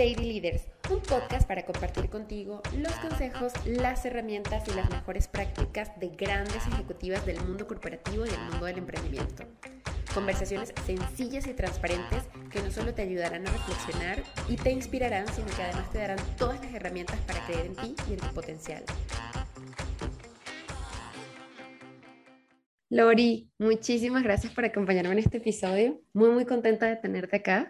Lady 0.00 0.14
Leaders, 0.14 0.62
un 0.88 1.00
podcast 1.00 1.46
para 1.46 1.66
compartir 1.66 2.08
contigo 2.08 2.62
los 2.78 2.92
consejos, 3.00 3.52
las 3.66 4.02
herramientas 4.06 4.66
y 4.66 4.74
las 4.74 4.88
mejores 4.88 5.28
prácticas 5.28 5.90
de 6.00 6.08
grandes 6.08 6.66
ejecutivas 6.68 7.26
del 7.26 7.38
mundo 7.42 7.66
corporativo 7.66 8.24
y 8.24 8.30
del 8.30 8.40
mundo 8.50 8.64
del 8.64 8.78
emprendimiento. 8.78 9.44
Conversaciones 10.14 10.72
sencillas 10.86 11.46
y 11.46 11.52
transparentes 11.52 12.22
que 12.50 12.62
no 12.62 12.70
solo 12.70 12.94
te 12.94 13.02
ayudarán 13.02 13.46
a 13.46 13.50
reflexionar 13.50 14.22
y 14.48 14.56
te 14.56 14.70
inspirarán, 14.70 15.28
sino 15.34 15.48
que 15.48 15.64
además 15.64 15.92
te 15.92 15.98
darán 15.98 16.18
todas 16.38 16.64
las 16.64 16.72
herramientas 16.72 17.20
para 17.26 17.44
creer 17.44 17.66
en 17.66 17.76
ti 17.76 17.94
y 18.08 18.14
en 18.14 18.20
tu 18.20 18.28
potencial. 18.28 18.82
Lori, 22.88 23.50
muchísimas 23.58 24.22
gracias 24.22 24.54
por 24.54 24.64
acompañarme 24.64 25.12
en 25.12 25.18
este 25.18 25.36
episodio. 25.36 26.00
Muy, 26.14 26.30
muy 26.30 26.46
contenta 26.46 26.86
de 26.86 26.96
tenerte 26.96 27.36
acá. 27.36 27.68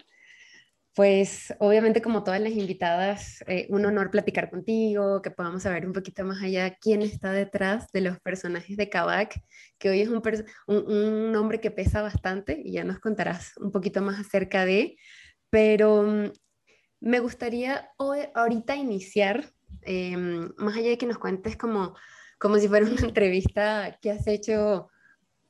Pues 0.95 1.55
obviamente 1.61 2.03
como 2.03 2.25
todas 2.25 2.41
las 2.41 2.53
invitadas, 2.53 3.45
eh, 3.47 3.67
un 3.71 3.87
honor 3.87 4.11
platicar 4.11 4.51
contigo, 4.51 5.23
que 5.23 5.31
podamos 5.31 5.62
saber 5.62 5.87
un 5.87 5.93
poquito 5.93 6.25
más 6.25 6.43
allá 6.43 6.75
quién 6.81 7.03
está 7.03 7.31
detrás 7.31 7.87
de 7.93 8.01
los 8.01 8.19
personajes 8.21 8.77
de 8.77 8.89
Kavak, 8.89 9.41
que 9.79 9.91
hoy 9.91 10.01
es 10.01 10.09
un, 10.09 10.21
un, 10.67 11.33
nombre 11.33 11.61
que 11.61 11.71
pesa 11.71 12.03
bastante 12.03 12.61
y 12.65 12.73
ya 12.73 12.84
nos 12.84 12.98
contarás 12.98 13.57
un 13.59 13.71
poquito 13.71 14.03
más 14.03 14.19
acerca 14.19 14.65
de, 14.65 14.97
pero 15.48 16.03
mm, 16.03 16.33
me 17.01 17.20
gustaría 17.20 17.91
hoy, 17.97 18.20
ahorita 18.34 18.75
iniciar, 18.75 19.53
em, 19.83 20.53
más 20.59 20.77
allá 20.77 20.91
de 20.91 20.98
que 20.98 21.07
nos 21.07 21.19
cuentes 21.19 21.57
como, 21.57 21.95
como 22.39 22.59
si 22.59 22.69
fuera 22.69 22.87
una 22.91 23.01
entrevista 23.07 23.97
que 24.03 24.11
has 24.11 24.27
hecho, 24.27 24.89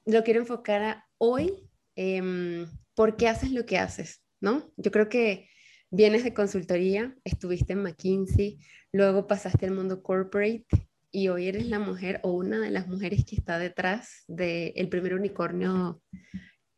lo 0.04 0.22
quiero 0.22 0.40
enfocar 0.40 0.82
a 0.82 1.06
hoy, 1.18 1.68
eh, 1.96 2.66
¿por 2.94 3.16
qué 3.16 3.28
haces 3.28 3.52
lo 3.52 3.64
que 3.64 3.78
haces? 3.78 4.22
¿No? 4.40 4.72
Yo 4.76 4.90
creo 4.90 5.08
que 5.08 5.48
vienes 5.90 6.24
de 6.24 6.34
consultoría, 6.34 7.14
estuviste 7.24 7.72
en 7.72 7.82
McKinsey, 7.82 8.58
luego 8.92 9.26
pasaste 9.26 9.66
al 9.66 9.72
mundo 9.72 10.02
corporate 10.02 10.66
y 11.10 11.28
hoy 11.28 11.48
eres 11.48 11.66
la 11.66 11.78
mujer 11.78 12.20
o 12.22 12.32
una 12.32 12.60
de 12.60 12.70
las 12.70 12.86
mujeres 12.86 13.24
que 13.24 13.36
está 13.36 13.58
detrás 13.58 14.24
del 14.28 14.88
primer 14.88 15.14
unicornio 15.14 16.00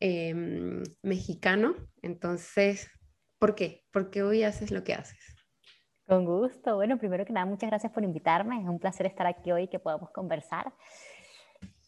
em, 0.01 0.83
mexicano. 1.03 1.75
Entonces, 2.01 2.89
¿por 3.39 3.55
qué? 3.55 3.85
¿Por 3.91 4.11
qué 4.11 4.23
hoy 4.23 4.43
haces 4.43 4.71
lo 4.71 4.83
que 4.85 4.95
haces? 4.95 5.19
Con 6.07 6.25
gusto. 6.25 6.75
Bueno, 6.77 6.99
primero 6.99 7.25
que 7.25 7.33
nada, 7.33 7.47
muchas 7.47 7.71
gracias 7.71 7.93
por 7.93 8.03
invitarme. 8.03 8.61
Es 8.61 8.69
un 8.69 8.79
placer 8.79 9.07
estar 9.07 9.27
aquí 9.27 9.53
hoy 9.53 9.65
y 9.65 9.69
que 9.69 9.79
podamos 9.79 10.11
conversar. 10.11 10.73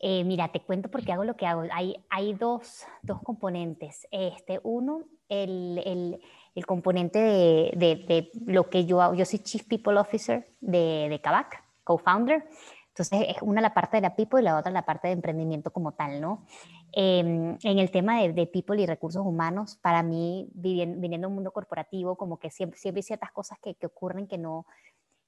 Eh, 0.01 0.25
mira, 0.25 0.49
te 0.49 0.61
cuento 0.61 0.91
por 0.91 1.05
qué 1.05 1.13
hago 1.13 1.25
lo 1.25 1.37
que 1.37 1.47
hago. 1.47 1.63
Hay, 1.73 1.97
hay 2.11 2.35
dos, 2.35 2.85
dos 3.03 3.23
componentes. 3.23 4.07
Este, 4.11 4.61
uno 4.63 5.05
el, 5.29 5.81
el, 5.85 6.21
el 6.55 6.67
componente 6.67 7.19
de, 7.19 7.73
de, 7.77 8.31
lo 8.47 8.69
que 8.69 8.85
yo 8.87 9.01
hago. 9.01 9.15
Yo 9.15 9.25
soy 9.25 9.39
Chief 9.39 9.65
People 9.65 9.99
Officer 9.99 10.47
de, 10.61 11.09
de 11.09 11.21
Kavak, 11.21 11.65
co-founder. 11.85 12.45
Entonces, 12.89 13.27
es 13.29 13.43
una 13.43 13.61
la 13.61 13.75
parte 13.75 13.97
de 13.97 14.03
la 14.03 14.15
people 14.15 14.41
y 14.41 14.45
la 14.45 14.57
otra 14.57 14.71
la 14.71 14.85
parte 14.85 15.09
de 15.09 15.15
emprendimiento 15.15 15.73
como 15.73 15.93
tal, 15.93 16.21
¿no? 16.21 16.47
Eh, 16.93 17.19
en 17.19 17.79
el 17.79 17.91
tema 17.91 18.21
de, 18.21 18.33
de, 18.33 18.47
people 18.47 18.81
y 18.81 18.87
recursos 18.87 19.27
humanos, 19.27 19.77
para 19.83 20.05
mí, 20.05 20.49
viniendo, 20.55 21.01
viniendo 21.01 21.27
un 21.27 21.35
mundo 21.35 21.51
corporativo, 21.51 22.15
como 22.15 22.39
que 22.39 22.51
siempre, 22.51 22.79
siempre 22.79 23.01
hay 23.01 23.03
ciertas 23.03 23.33
cosas 23.33 23.59
que, 23.61 23.75
que, 23.75 23.87
ocurren 23.87 24.29
que 24.29 24.39
no, 24.39 24.65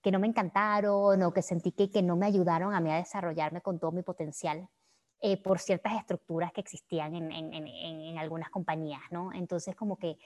que 0.06 0.12
no 0.12 0.20
me 0.20 0.28
encantaron 0.28 1.20
o 1.20 1.32
que 1.32 1.42
sentí 1.42 1.72
que, 1.72 1.90
que 1.90 2.00
no 2.00 2.14
me 2.14 2.26
ayudaron 2.26 2.72
a 2.72 2.78
mí 2.78 2.92
a 2.92 2.94
desarrollarme 2.94 3.60
con 3.60 3.80
todo 3.80 3.90
mi 3.90 4.02
potencial. 4.02 4.68
Eh, 5.20 5.36
por 5.36 5.58
ciertas 5.58 5.94
estructuras 5.94 6.52
que 6.52 6.60
existían 6.60 7.16
en, 7.16 7.32
en, 7.32 7.52
en, 7.52 8.16
algunas 8.16 8.48
compañías, 8.50 9.00
¿no? 9.10 9.32
Entonces 9.32 9.74
como 9.74 9.96
que 9.96 10.16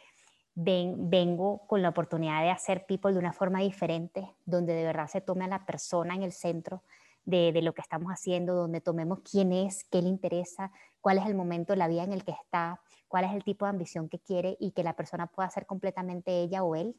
ven, 0.55 1.09
vengo 1.09 1.67
con 1.67 1.81
la 1.81 1.89
oportunidad 1.89 2.43
de 2.43 2.51
hacer 2.51 2.85
people 2.85 3.15
de 3.15 3.19
una 3.21 3.33
forma 3.33 3.61
diferente, 3.61 4.31
donde 4.45 4.75
de 4.75 4.85
verdad 4.85 5.07
se 5.07 5.23
tome 5.23 5.47
a 5.47 5.49
la 5.49 5.65
persona 5.65 6.15
en 6.15 6.25
el 6.25 6.33
centro 6.33 6.83
de, 7.25 7.51
de, 7.51 7.63
lo 7.63 7.73
que 7.73 7.81
estamos 7.81 8.13
haciendo, 8.13 8.55
donde 8.55 8.83
tomemos 8.83 9.21
quién 9.21 9.51
es, 9.51 9.85
qué 9.85 10.03
le 10.03 10.11
interesa, 10.11 10.73
cuál 11.01 11.17
es 11.17 11.25
el 11.25 11.35
momento 11.35 11.75
la 11.75 11.89
vida 11.89 12.05
en 12.05 12.13
el 12.13 12.23
que 12.23 12.33
está, 12.33 12.83
cuál 13.09 13.25
es 13.25 13.33
el 13.33 13.45
tipo 13.45 13.65
de 13.65 13.71
ambición 13.71 14.11
que 14.11 14.19
quiere 14.19 14.59
y 14.61 14.73
que 14.73 14.83
la 14.83 14.95
persona 14.95 15.27
pueda 15.27 15.49
ser 15.49 15.65
completamente 15.65 16.43
ella 16.43 16.65
o 16.65 16.77
él 16.77 16.95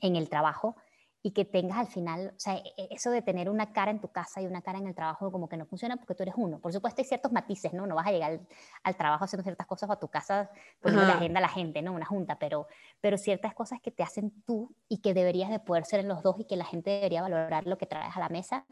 en 0.00 0.16
el 0.16 0.28
trabajo 0.28 0.74
y 1.22 1.32
que 1.32 1.44
tengas 1.44 1.78
al 1.78 1.86
final, 1.86 2.32
o 2.34 2.40
sea, 2.40 2.56
e, 2.56 2.72
e, 2.76 2.88
eso 2.90 3.10
de 3.10 3.20
tener 3.20 3.50
una 3.50 3.72
cara 3.72 3.90
en 3.90 4.00
tu 4.00 4.08
casa 4.08 4.40
y 4.40 4.46
una 4.46 4.62
cara 4.62 4.78
en 4.78 4.86
el 4.86 4.94
trabajo 4.94 5.30
como 5.30 5.48
que 5.48 5.56
no 5.56 5.66
funciona 5.66 5.96
porque 5.96 6.14
tú 6.14 6.22
eres 6.22 6.34
uno. 6.36 6.58
Por 6.58 6.72
supuesto 6.72 7.02
hay 7.02 7.06
ciertos 7.06 7.32
matices, 7.32 7.72
¿no? 7.72 7.86
No 7.86 7.94
vas 7.94 8.06
a 8.06 8.12
llegar 8.12 8.40
al, 8.82 8.96
trabajo 8.96 9.24
haciendo 9.24 9.42
ciertas 9.42 9.66
cosas 9.66 9.90
o 9.90 9.92
a 9.92 10.00
tu 10.00 10.08
casa 10.08 10.50
poniendo 10.80 11.06
la 11.06 11.14
agenda 11.14 11.38
a 11.38 11.42
la 11.42 11.48
gente, 11.48 11.82
¿no? 11.82 11.92
Una 11.92 12.06
junta, 12.06 12.38
pero, 12.38 12.66
pero 13.00 13.18
ciertas 13.18 13.54
cosas 13.54 13.80
que 13.82 13.90
te 13.90 14.02
hacen 14.02 14.30
tú 14.46 14.74
y 14.88 14.98
que 14.98 15.12
deberías 15.14 15.50
de 15.50 15.58
poder 15.60 15.84
ser 15.84 16.00
en 16.00 16.08
los 16.08 16.22
dos 16.22 16.36
y 16.38 16.44
que 16.44 16.56
la 16.56 16.64
gente 16.64 16.90
debería 16.90 17.22
valorar 17.22 17.66
lo 17.66 17.76
que 17.76 17.86
traes 17.86 18.16
a 18.16 18.20
la 18.20 18.28
mesa 18.28 18.66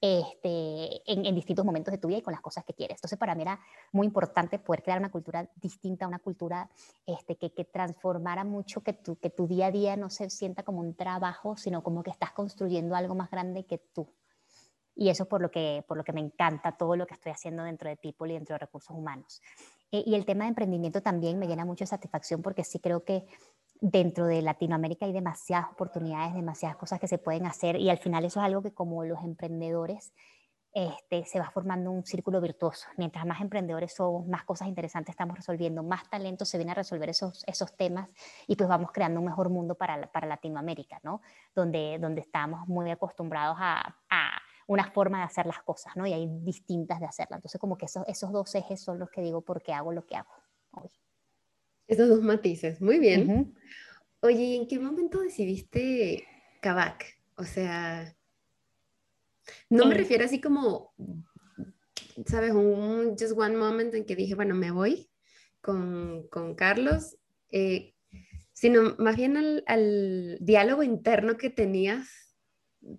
este, 0.00 1.02
en, 1.10 1.34
distintos 1.34 1.64
momentos 1.64 1.92
de 1.92 1.98
tu 1.98 2.08
vida 2.08 2.18
y 2.18 2.22
con 2.22 2.32
las 2.32 2.40
cosas 2.40 2.64
que 2.64 2.74
quieres. 2.74 2.98
Entonces, 2.98 3.18
para 3.18 3.34
mí 3.34 3.42
era 3.42 3.60
muy 3.92 4.06
importante 4.06 4.58
poder 4.58 4.82
crear 4.82 4.98
una 4.98 5.10
cultura 5.10 5.50
distinta, 5.56 6.06
una 6.06 6.20
cultura 6.20 6.68
este, 7.06 7.36
que, 7.36 7.52
que 7.52 7.64
transformara 7.64 8.44
mucho, 8.44 8.82
que 8.82 8.92
tu, 8.92 9.16
que 9.16 9.30
tu 9.30 9.46
día 9.46 9.66
a 9.66 9.70
día 9.70 9.96
no 9.96 10.10
se 10.10 10.30
sienta 10.30 10.62
como 10.62 10.80
un 10.80 10.94
trabajo, 10.94 11.56
sino 11.56 11.82
como 11.82 12.02
que 12.02 12.10
estás 12.10 12.32
construyendo 12.32 12.94
algo 12.94 13.14
más 13.14 13.30
grande 13.30 13.64
que 13.64 13.78
tú. 13.78 14.08
Y 14.94 15.10
eso 15.10 15.22
es 15.22 15.28
por 15.28 15.40
lo 15.40 15.50
que, 15.50 15.84
por 15.86 15.96
lo 15.96 16.02
que 16.02 16.12
me 16.12 16.20
encanta 16.20 16.76
todo 16.76 16.96
lo 16.96 17.06
que 17.06 17.14
estoy 17.14 17.30
haciendo 17.30 17.62
dentro 17.62 17.88
de 17.88 17.96
People 17.96 18.32
y 18.32 18.34
dentro 18.34 18.54
de 18.54 18.58
recursos 18.58 18.96
humanos. 18.96 19.40
Eh, 19.92 20.02
y 20.04 20.16
el 20.16 20.24
tema 20.24 20.44
de 20.44 20.48
emprendimiento 20.48 21.00
también 21.00 21.38
me 21.38 21.46
llena 21.46 21.64
mucho 21.64 21.84
de 21.84 21.86
satisfacción 21.86 22.42
porque 22.42 22.64
sí 22.64 22.80
creo 22.80 23.04
que 23.04 23.24
dentro 23.80 24.26
de 24.26 24.42
Latinoamérica 24.42 25.06
hay 25.06 25.12
demasiadas 25.12 25.70
oportunidades, 25.72 26.34
demasiadas 26.34 26.76
cosas 26.76 27.00
que 27.00 27.08
se 27.08 27.18
pueden 27.18 27.46
hacer 27.46 27.76
y 27.76 27.90
al 27.90 27.98
final 27.98 28.24
eso 28.24 28.40
es 28.40 28.46
algo 28.46 28.62
que 28.62 28.72
como 28.72 29.04
los 29.04 29.22
emprendedores 29.22 30.12
este, 30.72 31.24
se 31.24 31.40
va 31.40 31.50
formando 31.50 31.90
un 31.90 32.04
círculo 32.04 32.40
virtuoso. 32.40 32.86
Mientras 32.96 33.24
más 33.26 33.40
emprendedores 33.40 33.94
somos, 33.94 34.26
más 34.26 34.44
cosas 34.44 34.68
interesantes 34.68 35.12
estamos 35.12 35.36
resolviendo, 35.36 35.82
más 35.82 36.08
talento 36.08 36.44
se 36.44 36.58
viene 36.58 36.72
a 36.72 36.74
resolver 36.74 37.08
esos, 37.08 37.42
esos 37.46 37.76
temas 37.76 38.08
y 38.46 38.54
pues 38.54 38.68
vamos 38.68 38.92
creando 38.92 39.20
un 39.20 39.26
mejor 39.26 39.48
mundo 39.48 39.74
para, 39.74 40.10
para 40.12 40.26
Latinoamérica, 40.26 41.00
¿no? 41.02 41.20
Donde, 41.54 41.98
donde 42.00 42.20
estamos 42.20 42.68
muy 42.68 42.90
acostumbrados 42.90 43.56
a, 43.58 43.96
a 44.10 44.30
una 44.66 44.90
forma 44.90 45.18
de 45.18 45.24
hacer 45.24 45.46
las 45.46 45.62
cosas, 45.62 45.96
¿no? 45.96 46.06
Y 46.06 46.12
hay 46.12 46.28
distintas 46.42 47.00
de 47.00 47.06
hacerlas. 47.06 47.38
Entonces 47.38 47.60
como 47.60 47.76
que 47.76 47.86
esos, 47.86 48.06
esos 48.06 48.30
dos 48.30 48.54
ejes 48.54 48.80
son 48.80 48.98
los 48.98 49.10
que 49.10 49.22
digo 49.22 49.40
por 49.40 49.62
qué 49.62 49.72
hago 49.72 49.92
lo 49.92 50.04
que 50.04 50.16
hago 50.16 50.30
hoy. 50.72 50.90
Esos 51.88 52.08
dos 52.08 52.22
matices, 52.22 52.80
muy 52.80 52.98
bien. 52.98 53.54
Oye, 54.20 54.56
¿en 54.56 54.68
qué 54.68 54.78
momento 54.78 55.20
decidiste 55.20 56.24
Kavak? 56.60 57.04
O 57.36 57.44
sea, 57.44 58.14
no 59.70 59.86
me 59.86 59.94
eh. 59.94 59.98
refiero 59.98 60.24
así 60.24 60.40
como, 60.40 60.92
¿sabes? 62.26 62.52
Un 62.52 63.16
just 63.18 63.32
one 63.36 63.56
moment 63.56 63.94
en 63.94 64.04
que 64.04 64.16
dije, 64.16 64.34
bueno, 64.34 64.54
me 64.54 64.70
voy 64.70 65.10
con, 65.62 66.28
con 66.28 66.54
Carlos, 66.54 67.16
eh, 67.50 67.94
sino 68.52 68.94
más 68.98 69.16
bien 69.16 69.36
al, 69.36 69.64
al, 69.66 70.36
diálogo 70.40 70.82
interno 70.82 71.36
que 71.38 71.48
tenías 71.48 72.36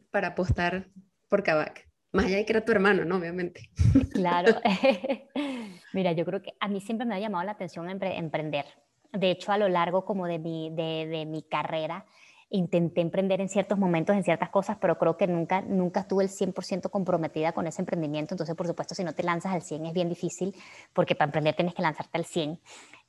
para 0.10 0.30
apostar 0.30 0.90
por 1.28 1.44
Kavak. 1.44 1.88
Más 2.12 2.26
allá 2.26 2.38
de 2.38 2.46
que 2.46 2.54
era 2.54 2.66
tu 2.66 2.72
hermano, 2.72 3.06
¿no? 3.06 3.18
Obviamente. 3.18 3.70
Claro. 4.14 4.60
Mira, 5.94 6.12
yo 6.12 6.26
creo 6.26 6.42
que 6.42 6.54
a 6.60 6.68
mí 6.68 6.82
siempre 6.82 7.06
me 7.06 7.16
ha 7.16 7.20
llamado 7.20 7.44
la 7.44 7.52
atención 7.52 7.90
emprender. 7.90 8.66
De 9.12 9.32
hecho, 9.32 9.52
a 9.52 9.58
lo 9.58 9.68
largo 9.70 10.06
como 10.06 10.28
de 10.28 10.40
mi, 10.40 10.70
de, 10.70 11.08
de 11.08 11.26
mi 11.26 11.42
carrera, 11.44 12.06
intenté 12.50 13.02
emprender 13.02 13.42
en 13.42 13.50
ciertos 13.50 13.78
momentos, 13.78 14.16
en 14.16 14.24
ciertas 14.24 14.50
cosas, 14.50 14.78
pero 14.82 14.98
creo 14.98 15.18
que 15.18 15.28
nunca, 15.28 15.62
nunca 15.62 16.02
estuve 16.02 16.24
el 16.24 16.30
100% 16.30 16.90
comprometida 16.90 17.52
con 17.52 17.68
ese 17.68 17.82
emprendimiento. 17.82 18.34
Entonces, 18.34 18.56
por 18.56 18.68
supuesto, 18.68 18.96
si 18.96 19.04
no 19.04 19.14
te 19.14 19.24
lanzas 19.24 19.54
al 19.54 19.62
100 19.62 19.86
es 19.86 19.94
bien 19.94 20.10
difícil, 20.10 20.56
porque 20.94 21.16
para 21.16 21.28
emprender 21.28 21.56
tienes 21.56 21.76
que 21.76 21.82
lanzarte 21.82 22.18
al 22.18 22.26
100. 22.26 22.60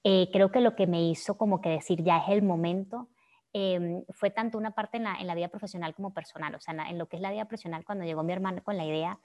Eh, 0.05 0.29
creo 0.33 0.51
que 0.51 0.61
lo 0.61 0.75
que 0.75 0.87
me 0.87 1.03
hizo 1.03 1.37
como 1.37 1.61
que 1.61 1.71
decir 1.71 2.03
ya 2.03 2.19
es 2.19 2.29
el 2.29 2.43
momento, 2.43 3.09
eh, 3.53 4.05
fue 4.11 4.31
tanto 4.31 4.59
una 4.59 4.73
parte 4.73 4.99
en 4.99 5.05
la, 5.05 5.17
en 5.17 5.27
la, 5.27 5.35
vida 5.35 5.49
profesional 5.49 5.95
como 5.95 6.13
personal. 6.13 6.55
O 6.55 6.61
sea, 6.61 6.75
en, 6.75 6.81
en, 6.81 6.99
lo 6.99 7.07
que 7.07 7.17
es 7.17 7.23
la 7.23 7.31
vida 7.31 7.47
profesional, 7.47 7.85
cuando 7.85 8.05
llegó 8.05 8.23
mi 8.23 8.33
hermano 8.33 8.63
con 8.63 8.77
la 8.77 8.85
idea, 8.85 9.19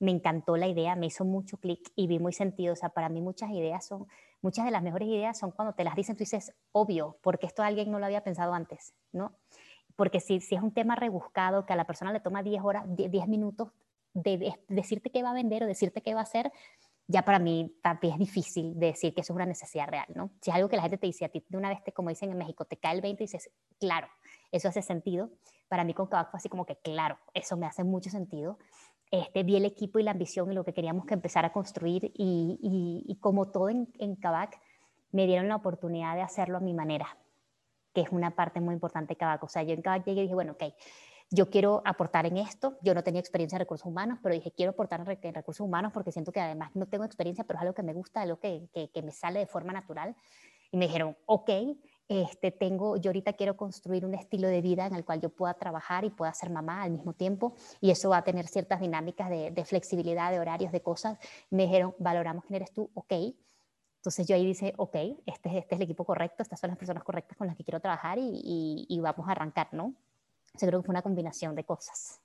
me 0.00 0.10
encantó 0.10 0.56
la 0.56 0.66
idea, 0.66 0.96
me 0.96 1.06
hizo 1.06 1.24
mucho 1.24 1.58
clic 1.58 1.92
y 1.94 2.06
vi 2.06 2.18
muy 2.18 2.32
sentido. 2.32 2.72
O 2.72 2.76
sea, 2.76 2.88
para 2.88 3.08
mí 3.08 3.20
muchas 3.20 3.50
ideas 3.50 3.86
son, 3.86 4.06
muchas 4.40 4.64
de 4.64 4.70
las 4.70 4.82
mejores 4.82 5.08
ideas 5.08 5.38
son 5.38 5.52
cuando 5.52 5.74
te 5.74 5.84
las 5.84 5.94
dicen, 5.94 6.16
tú 6.16 6.20
dices, 6.20 6.52
obvio, 6.72 7.18
porque 7.22 7.46
esto 7.46 7.62
alguien 7.62 7.90
no 7.90 7.98
lo 7.98 8.06
había 8.06 8.24
pensado 8.24 8.54
antes, 8.54 8.94
¿no? 9.12 9.36
Porque 9.96 10.20
si, 10.20 10.40
si 10.40 10.54
es 10.54 10.62
un 10.62 10.72
tema 10.72 10.96
rebuscado 10.96 11.66
que 11.66 11.74
a 11.74 11.76
la 11.76 11.86
persona 11.86 12.12
le 12.12 12.20
toma 12.20 12.42
10 12.42 12.62
horas, 12.64 12.84
10 12.88 13.28
minutos 13.28 13.68
de, 14.14 14.38
de, 14.38 14.54
decirte 14.68 15.10
qué 15.10 15.22
va 15.22 15.30
a 15.30 15.34
vender 15.34 15.62
o 15.62 15.66
decirte 15.66 16.00
qué 16.00 16.14
va 16.14 16.20
a 16.20 16.24
hacer, 16.24 16.50
ya 17.10 17.22
para 17.24 17.38
mí 17.40 17.76
también 17.82 18.14
es 18.14 18.18
difícil 18.20 18.78
decir 18.78 19.12
que 19.12 19.20
eso 19.20 19.32
es 19.32 19.36
una 19.36 19.46
necesidad 19.46 19.88
real, 19.88 20.06
¿no? 20.14 20.30
Si 20.40 20.50
es 20.50 20.56
algo 20.56 20.68
que 20.68 20.76
la 20.76 20.82
gente 20.82 20.96
te 20.96 21.08
dice 21.08 21.24
a 21.24 21.28
ti 21.28 21.44
de 21.48 21.58
una 21.58 21.68
vez, 21.68 21.82
te, 21.82 21.92
como 21.92 22.08
dicen 22.08 22.30
en 22.30 22.38
México, 22.38 22.64
te 22.64 22.76
cae 22.76 22.94
el 22.94 23.00
20 23.00 23.22
y 23.22 23.26
dices, 23.26 23.50
claro, 23.78 24.08
eso 24.52 24.68
hace 24.68 24.80
sentido. 24.80 25.30
Para 25.68 25.82
mí 25.84 25.92
con 25.92 26.06
Kavak 26.06 26.30
fue 26.30 26.38
así 26.38 26.48
como 26.48 26.66
que, 26.66 26.76
claro, 26.76 27.18
eso 27.34 27.56
me 27.56 27.66
hace 27.66 27.82
mucho 27.82 28.10
sentido. 28.10 28.58
Este, 29.10 29.42
vi 29.42 29.56
el 29.56 29.64
equipo 29.64 29.98
y 29.98 30.02
la 30.04 30.12
ambición 30.12 30.52
y 30.52 30.54
lo 30.54 30.64
que 30.64 30.72
queríamos 30.72 31.04
que 31.06 31.14
empezar 31.14 31.44
a 31.44 31.52
construir 31.52 32.12
y, 32.14 32.58
y, 32.62 33.04
y 33.12 33.16
como 33.16 33.50
todo 33.50 33.68
en, 33.68 33.88
en 33.98 34.16
Kavak, 34.16 34.60
me 35.12 35.26
dieron 35.26 35.48
la 35.48 35.56
oportunidad 35.56 36.14
de 36.14 36.22
hacerlo 36.22 36.58
a 36.58 36.60
mi 36.60 36.74
manera. 36.74 37.18
que 37.92 38.02
es 38.02 38.10
una 38.10 38.30
parte 38.36 38.60
muy 38.60 38.74
importante 38.74 39.14
de 39.14 39.16
Kavak. 39.18 39.42
O 39.44 39.48
sea, 39.48 39.62
yo 39.62 39.74
en 39.74 39.82
Kavak 39.82 40.04
llegué 40.06 40.20
y 40.20 40.22
dije, 40.24 40.34
bueno, 40.34 40.52
ok, 40.52 40.64
yo 41.30 41.50
quiero 41.50 41.82
aportar 41.84 42.26
en 42.26 42.36
esto, 42.38 42.78
yo 42.82 42.94
no 42.94 43.02
tenía 43.04 43.20
experiencia 43.20 43.56
en 43.56 43.60
recursos 43.60 43.86
humanos, 43.86 44.18
pero 44.22 44.34
dije, 44.34 44.52
quiero 44.52 44.72
aportar 44.72 45.00
en 45.22 45.34
recursos 45.34 45.64
humanos 45.64 45.92
porque 45.92 46.12
siento 46.12 46.32
que 46.32 46.40
además 46.40 46.70
no 46.74 46.86
tengo 46.86 47.04
experiencia, 47.04 47.44
pero 47.44 47.58
es 47.58 47.62
algo 47.62 47.74
que 47.74 47.82
me 47.82 47.92
gusta, 47.92 48.22
algo 48.22 48.38
que, 48.38 48.68
que, 48.72 48.90
que 48.90 49.02
me 49.02 49.12
sale 49.12 49.40
de 49.40 49.46
forma 49.46 49.72
natural. 49.72 50.16
Y 50.72 50.76
me 50.76 50.86
dijeron, 50.86 51.16
ok, 51.26 51.50
este, 52.10 52.50
tengo, 52.50 52.96
yo 52.96 53.10
ahorita 53.10 53.34
quiero 53.34 53.56
construir 53.56 54.04
un 54.04 54.14
estilo 54.14 54.48
de 54.48 54.60
vida 54.60 54.84
en 54.84 54.96
el 54.96 55.04
cual 55.04 55.20
yo 55.20 55.28
pueda 55.28 55.54
trabajar 55.54 56.04
y 56.04 56.10
pueda 56.10 56.34
ser 56.34 56.50
mamá 56.50 56.82
al 56.82 56.90
mismo 56.90 57.12
tiempo 57.12 57.54
y 57.80 57.92
eso 57.92 58.10
va 58.10 58.16
a 58.16 58.24
tener 58.24 58.48
ciertas 58.48 58.80
dinámicas 58.80 59.30
de, 59.30 59.52
de 59.52 59.64
flexibilidad, 59.64 60.32
de 60.32 60.40
horarios, 60.40 60.72
de 60.72 60.82
cosas. 60.82 61.18
Me 61.50 61.62
dijeron, 61.62 61.94
valoramos 61.98 62.44
quién 62.44 62.56
eres 62.56 62.72
tú, 62.72 62.90
ok. 62.94 63.12
Entonces 63.98 64.26
yo 64.26 64.34
ahí 64.34 64.44
dice, 64.44 64.74
ok, 64.76 64.96
este, 65.24 65.56
este 65.56 65.58
es 65.58 65.72
el 65.72 65.82
equipo 65.82 66.04
correcto, 66.04 66.42
estas 66.42 66.58
son 66.58 66.70
las 66.70 66.78
personas 66.78 67.04
correctas 67.04 67.38
con 67.38 67.46
las 67.46 67.54
que 67.54 67.62
quiero 67.62 67.78
trabajar 67.78 68.18
y, 68.18 68.40
y, 68.42 68.86
y 68.88 69.00
vamos 69.00 69.28
a 69.28 69.30
arrancar, 69.30 69.68
¿no? 69.70 69.94
Yo 70.60 70.66
creo 70.66 70.80
que 70.80 70.86
fue 70.86 70.92
una 70.92 71.02
combinación 71.02 71.54
de 71.54 71.62
cosas. 71.62 72.20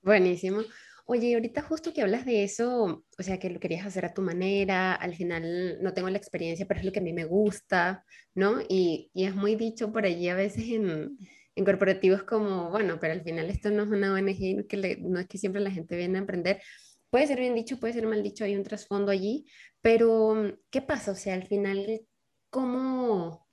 Buenísimo. 0.00 0.60
Oye, 1.10 1.32
ahorita 1.34 1.62
justo 1.62 1.94
que 1.94 2.02
hablas 2.02 2.26
de 2.26 2.44
eso, 2.44 3.02
o 3.18 3.22
sea, 3.22 3.38
que 3.38 3.48
lo 3.48 3.60
querías 3.60 3.86
hacer 3.86 4.04
a 4.04 4.12
tu 4.12 4.20
manera, 4.20 4.94
al 4.94 5.14
final 5.14 5.78
no 5.82 5.94
tengo 5.94 6.10
la 6.10 6.18
experiencia, 6.18 6.66
pero 6.66 6.80
es 6.80 6.86
lo 6.86 6.92
que 6.92 6.98
a 6.98 7.02
mí 7.02 7.14
me 7.14 7.24
gusta, 7.24 8.04
¿no? 8.34 8.60
Y, 8.68 9.10
y 9.14 9.24
es 9.24 9.34
muy 9.34 9.56
dicho 9.56 9.90
por 9.90 10.04
allí 10.04 10.28
a 10.28 10.34
veces 10.34 10.64
en, 10.68 11.16
en, 11.54 11.64
corporativos 11.64 12.24
como, 12.24 12.68
bueno, 12.70 12.98
pero 13.00 13.14
al 13.14 13.22
final 13.22 13.48
esto 13.48 13.70
no 13.70 13.84
es 13.84 13.88
una 13.88 14.12
ONG, 14.12 14.66
que 14.68 14.76
le, 14.76 14.96
no 14.98 15.18
es 15.18 15.26
que 15.26 15.38
siempre 15.38 15.62
la 15.62 15.70
gente 15.70 15.96
viene 15.96 16.18
a 16.18 16.20
emprender. 16.20 16.60
Puede 17.08 17.26
ser 17.26 17.40
bien 17.40 17.54
dicho, 17.54 17.80
puede 17.80 17.94
ser 17.94 18.06
mal 18.06 18.22
dicho, 18.22 18.44
hay 18.44 18.54
un 18.54 18.62
trasfondo 18.62 19.10
allí, 19.10 19.46
pero 19.80 20.58
¿qué 20.70 20.82
pasa? 20.82 21.12
O 21.12 21.16
sea, 21.16 21.32
al 21.34 21.46
final, 21.46 22.02
¿cómo, 22.50 23.48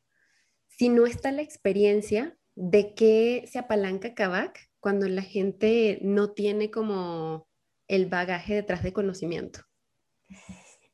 si 0.68 0.90
no 0.90 1.06
está 1.06 1.32
la 1.32 1.42
experiencia, 1.42 2.38
de 2.56 2.94
qué 2.96 3.46
se 3.52 3.60
apalanca 3.60 4.14
Kavak 4.14 4.60
cuando 4.80 5.08
la 5.10 5.22
gente 5.22 6.00
no 6.02 6.32
tiene 6.32 6.72
como 6.72 7.45
el 7.88 8.08
bagaje 8.08 8.56
detrás 8.56 8.84
de 8.84 8.94
conocimiento? 8.94 9.62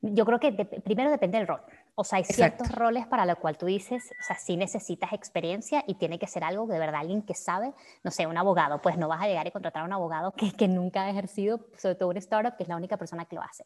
Yo 0.02 0.26
creo 0.26 0.40
que 0.40 0.52
de, 0.52 0.66
primero 0.66 1.12
depende 1.12 1.38
del 1.38 1.48
rol. 1.48 1.62
O 1.94 2.04
sea, 2.04 2.18
hay 2.18 2.24
Exacto. 2.24 2.64
ciertos 2.64 2.78
roles 2.78 3.06
para 3.06 3.26
los 3.26 3.38
cuales 3.38 3.60
tú 3.60 3.68
dices, 3.68 4.12
o 4.20 4.24
sea, 4.24 4.38
sí 4.38 4.58
necesitas 4.58 5.14
experiencia 5.14 5.84
y 5.86 5.96
tiene 5.96 6.18
que 6.18 6.26
ser 6.26 6.44
algo 6.44 6.66
de 6.66 6.80
verdad 6.80 7.02
alguien 7.02 7.22
que 7.22 7.36
sabe, 7.36 7.74
no 8.04 8.10
sé, 8.10 8.26
un 8.26 8.38
abogado, 8.38 8.82
pues 8.82 8.98
no 8.98 9.08
vas 9.08 9.22
a 9.22 9.28
llegar 9.28 9.46
y 9.46 9.52
contratar 9.52 9.84
a 9.84 9.86
un 9.86 9.94
abogado 9.94 10.32
que, 10.32 10.52
que 10.54 10.68
nunca 10.68 11.04
ha 11.04 11.10
ejercido, 11.10 11.68
sobre 11.78 11.96
todo 11.96 12.10
un 12.10 12.18
startup, 12.18 12.56
que 12.56 12.64
es 12.64 12.70
la 12.70 12.78
única 12.78 12.98
persona 12.98 13.26
que 13.26 13.36
lo 13.36 13.44
hace. 13.44 13.66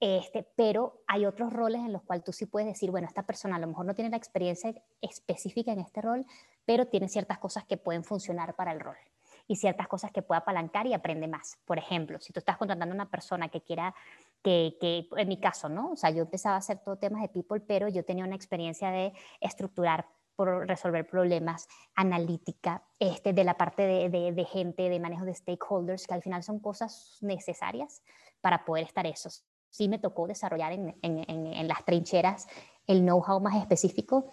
Este, 0.00 0.46
pero 0.54 1.02
hay 1.08 1.26
otros 1.26 1.52
roles 1.52 1.80
en 1.80 1.92
los 1.92 2.02
cuales 2.02 2.24
tú 2.24 2.32
sí 2.32 2.46
puedes 2.46 2.68
decir, 2.68 2.92
bueno, 2.92 3.08
esta 3.08 3.24
persona 3.24 3.56
a 3.56 3.58
lo 3.58 3.66
mejor 3.66 3.84
no 3.84 3.94
tiene 3.94 4.10
la 4.10 4.16
experiencia 4.16 4.72
específica 5.00 5.72
en 5.72 5.80
este 5.80 6.00
rol, 6.02 6.24
pero 6.64 6.86
tiene 6.86 7.08
ciertas 7.08 7.38
cosas 7.38 7.64
que 7.64 7.76
pueden 7.76 8.04
funcionar 8.04 8.54
para 8.54 8.70
el 8.70 8.78
rol 8.78 8.96
y 9.48 9.56
ciertas 9.56 9.88
cosas 9.88 10.12
que 10.12 10.22
puede 10.22 10.38
apalancar 10.38 10.86
y 10.86 10.92
aprende 10.92 11.26
más. 11.26 11.58
Por 11.64 11.78
ejemplo, 11.78 12.20
si 12.20 12.32
tú 12.32 12.38
estás 12.38 12.58
contratando 12.58 12.92
a 12.92 12.96
una 12.96 13.10
persona 13.10 13.48
que 13.48 13.62
quiera, 13.62 13.94
que, 14.42 14.76
que, 14.78 15.08
en 15.16 15.28
mi 15.28 15.40
caso, 15.40 15.70
¿no? 15.70 15.92
O 15.92 15.96
sea, 15.96 16.10
yo 16.10 16.22
empezaba 16.22 16.54
a 16.56 16.58
hacer 16.58 16.78
todo 16.84 16.96
temas 16.96 17.22
de 17.22 17.28
people, 17.30 17.58
pero 17.60 17.88
yo 17.88 18.04
tenía 18.04 18.24
una 18.24 18.36
experiencia 18.36 18.90
de 18.90 19.14
estructurar 19.40 20.06
por 20.36 20.68
resolver 20.68 21.04
problemas, 21.08 21.66
analítica, 21.96 22.84
este, 23.00 23.32
de 23.32 23.42
la 23.42 23.54
parte 23.54 23.82
de, 23.82 24.32
de, 24.32 24.44
gente, 24.44 24.88
de 24.88 25.00
manejo 25.00 25.24
de 25.24 25.34
stakeholders, 25.34 26.06
que 26.06 26.14
al 26.14 26.22
final 26.22 26.44
son 26.44 26.60
cosas 26.60 27.18
necesarias 27.22 28.02
para 28.40 28.64
poder 28.64 28.84
estar 28.84 29.04
esos. 29.06 29.44
Sí 29.70 29.88
me 29.88 29.98
tocó 29.98 30.28
desarrollar 30.28 30.72
en, 30.72 30.96
en 31.02 31.68
las 31.68 31.84
trincheras 31.84 32.46
el 32.86 33.00
know-how 33.02 33.40
más 33.40 33.56
específico, 33.56 34.30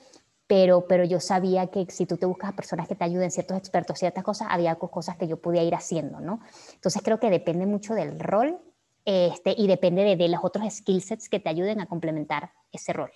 pero, 0.47 0.87
pero 0.87 1.03
yo 1.03 1.19
sabía 1.19 1.67
que 1.67 1.85
si 1.89 2.05
tú 2.05 2.17
te 2.17 2.25
buscas 2.25 2.53
personas 2.53 2.87
que 2.87 2.95
te 2.95 3.03
ayuden, 3.03 3.31
ciertos 3.31 3.57
expertos, 3.57 3.99
ciertas 3.99 4.23
cosas, 4.23 4.47
había 4.51 4.75
cosas 4.75 5.17
que 5.17 5.27
yo 5.27 5.37
podía 5.37 5.63
ir 5.63 5.73
haciendo, 5.73 6.19
¿no? 6.19 6.39
Entonces 6.73 7.01
creo 7.03 7.19
que 7.19 7.29
depende 7.29 7.65
mucho 7.65 7.93
del 7.95 8.19
rol 8.19 8.59
este, 9.05 9.55
y 9.57 9.67
depende 9.67 10.03
de, 10.03 10.15
de 10.15 10.29
los 10.29 10.39
otros 10.43 10.71
skill 10.71 11.01
sets 11.01 11.29
que 11.29 11.39
te 11.39 11.49
ayuden 11.49 11.79
a 11.81 11.87
complementar 11.87 12.51
ese 12.71 12.93
rol. 12.93 13.11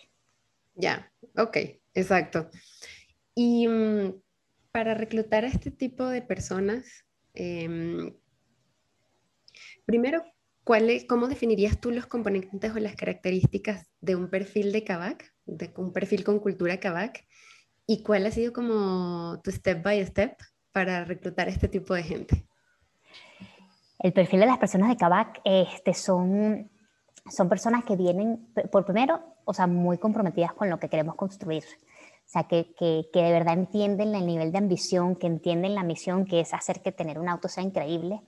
Ya, 0.75 1.11
yeah, 1.35 1.43
ok, 1.43 1.57
exacto. 1.93 2.49
Y 3.35 3.67
um, 3.67 4.19
para 4.71 4.93
reclutar 4.93 5.45
a 5.45 5.47
este 5.47 5.71
tipo 5.71 6.05
de 6.07 6.21
personas, 6.21 7.05
eh, 7.33 8.13
primero, 9.85 10.23
¿cuál 10.69 10.91
es, 10.91 11.05
¿cómo 11.05 11.27
definirías 11.27 11.81
tú 11.81 11.89
los 11.89 12.05
componentes 12.05 12.75
o 12.75 12.77
las 12.77 12.95
características 12.95 13.87
de 14.01 14.15
un 14.15 14.29
perfil 14.29 14.71
de 14.71 14.83
Kavak? 14.83 15.33
de 15.47 15.73
un 15.77 15.91
perfil 15.91 16.23
con 16.23 16.37
cultura 16.37 16.79
Kavak 16.79 17.25
y 17.87 18.03
cuál 18.03 18.27
ha 18.27 18.29
sido 18.29 18.53
como 18.53 19.41
tu 19.43 19.49
step 19.49 19.81
by 19.81 20.05
step 20.05 20.37
para 20.71 21.05
reclutar 21.05 21.49
este 21.49 21.69
tipo 21.69 21.95
de 21.95 22.03
gente. 22.03 22.45
El 23.97 24.13
perfil 24.13 24.41
de 24.41 24.45
las 24.45 24.59
personas 24.59 24.89
de 24.89 24.97
Kavak 24.97 25.41
este, 25.43 25.95
son, 25.95 26.69
son 27.35 27.49
personas 27.49 27.83
que 27.83 27.95
vienen, 27.95 28.53
por 28.71 28.85
primero, 28.85 29.37
o 29.45 29.55
sea, 29.55 29.65
muy 29.65 29.97
comprometidas 29.97 30.53
con 30.53 30.69
lo 30.69 30.77
que 30.77 30.87
queremos 30.87 31.15
construir. 31.15 31.63
O 31.63 32.31
sea, 32.31 32.43
que, 32.43 32.75
que, 32.77 33.09
que, 33.11 33.23
de 33.23 33.31
verdad 33.31 33.55
entienden 33.55 34.13
el 34.13 34.27
nivel 34.27 34.51
de 34.51 34.59
ambición, 34.59 35.15
que 35.15 35.25
entienden 35.25 35.73
la 35.73 35.81
misión 35.81 36.25
que 36.25 36.41
es 36.41 36.53
hacer 36.53 36.83
que 36.83 36.91
tener 36.91 37.17
un 37.17 37.27
auto 37.27 37.47
sea 37.47 37.63
increíble 37.63 38.21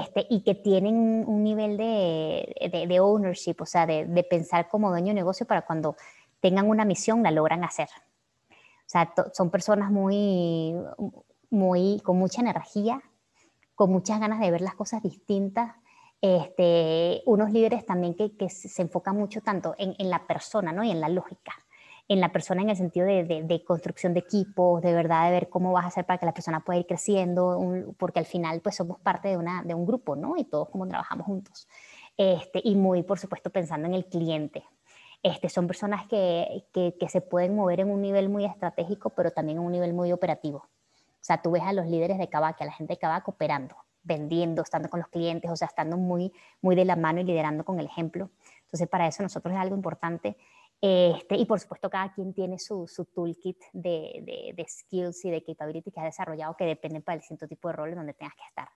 este, 0.00 0.26
y 0.30 0.42
que 0.42 0.54
tienen 0.54 1.24
un 1.26 1.42
nivel 1.42 1.76
de, 1.76 2.54
de, 2.72 2.86
de 2.86 3.00
ownership, 3.00 3.56
o 3.60 3.66
sea, 3.66 3.86
de, 3.86 4.06
de, 4.06 4.24
pensar 4.24 4.68
como 4.68 4.90
dueño 4.90 5.08
de 5.08 5.14
negocio 5.14 5.46
para 5.46 5.62
cuando 5.62 5.96
tengan 6.40 6.68
una 6.68 6.84
misión, 6.84 7.22
la 7.22 7.30
logran 7.30 7.64
hacer. 7.64 7.88
O 8.50 8.88
sea, 8.92 9.12
son 9.32 9.50
personas 9.50 9.90
muy, 9.90 10.74
muy, 11.50 12.00
con 12.04 12.18
mucha 12.18 12.40
energía, 12.40 13.02
con 13.74 13.90
muchas 13.90 14.20
ganas 14.20 14.40
de 14.40 14.50
ver 14.50 14.60
las 14.60 14.74
cosas 14.74 15.02
distintas. 15.02 15.74
Este, 16.20 17.22
unos 17.26 17.50
líderes 17.50 17.84
también 17.84 18.14
que, 18.14 18.36
que 18.36 18.48
se 18.48 18.82
enfocan 18.82 19.16
mucho 19.16 19.40
tanto 19.40 19.74
en, 19.78 19.94
en, 19.98 20.08
la 20.08 20.26
persona 20.26 20.72
¿no? 20.72 20.84
y 20.84 20.90
en 20.90 21.00
la 21.00 21.08
lógica. 21.08 21.52
En 22.12 22.20
la 22.20 22.30
persona 22.30 22.60
en 22.60 22.68
el 22.68 22.76
sentido 22.76 23.06
de, 23.06 23.24
de, 23.24 23.42
de, 23.42 23.64
construcción 23.64 24.12
de 24.12 24.20
equipos, 24.20 24.82
de 24.82 24.92
verdad 24.92 25.24
de 25.24 25.30
ver 25.30 25.48
cómo 25.48 25.72
vas 25.72 25.84
a 25.84 25.88
hacer 25.88 26.04
para 26.04 26.18
que 26.18 26.26
la 26.26 26.34
persona 26.34 26.60
pueda 26.60 26.78
ir 26.78 26.86
creciendo, 26.86 27.58
un, 27.58 27.94
porque 27.98 28.18
al 28.18 28.26
final 28.26 28.60
pues 28.60 28.76
somos 28.76 29.00
parte 29.00 29.28
de, 29.28 29.38
una, 29.38 29.62
de 29.62 29.72
un 29.72 29.86
grupo, 29.86 30.14
¿no? 30.14 30.36
Y 30.36 30.44
todos 30.44 30.68
como 30.68 30.86
trabajamos 30.86 31.24
juntos. 31.24 31.66
Este, 32.18 32.60
y 32.62 32.74
muy, 32.74 33.02
por 33.02 33.18
supuesto, 33.18 33.48
pensando 33.48 33.88
en 33.88 33.94
el 33.94 34.04
cliente, 34.04 34.62
este, 35.22 35.48
son 35.48 35.66
personas 35.66 36.06
que, 36.06 36.66
que, 36.74 36.94
que, 37.00 37.08
se 37.08 37.22
pueden 37.22 37.56
mover 37.56 37.80
en 37.80 37.90
un 37.90 38.02
nivel 38.02 38.28
muy 38.28 38.44
estratégico, 38.44 39.10
pero 39.10 39.30
también 39.30 39.56
en 39.56 39.64
un 39.64 39.72
nivel 39.72 39.94
muy 39.94 40.12
operativo. 40.12 40.58
O 40.58 41.24
sea, 41.24 41.40
tú 41.40 41.52
ves 41.52 41.62
a 41.62 41.72
los 41.72 41.86
líderes 41.86 42.18
de 42.18 42.28
Kavak, 42.28 42.60
a 42.60 42.66
la 42.66 42.72
gente 42.72 42.92
de 42.92 42.98
Kavak 42.98 43.26
operando, 43.26 43.76
vendiendo, 44.02 44.60
estando 44.60 44.90
con 44.90 45.00
los 45.00 45.08
clientes, 45.08 45.50
o 45.50 45.56
sea, 45.56 45.68
estando 45.68 45.96
muy, 45.96 46.30
muy 46.60 46.74
de 46.74 46.84
la 46.84 46.96
mano 46.96 47.20
y 47.20 47.24
liderando 47.24 47.64
con 47.64 47.80
el 47.80 47.86
ejemplo. 47.86 48.28
Entonces, 48.64 48.88
para 48.88 49.06
eso 49.06 49.22
nosotros 49.22 49.54
es 49.54 49.60
algo 49.60 49.76
importante. 49.76 50.36
Este, 50.84 51.36
y 51.36 51.46
por 51.46 51.60
supuesto, 51.60 51.88
cada 51.88 52.12
quien 52.12 52.34
tiene 52.34 52.58
su, 52.58 52.88
su 52.88 53.04
toolkit 53.04 53.56
de, 53.72 54.20
de, 54.22 54.52
de, 54.56 54.66
skills 54.68 55.24
y 55.24 55.30
de 55.30 55.44
capability 55.44 55.92
que 55.92 56.00
ha 56.00 56.04
desarrollado 56.04 56.56
que 56.56 56.64
dependen 56.64 57.02
para 57.02 57.14
el 57.14 57.20
distinto 57.20 57.46
tipo 57.46 57.68
de 57.68 57.74
rol 57.74 57.90
en 57.90 57.94
donde 57.96 58.14
tengas 58.14 58.34
que 58.34 58.42
estar 58.48 58.68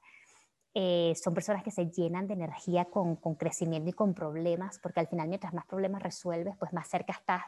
eh, 0.78 1.14
son 1.14 1.32
personas 1.32 1.62
que 1.62 1.70
se 1.70 1.90
llenan 1.90 2.26
de 2.26 2.34
energía 2.34 2.84
con, 2.84 3.16
con, 3.16 3.34
crecimiento 3.34 3.88
y 3.88 3.94
con 3.94 4.12
problemas, 4.12 4.78
porque 4.78 5.00
al 5.00 5.08
final 5.08 5.26
mientras 5.26 5.54
más 5.54 5.64
problemas 5.64 6.02
resuelves, 6.02 6.54
pues 6.58 6.75
más 6.75 6.86
cerca 6.86 7.14
estás 7.14 7.44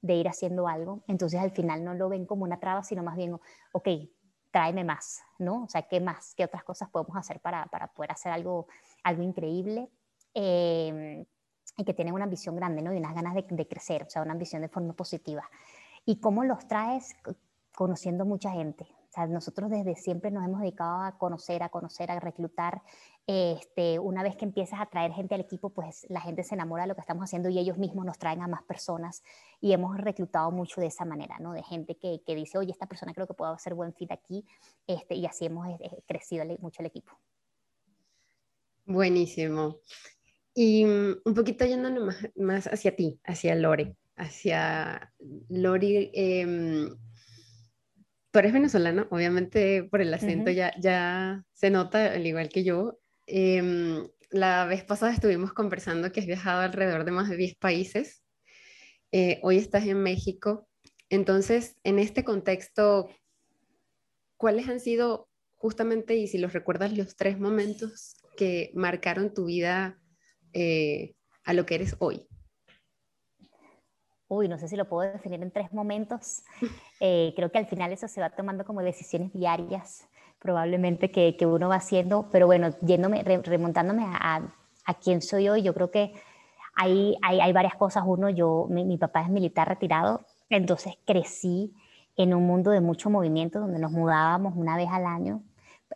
de 0.00 0.14
ir 0.14 0.26
haciendo 0.26 0.66
algo. 0.66 1.04
Entonces 1.06 1.38
al 1.38 1.52
final 1.52 1.84
no 1.84 1.94
lo 1.94 2.08
ven 2.08 2.26
como 2.26 2.42
una 2.42 2.58
traba, 2.58 2.82
sino 2.82 3.04
más 3.04 3.16
bien, 3.16 3.38
ok, 3.70 3.88
tráeme 4.50 4.82
más, 4.82 5.22
¿no? 5.38 5.62
O 5.62 5.68
sea, 5.68 5.82
¿qué 5.82 6.00
más? 6.00 6.34
¿Qué 6.34 6.44
otras 6.44 6.64
cosas 6.64 6.90
podemos 6.90 7.16
hacer 7.16 7.38
para, 7.38 7.66
para 7.66 7.86
poder 7.86 8.10
hacer 8.10 8.32
algo, 8.32 8.66
algo 9.04 9.22
increíble? 9.22 9.88
Eh, 10.34 11.24
y 11.76 11.84
que 11.84 11.94
tienen 11.94 12.14
una 12.14 12.24
ambición 12.24 12.56
grande, 12.56 12.82
¿no? 12.82 12.92
Y 12.92 12.98
unas 12.98 13.14
ganas 13.14 13.34
de, 13.34 13.44
de 13.48 13.68
crecer, 13.68 14.04
o 14.04 14.10
sea, 14.10 14.22
una 14.22 14.32
ambición 14.32 14.62
de 14.62 14.68
forma 14.68 14.92
positiva. 14.92 15.48
¿Y 16.04 16.16
cómo 16.20 16.44
los 16.44 16.66
traes? 16.66 17.14
Conociendo 17.74 18.24
mucha 18.24 18.50
gente, 18.50 18.86
o 19.12 19.14
sea, 19.14 19.26
nosotros 19.26 19.68
desde 19.68 19.94
siempre 19.94 20.30
nos 20.30 20.42
hemos 20.42 20.62
dedicado 20.62 21.02
a 21.02 21.18
conocer, 21.18 21.62
a 21.62 21.68
conocer, 21.68 22.10
a 22.10 22.18
reclutar. 22.18 22.80
Este, 23.26 23.98
una 23.98 24.22
vez 24.22 24.36
que 24.36 24.46
empiezas 24.46 24.80
a 24.80 24.86
traer 24.86 25.12
gente 25.12 25.34
al 25.34 25.42
equipo, 25.42 25.68
pues 25.68 26.06
la 26.08 26.22
gente 26.22 26.42
se 26.44 26.54
enamora 26.54 26.84
de 26.84 26.88
lo 26.88 26.94
que 26.94 27.02
estamos 27.02 27.24
haciendo 27.24 27.50
y 27.50 27.58
ellos 27.58 27.76
mismos 27.76 28.06
nos 28.06 28.16
traen 28.16 28.40
a 28.40 28.48
más 28.48 28.62
personas 28.62 29.22
y 29.60 29.74
hemos 29.74 29.98
reclutado 29.98 30.50
mucho 30.50 30.80
de 30.80 30.86
esa 30.86 31.04
manera, 31.04 31.38
¿no? 31.40 31.52
De 31.52 31.62
gente 31.62 31.98
que, 31.98 32.22
que 32.24 32.34
dice, 32.34 32.56
oye, 32.56 32.72
esta 32.72 32.86
persona 32.86 33.12
creo 33.12 33.26
que 33.26 33.34
puede 33.34 33.52
hacer 33.52 33.74
buen 33.74 33.92
fit 33.92 34.10
aquí, 34.12 34.46
este, 34.86 35.14
y 35.14 35.26
así 35.26 35.44
hemos 35.44 35.68
eh, 35.68 36.02
crecido 36.08 36.46
mucho 36.60 36.80
el 36.80 36.86
equipo. 36.86 37.12
Buenísimo. 38.86 39.76
Y 40.54 40.84
um, 40.84 41.16
un 41.24 41.34
poquito 41.34 41.64
yéndonos 41.64 42.04
más, 42.04 42.30
más, 42.36 42.66
hacia 42.66 42.94
ti, 42.94 43.20
hacia 43.24 43.54
Lore, 43.54 43.96
hacia 44.16 45.12
Lore. 45.48 46.10
Eh, 46.14 46.88
tú 48.30 48.38
eres 48.38 48.52
venezolano, 48.52 49.06
obviamente 49.10 49.84
por 49.84 50.00
el 50.00 50.12
acento 50.12 50.50
uh 50.50 50.54
-huh. 50.54 50.56
ya, 50.56 50.74
ya 50.78 51.44
se 51.52 51.70
nota, 51.70 52.12
al 52.12 52.26
igual 52.26 52.48
que 52.48 52.64
yo. 52.64 52.98
Eh, 53.26 54.02
la 54.30 54.64
vez 54.64 54.82
pasada 54.84 55.12
estuvimos 55.12 55.52
conversando 55.52 56.10
que 56.10 56.20
has 56.20 56.26
viajado 56.26 56.62
alrededor 56.62 57.04
de 57.04 57.12
más 57.12 57.28
de 57.28 57.36
10 57.36 57.56
países. 57.56 58.24
Eh, 59.12 59.38
hoy 59.42 59.58
estás 59.58 59.86
en 59.86 60.02
México. 60.02 60.68
Entonces, 61.10 61.76
en 61.84 61.98
este 61.98 62.24
contexto, 62.24 63.10
¿cuáles 64.38 64.68
han 64.68 64.80
sido 64.80 65.28
justamente, 65.54 66.16
y 66.16 66.26
si 66.26 66.38
los 66.38 66.54
recuerdas, 66.54 66.96
los 66.96 67.14
tres 67.14 67.38
momentos 67.38 68.16
que 68.36 68.72
marcaron 68.74 69.32
tu 69.32 69.44
vida 69.44 70.01
eh, 70.52 71.14
a 71.44 71.52
lo 71.52 71.66
que 71.66 71.74
eres 71.76 71.96
hoy? 71.98 72.26
Uy, 74.28 74.48
no 74.48 74.58
sé 74.58 74.68
si 74.68 74.76
lo 74.76 74.88
puedo 74.88 75.10
definir 75.10 75.42
en 75.42 75.50
tres 75.50 75.72
momentos. 75.72 76.42
Eh, 77.04 77.32
creo 77.34 77.50
que 77.50 77.58
al 77.58 77.66
final 77.66 77.90
eso 77.90 78.06
se 78.06 78.20
va 78.20 78.30
tomando 78.30 78.64
como 78.64 78.80
decisiones 78.80 79.32
diarias, 79.32 80.08
probablemente 80.38 81.10
que, 81.10 81.36
uno 81.44 81.68
va 81.68 81.74
haciendo, 81.74 82.28
pero 82.30 82.46
bueno, 82.46 82.70
yéndome, 82.80 83.24
remontándome 83.24 84.04
a, 84.06 84.54
quién 85.02 85.20
soy 85.20 85.48
hoy, 85.48 85.62
yo 85.62 85.74
creo 85.74 85.90
que 85.90 86.12
hay, 86.76 87.16
hay, 87.22 87.52
varias 87.52 87.74
cosas. 87.74 88.04
Uno, 88.06 88.30
yo, 88.30 88.68
mi, 88.70 88.84
mi, 88.84 88.98
papá 88.98 89.22
es 89.22 89.30
militar 89.30 89.68
retirado, 89.68 90.20
entonces 90.48 90.94
crecí 91.04 91.74
en 92.16 92.34
un 92.34 92.46
mundo 92.46 92.70
de 92.70 92.80
mucho 92.80 93.10
movimiento 93.10 93.58
donde 93.58 93.80
nos 93.80 93.90
mudábamos 93.90 94.54
una 94.56 94.76
vez 94.76 94.88
al 94.92 95.06
año 95.06 95.42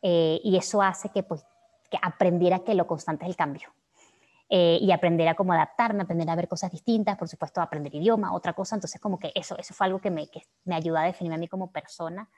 eh, 0.03 0.41
y 0.43 0.57
eso 0.57 0.83
hace 0.83 1.09
que, 1.11 1.23
pues, 1.23 1.45
que 1.91 1.99
aprendiera 2.03 2.61
que 2.61 2.75
lo 2.75 2.87
constante 2.87 3.25
es 3.25 3.31
el 3.31 3.37
cambio. 3.37 3.69
Eh, 4.49 4.79
y 4.81 4.93
aprender 4.93 5.27
a 5.27 5.35
cómo 5.35 5.53
adaptarme, 5.53 6.05
aprender 6.05 6.31
a 6.31 6.37
ver 6.37 6.47
cosas 6.47 6.71
distintas, 6.71 7.19
por 7.19 7.29
supuesto 7.29 7.61
aprender 7.61 7.93
idioma, 7.93 8.33
otra 8.33 8.53
cosa, 8.53 8.77
entonces 8.77 9.01
como 9.01 9.19
que 9.19 9.33
eso, 9.35 9.59
eso 9.59 9.75
fue 9.75 9.89
algo 9.89 10.01
que 10.01 10.11
me, 10.13 10.29
que 10.29 10.43
me 10.65 10.77
ayuda 10.77 11.03
a 11.03 11.07
definirme 11.07 11.35
a 11.35 11.39
mí 11.39 11.49
como 11.49 11.73
persona. 11.73 12.29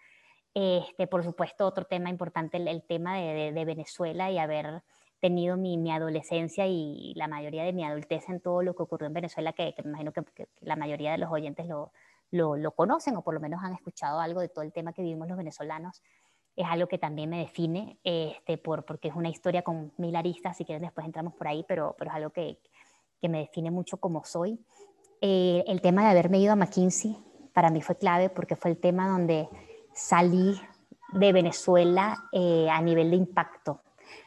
Este, 0.54 1.06
por 1.06 1.22
supuesto, 1.22 1.66
otro 1.66 1.84
tema 1.84 2.08
importante, 2.08 2.56
el, 2.56 2.66
el 2.66 2.82
tema 2.82 3.18
de, 3.18 3.52
de, 3.52 3.64
Venezuela 3.66 4.30
y 4.30 4.38
haber 4.38 4.82
tenido 5.20 5.58
mi, 5.58 5.76
mi, 5.76 5.92
adolescencia 5.92 6.66
y 6.66 7.12
la 7.14 7.28
mayoría 7.28 7.64
de 7.64 7.74
mi 7.74 7.84
adultez 7.84 8.26
en 8.30 8.40
todo 8.40 8.62
lo 8.62 8.74
que 8.74 8.84
ocurrió 8.84 9.06
en 9.08 9.12
Venezuela, 9.12 9.52
que, 9.52 9.74
que 9.74 9.82
me 9.82 9.90
imagino 9.90 10.12
que, 10.12 10.24
que, 10.34 10.48
la 10.60 10.76
mayoría 10.76 11.12
de 11.12 11.18
los 11.18 11.30
oyentes 11.30 11.66
lo, 11.66 11.92
lo, 12.30 12.56
lo, 12.56 12.72
conocen 12.72 13.16
o 13.16 13.22
por 13.22 13.34
lo 13.34 13.40
menos 13.40 13.62
han 13.62 13.74
escuchado 13.74 14.20
algo 14.20 14.40
de 14.40 14.48
todo 14.48 14.62
el 14.62 14.72
tema 14.72 14.94
que 14.94 15.02
vivimos 15.02 15.28
los 15.28 15.36
venezolanos 15.36 16.02
es 16.58 16.66
algo 16.68 16.88
que 16.88 16.98
también 16.98 17.30
me 17.30 17.38
define, 17.38 17.98
este, 18.02 18.58
por, 18.58 18.84
porque 18.84 19.06
es 19.06 19.14
una 19.14 19.28
historia 19.28 19.62
con 19.62 19.92
mil 19.96 20.16
aristas, 20.16 20.56
si 20.56 20.64
quieren 20.64 20.82
después 20.82 21.06
entramos 21.06 21.32
por 21.34 21.46
ahí, 21.46 21.64
pero, 21.68 21.94
pero 21.96 22.10
es 22.10 22.16
algo 22.16 22.30
que, 22.30 22.58
que 23.20 23.28
me 23.28 23.38
define 23.38 23.70
mucho 23.70 23.98
como 23.98 24.24
soy. 24.24 24.58
Eh, 25.20 25.62
el 25.68 25.80
tema 25.80 26.02
de 26.02 26.08
haberme 26.08 26.40
ido 26.40 26.52
a 26.52 26.56
McKinsey 26.56 27.16
para 27.52 27.70
mí 27.70 27.80
fue 27.80 27.96
clave 27.96 28.28
porque 28.28 28.56
fue 28.56 28.72
el 28.72 28.76
tema 28.76 29.08
donde 29.08 29.48
salí 29.94 30.60
de 31.12 31.32
Venezuela 31.32 32.24
eh, 32.32 32.68
a 32.68 32.82
nivel 32.82 33.10
de 33.10 33.16
impacto, 33.16 33.82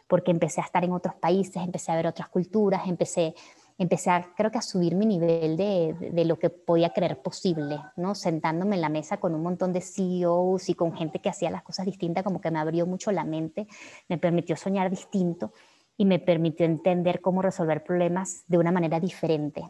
porque 0.07 0.31
empecé 0.31 0.61
a 0.61 0.63
estar 0.63 0.85
en 0.85 0.93
otros 0.93 1.15
países, 1.15 1.57
empecé 1.57 1.91
a 1.91 1.95
ver 1.97 2.07
otras 2.07 2.29
culturas, 2.29 2.87
empecé 2.87 3.35
empecé 3.81 4.11
a, 4.11 4.33
creo 4.35 4.51
que 4.51 4.59
a 4.59 4.61
subir 4.61 4.95
mi 4.95 5.07
nivel 5.07 5.57
de, 5.57 5.95
de, 6.11 6.25
lo 6.25 6.37
que 6.37 6.51
podía 6.51 6.91
creer 6.91 7.19
posible, 7.21 7.81
¿no? 7.95 8.13
Sentándome 8.13 8.75
en 8.75 8.81
la 8.81 8.89
mesa 8.89 9.17
con 9.17 9.33
un 9.33 9.41
montón 9.41 9.73
de 9.73 9.81
CEOs 9.81 10.69
y 10.69 10.75
con 10.75 10.93
gente 10.93 11.19
que 11.19 11.29
hacía 11.29 11.49
las 11.49 11.63
cosas 11.63 11.87
distintas, 11.87 12.23
como 12.23 12.39
que 12.41 12.51
me 12.51 12.59
abrió 12.59 12.85
mucho 12.85 13.11
la 13.11 13.23
mente, 13.23 13.67
me 14.07 14.19
permitió 14.19 14.55
soñar 14.55 14.91
distinto 14.91 15.53
y 15.97 16.05
me 16.05 16.19
permitió 16.19 16.65
entender 16.65 17.21
cómo 17.21 17.41
resolver 17.41 17.83
problemas 17.83 18.43
de 18.47 18.59
una 18.59 18.71
manera 18.71 18.99
diferente. 18.99 19.63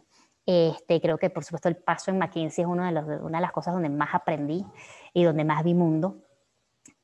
Este, 0.45 0.99
creo 0.99 1.17
que, 1.17 1.29
por 1.29 1.45
supuesto, 1.45 1.69
el 1.69 1.77
paso 1.77 2.11
en 2.11 2.17
McKinsey 2.17 2.63
es 2.63 2.69
uno 2.69 2.83
de 2.83 2.91
los, 2.91 3.05
una 3.21 3.37
de 3.37 3.41
las 3.41 3.53
cosas 3.53 3.73
donde 3.73 3.89
más 3.89 4.13
aprendí 4.13 4.65
y 5.13 5.23
donde 5.23 5.45
más 5.45 5.63
vi 5.63 5.73
mundo. 5.73 6.17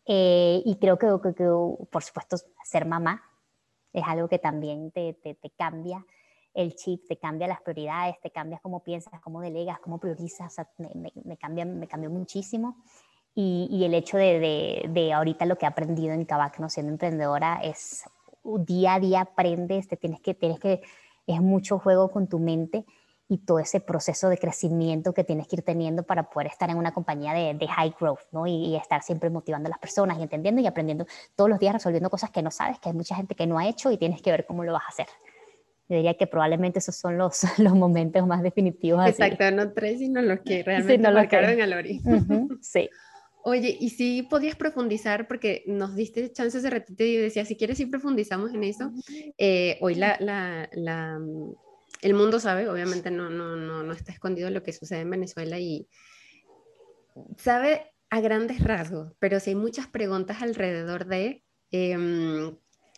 Eh, 0.06 0.62
y 0.66 0.76
creo 0.76 0.98
que, 0.98 1.08
que, 1.24 1.34
que, 1.34 1.46
por 1.46 2.04
supuesto, 2.04 2.36
ser 2.66 2.86
mamá 2.86 3.24
es 3.94 4.04
algo 4.06 4.28
que 4.28 4.40
también 4.40 4.92
te, 4.92 5.14
te, 5.14 5.36
te 5.36 5.50
cambia 5.52 6.06
el 6.58 6.76
chip, 6.76 7.08
te 7.08 7.18
cambia 7.18 7.48
las 7.48 7.62
prioridades, 7.62 8.20
te 8.20 8.32
cambia 8.32 8.60
cómo 8.64 8.84
piensas, 8.84 9.22
cómo 9.22 9.42
delegas, 9.42 9.80
cómo 9.80 10.00
priorizas, 10.00 10.56
me, 10.78 11.14
me, 11.24 11.38
cambia, 11.38 11.66
me 11.66 11.88
cambió 11.88 12.10
muchísimo. 12.10 12.78
Y, 13.36 13.68
y 13.70 13.86
el 13.86 13.94
hecho 13.94 14.18
de, 14.18 14.40
de, 14.40 14.90
de, 14.90 15.14
ahorita 15.14 15.46
lo 15.46 15.56
que 15.58 15.66
he 15.66 15.70
aprendido 15.70 16.16
en 16.16 16.26
Kavak, 16.26 16.58
¿no? 16.58 16.68
siendo 16.70 16.92
emprendedora, 16.92 17.60
es 17.62 18.06
día 18.44 18.96
a 18.96 19.00
día 19.00 19.22
aprendes, 19.22 19.88
te 19.88 19.98
tienes 19.98 20.20
que, 20.20 20.34
tienes 20.34 20.60
que, 20.60 20.82
es 21.28 21.42
mucho 21.42 21.78
juego 21.78 22.10
con 22.10 22.28
tu 22.28 22.40
mente 22.40 22.86
y 23.30 23.38
todo 23.40 23.60
ese 23.60 23.80
proceso 23.80 24.28
de 24.30 24.40
crecimiento 24.40 25.14
que 25.14 25.24
tienes 25.24 25.48
que 25.48 25.58
ir 25.58 25.62
teniendo 25.62 26.02
para 26.02 26.32
poder 26.32 26.48
estar 26.48 26.72
en 26.72 26.78
una 26.78 26.92
compañía 26.92 27.34
de, 27.34 27.54
de 27.54 27.68
high 27.68 27.94
growth, 28.00 28.22
¿no? 28.32 28.48
Y, 28.48 28.54
y, 28.54 28.76
estar 28.76 29.04
siempre 29.04 29.30
motivando 29.30 29.68
a 29.68 29.70
las 29.70 29.80
personas 29.80 30.18
y 30.18 30.24
entendiendo 30.24 30.60
y 30.62 30.66
aprendiendo 30.66 31.06
todos 31.36 31.50
los 31.52 31.60
días 31.60 31.74
resolviendo 31.74 32.10
cosas 32.10 32.32
que 32.32 32.42
no 32.42 32.50
sabes, 32.50 32.80
que 32.80 32.90
hay 32.90 32.96
mucha 32.96 33.16
gente 33.16 33.36
que 33.36 33.46
no 33.46 33.60
ha 33.60 33.68
hecho 33.68 33.92
y 33.92 33.98
tienes 33.98 34.24
que 34.24 34.32
ver 34.32 34.48
cómo 34.48 34.64
lo 34.64 34.74
vas 34.74 34.86
a 34.86 34.90
hacer. 34.90 35.08
Yo 35.90 35.96
diría 35.96 36.16
que 36.16 36.28
probablemente 36.28 36.80
esos 36.80 36.96
son 36.96 37.18
los, 37.18 37.42
los 37.60 37.74
momentos 37.74 38.26
más 38.28 38.44
definitivos. 38.44 39.02
Así. 39.02 39.22
Exacto, 39.22 39.52
no 39.52 39.72
tres, 39.72 40.00
sino 40.00 40.22
los 40.22 40.40
que 40.42 40.64
realmente 40.64 40.96
sí, 40.96 41.02
no 41.02 41.12
marcaron 41.12 41.62
al 41.62 41.74
ori. 41.74 42.02
Uh 42.04 42.12
-huh, 42.12 42.58
sí. 42.62 42.90
Oye, 43.44 43.78
y 43.80 43.92
si 43.92 44.24
podías 44.24 44.58
profundizar, 44.58 45.26
porque 45.26 45.64
nos 45.68 45.96
diste 45.96 46.34
chances 46.34 46.64
de 46.64 46.70
ratito 46.70 47.04
y 47.06 47.16
decía, 47.16 47.46
si 47.46 47.56
quieres, 47.56 47.78
si 47.78 47.86
profundizamos 47.86 48.54
en 48.54 48.64
eso. 48.66 48.92
Eh, 49.38 49.78
hoy 49.80 49.96
la, 49.96 50.18
la, 50.20 50.68
la, 50.74 51.18
el 52.02 52.14
mundo 52.14 52.42
sabe, 52.42 52.68
obviamente 52.68 53.10
no, 53.10 53.30
no, 53.30 53.56
no, 53.56 53.84
no 53.84 53.94
está 53.94 54.12
escondido 54.12 54.50
lo 54.50 54.64
que 54.64 54.74
sucede 54.74 55.00
en 55.00 55.12
Venezuela 55.12 55.60
y 55.60 55.88
sabe 57.38 57.94
a 58.10 58.20
grandes 58.20 58.62
rasgos, 58.62 59.14
pero 59.20 59.40
si 59.40 59.52
hay 59.52 59.56
muchas 59.56 59.88
preguntas 59.88 60.42
alrededor 60.42 61.06
de 61.06 61.44
eh, 61.72 62.54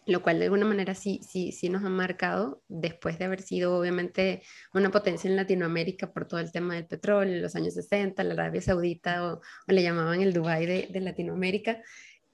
lo 0.06 0.22
cual 0.22 0.40
de 0.40 0.46
alguna 0.46 0.66
manera 0.66 0.96
sí, 0.96 1.20
sí, 1.28 1.52
sí 1.52 1.70
nos 1.70 1.84
ha 1.84 1.90
marcado 1.90 2.62
después 2.68 3.20
de 3.20 3.26
haber 3.26 3.42
sido 3.42 3.78
obviamente 3.78 4.42
una 4.74 4.90
potencia 4.92 5.30
en 5.30 5.36
Latinoamérica 5.36 6.12
por 6.12 6.28
todo 6.28 6.40
el 6.40 6.52
tema 6.52 6.76
del 6.76 6.88
petróleo 6.88 7.36
en 7.36 7.42
los 7.42 7.56
años 7.56 7.74
60, 7.76 8.24
la 8.24 8.34
Arabia 8.34 8.62
Saudita 8.62 9.26
o, 9.26 9.36
o 9.36 9.72
le 9.72 9.84
llamaban 9.84 10.22
el 10.22 10.34
Dubái 10.34 10.66
de, 10.66 11.00
Latinoamérica. 11.00 11.82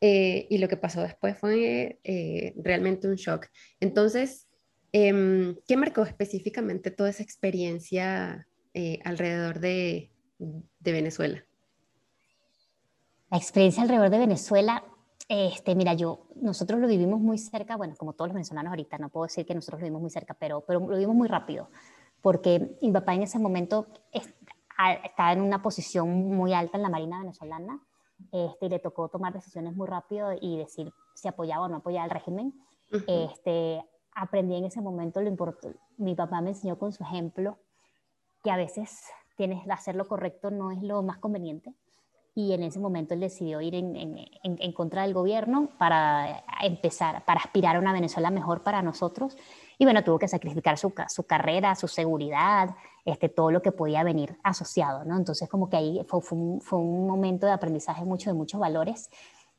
Eh, 0.02 0.48
y 0.50 0.58
lo 0.58 0.68
que 0.68 0.78
pasó 0.78 1.02
después 1.02 1.38
fue 1.38 2.00
eh, 2.04 2.54
realmente 2.58 3.08
un 3.08 3.16
shock. 3.16 3.48
Entonces, 3.80 4.48
eh, 4.92 5.56
¿qué 5.68 5.78
marcó 5.78 6.04
específicamente 6.04 6.92
toda 6.92 7.10
esa 7.10 7.24
experiencia 7.24 8.48
eh, 8.74 9.00
alrededor 9.04 9.60
de, 9.60 10.12
de 10.38 10.92
Venezuela? 10.92 11.46
La 13.32 13.38
experiencia 13.38 13.84
alrededor 13.84 14.10
de 14.10 14.20
Venezuela 14.20 14.84
este, 15.27 15.75
mira, 15.75 15.94
yo, 15.94 16.27
nosotros 16.36 16.79
lo 16.79 16.88
vivimos 16.88 17.20
muy 17.20 17.38
cerca, 17.38 17.75
bueno, 17.75 17.96
como 17.98 18.13
todos 18.13 18.29
los 18.29 18.36
venezolanos 18.36 18.70
ahorita, 18.70 18.98
no 18.98 19.10
puedo 19.10 19.25
decir 19.25 19.46
que 19.46 19.55
nosotros 19.55 19.79
lo 19.79 19.86
vivimos 19.86 20.01
muy 20.01 20.12
cerca, 20.12 20.36
pero, 20.36 20.62
pero 20.62 20.79
lo 20.79 20.94
vivimos 20.94 21.15
muy 21.15 21.27
rápido, 21.27 21.70
porque 22.22 22.77
mi 22.82 22.91
papá 22.91 23.13
en 23.15 23.24
ese 23.24 23.39
momento 23.39 23.88
estaba 24.12 25.34
en 25.34 25.41
una 25.41 25.62
posición 25.62 26.10
muy 26.10 26.53
alta 26.53 26.77
en 26.77 26.84
la 26.84 26.89
Marina 26.89 27.20
venezolana, 27.20 27.79
este, 28.32 28.67
y 28.67 28.70
le 28.70 28.79
tocó 28.79 29.10
tomar 29.10 29.34
decisiones 29.34 29.75
muy 29.75 29.88
rápido 29.88 30.32
y 30.39 30.58
decir 30.58 30.94
si 31.15 31.27
apoyaba 31.27 31.65
o 31.65 31.67
no 31.67 31.77
apoyaba 31.77 32.05
al 32.05 32.12
régimen. 32.12 32.53
Uh 32.91 32.98
-huh. 32.98 33.32
este, 33.32 33.84
aprendí 34.13 34.55
en 34.55 34.65
ese 34.65 34.79
momento 34.79 35.22
lo 35.22 35.27
importante, 35.27 35.77
mi 35.98 36.15
papá 36.15 36.39
me 36.41 36.50
enseñó 36.50 36.77
con 36.77 36.94
su 36.94 37.03
ejemplo 37.03 37.58
que 38.44 38.51
a 38.51 38.58
veces 38.58 39.10
tienes 39.36 39.67
hacer 39.70 39.96
lo 39.96 40.08
correcto 40.08 40.51
no 40.51 40.72
es 40.72 40.82
lo 40.82 41.01
más 41.01 41.17
conveniente, 41.17 41.74
y 42.38 42.51
en 42.51 42.63
ese 42.63 42.80
momento 42.80 43.13
él 43.13 43.22
decidió 43.22 43.62
ir 43.62 43.75
en, 43.75 43.96
en, 43.96 44.27
en, 44.44 44.74
contra 44.74 45.04
del 45.04 45.13
gobierno 45.13 45.70
para 45.77 46.44
empezar, 46.62 47.24
para 47.24 47.39
aspirar 47.39 47.77
a 47.77 47.80
una 47.80 47.94
Venezuela 47.94 48.30
mejor 48.30 48.62
para 48.62 48.82
nosotros. 48.82 49.38
Y 49.77 49.86
bueno, 49.86 50.04
tuvo 50.04 50.20
que 50.20 50.27
sacrificar 50.27 50.77
su, 50.77 50.94
su 51.08 51.24
carrera, 51.25 51.75
su 51.75 51.88
seguridad, 51.88 52.75
este, 53.06 53.30
todo 53.30 53.51
lo 53.51 53.62
que 53.62 53.72
podía 53.72 54.04
venir 54.04 54.38
asociado, 54.44 55.06
¿no? 55.06 55.15
Entonces 55.15 55.48
como 55.48 55.70
que 55.70 55.77
ahí 55.77 56.01
fue, 56.10 56.22
fue, 56.22 56.38
un, 56.38 56.62
fue 56.62 56.77
un 56.77 57.08
momento 57.08 57.46
de 57.46 57.54
aprendizaje 57.54 58.04
mucho 58.04 58.30
de 58.30 58.34
muchos 58.34 58.60
valores 58.60 59.10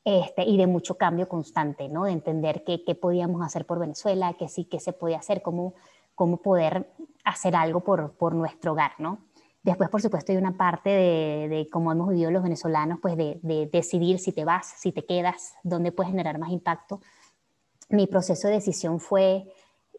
este, 0.05 0.43
y 0.43 0.55
de 0.55 0.67
mucho 0.67 0.97
cambio 0.99 1.27
constante, 1.27 1.89
¿no? 1.89 2.03
De 2.03 2.11
entender 2.11 2.63
qué, 2.63 2.83
qué 2.83 2.93
podíamos 2.93 3.43
hacer 3.43 3.65
por 3.65 3.79
Venezuela, 3.79 4.35
qué 4.37 4.49
sí, 4.49 4.65
qué 4.65 4.79
se 4.79 4.93
podía 4.93 5.17
hacer, 5.17 5.41
cómo, 5.41 5.73
cómo 6.13 6.37
poder 6.37 6.93
hacer 7.23 7.55
algo 7.55 7.79
por, 7.79 8.11
por 8.13 8.35
nuestro 8.35 8.73
hogar, 8.73 8.91
¿no? 8.99 9.26
Después, 9.67 9.89
por 9.89 10.01
supuesto, 10.01 10.31
hay 10.31 10.37
una 10.37 10.55
parte 10.55 10.89
de, 10.89 11.49
de 11.49 11.69
cómo 11.69 11.91
hemos 11.91 12.07
vivido 12.07 12.31
los 12.31 12.41
venezolanos, 12.41 12.99
pues 13.01 13.17
de, 13.17 13.37
de, 13.43 13.67
decidir 13.67 14.17
si 14.17 14.31
te 14.31 14.45
vas, 14.45 14.65
si 14.65 14.93
te 14.93 15.05
quedas, 15.05 15.55
dónde 15.61 15.91
puedes 15.91 16.09
generar 16.09 16.39
más 16.39 16.51
impacto. 16.51 17.01
Mi 17.89 18.07
proceso 18.07 18.47
de 18.47 18.53
decisión 18.53 19.01
fue, 19.01 19.53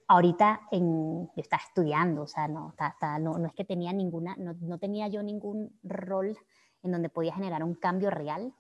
ahorita 0.07 0.63
en, 0.71 1.27
yo 1.27 1.43
estaba 1.43 1.63
estudiando, 1.63 2.23
o 2.23 2.27
sea, 2.27 2.49
no, 2.49 2.73
no, 3.21 3.47
es 3.47 3.53
que 3.53 3.67
tenía 3.67 3.93
ninguna, 3.93 4.37
no, 4.39 4.79
tenía 4.79 5.07
yo 5.09 5.23
ningún 5.23 5.79
rol 5.83 6.35
en 6.83 6.91
donde 6.91 7.11
podía 7.11 7.35
generar 7.35 7.63
un 7.63 7.75
cambio 7.75 8.09
real. 8.09 8.55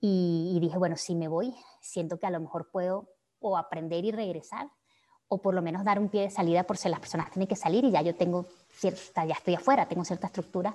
Y 0.00 0.58
dije, 0.60 0.76
bueno, 0.76 0.96
si 0.96 1.14
me 1.14 1.28
voy, 1.28 1.54
siento 1.80 2.18
que 2.18 2.26
a 2.26 2.30
lo 2.30 2.40
mejor 2.40 2.68
puedo 2.72 3.10
o 3.38 3.56
aprender 3.56 4.04
y 4.04 4.10
regresar, 4.10 4.70
o 5.32 5.38
por 5.38 5.54
lo 5.54 5.62
menos 5.62 5.84
dar 5.84 5.98
un 6.00 6.08
pie 6.08 6.22
de 6.22 6.30
salida 6.30 6.64
por 6.64 6.76
si 6.76 6.88
las 6.88 6.98
personas 6.98 7.30
tienen 7.30 7.46
que 7.46 7.54
salir 7.54 7.84
y 7.84 7.92
ya 7.92 8.02
yo 8.02 8.16
tengo 8.16 8.46
cierta, 8.68 9.24
ya 9.24 9.34
estoy 9.34 9.54
afuera, 9.54 9.86
tengo 9.86 10.04
cierta 10.04 10.26
estructura 10.26 10.74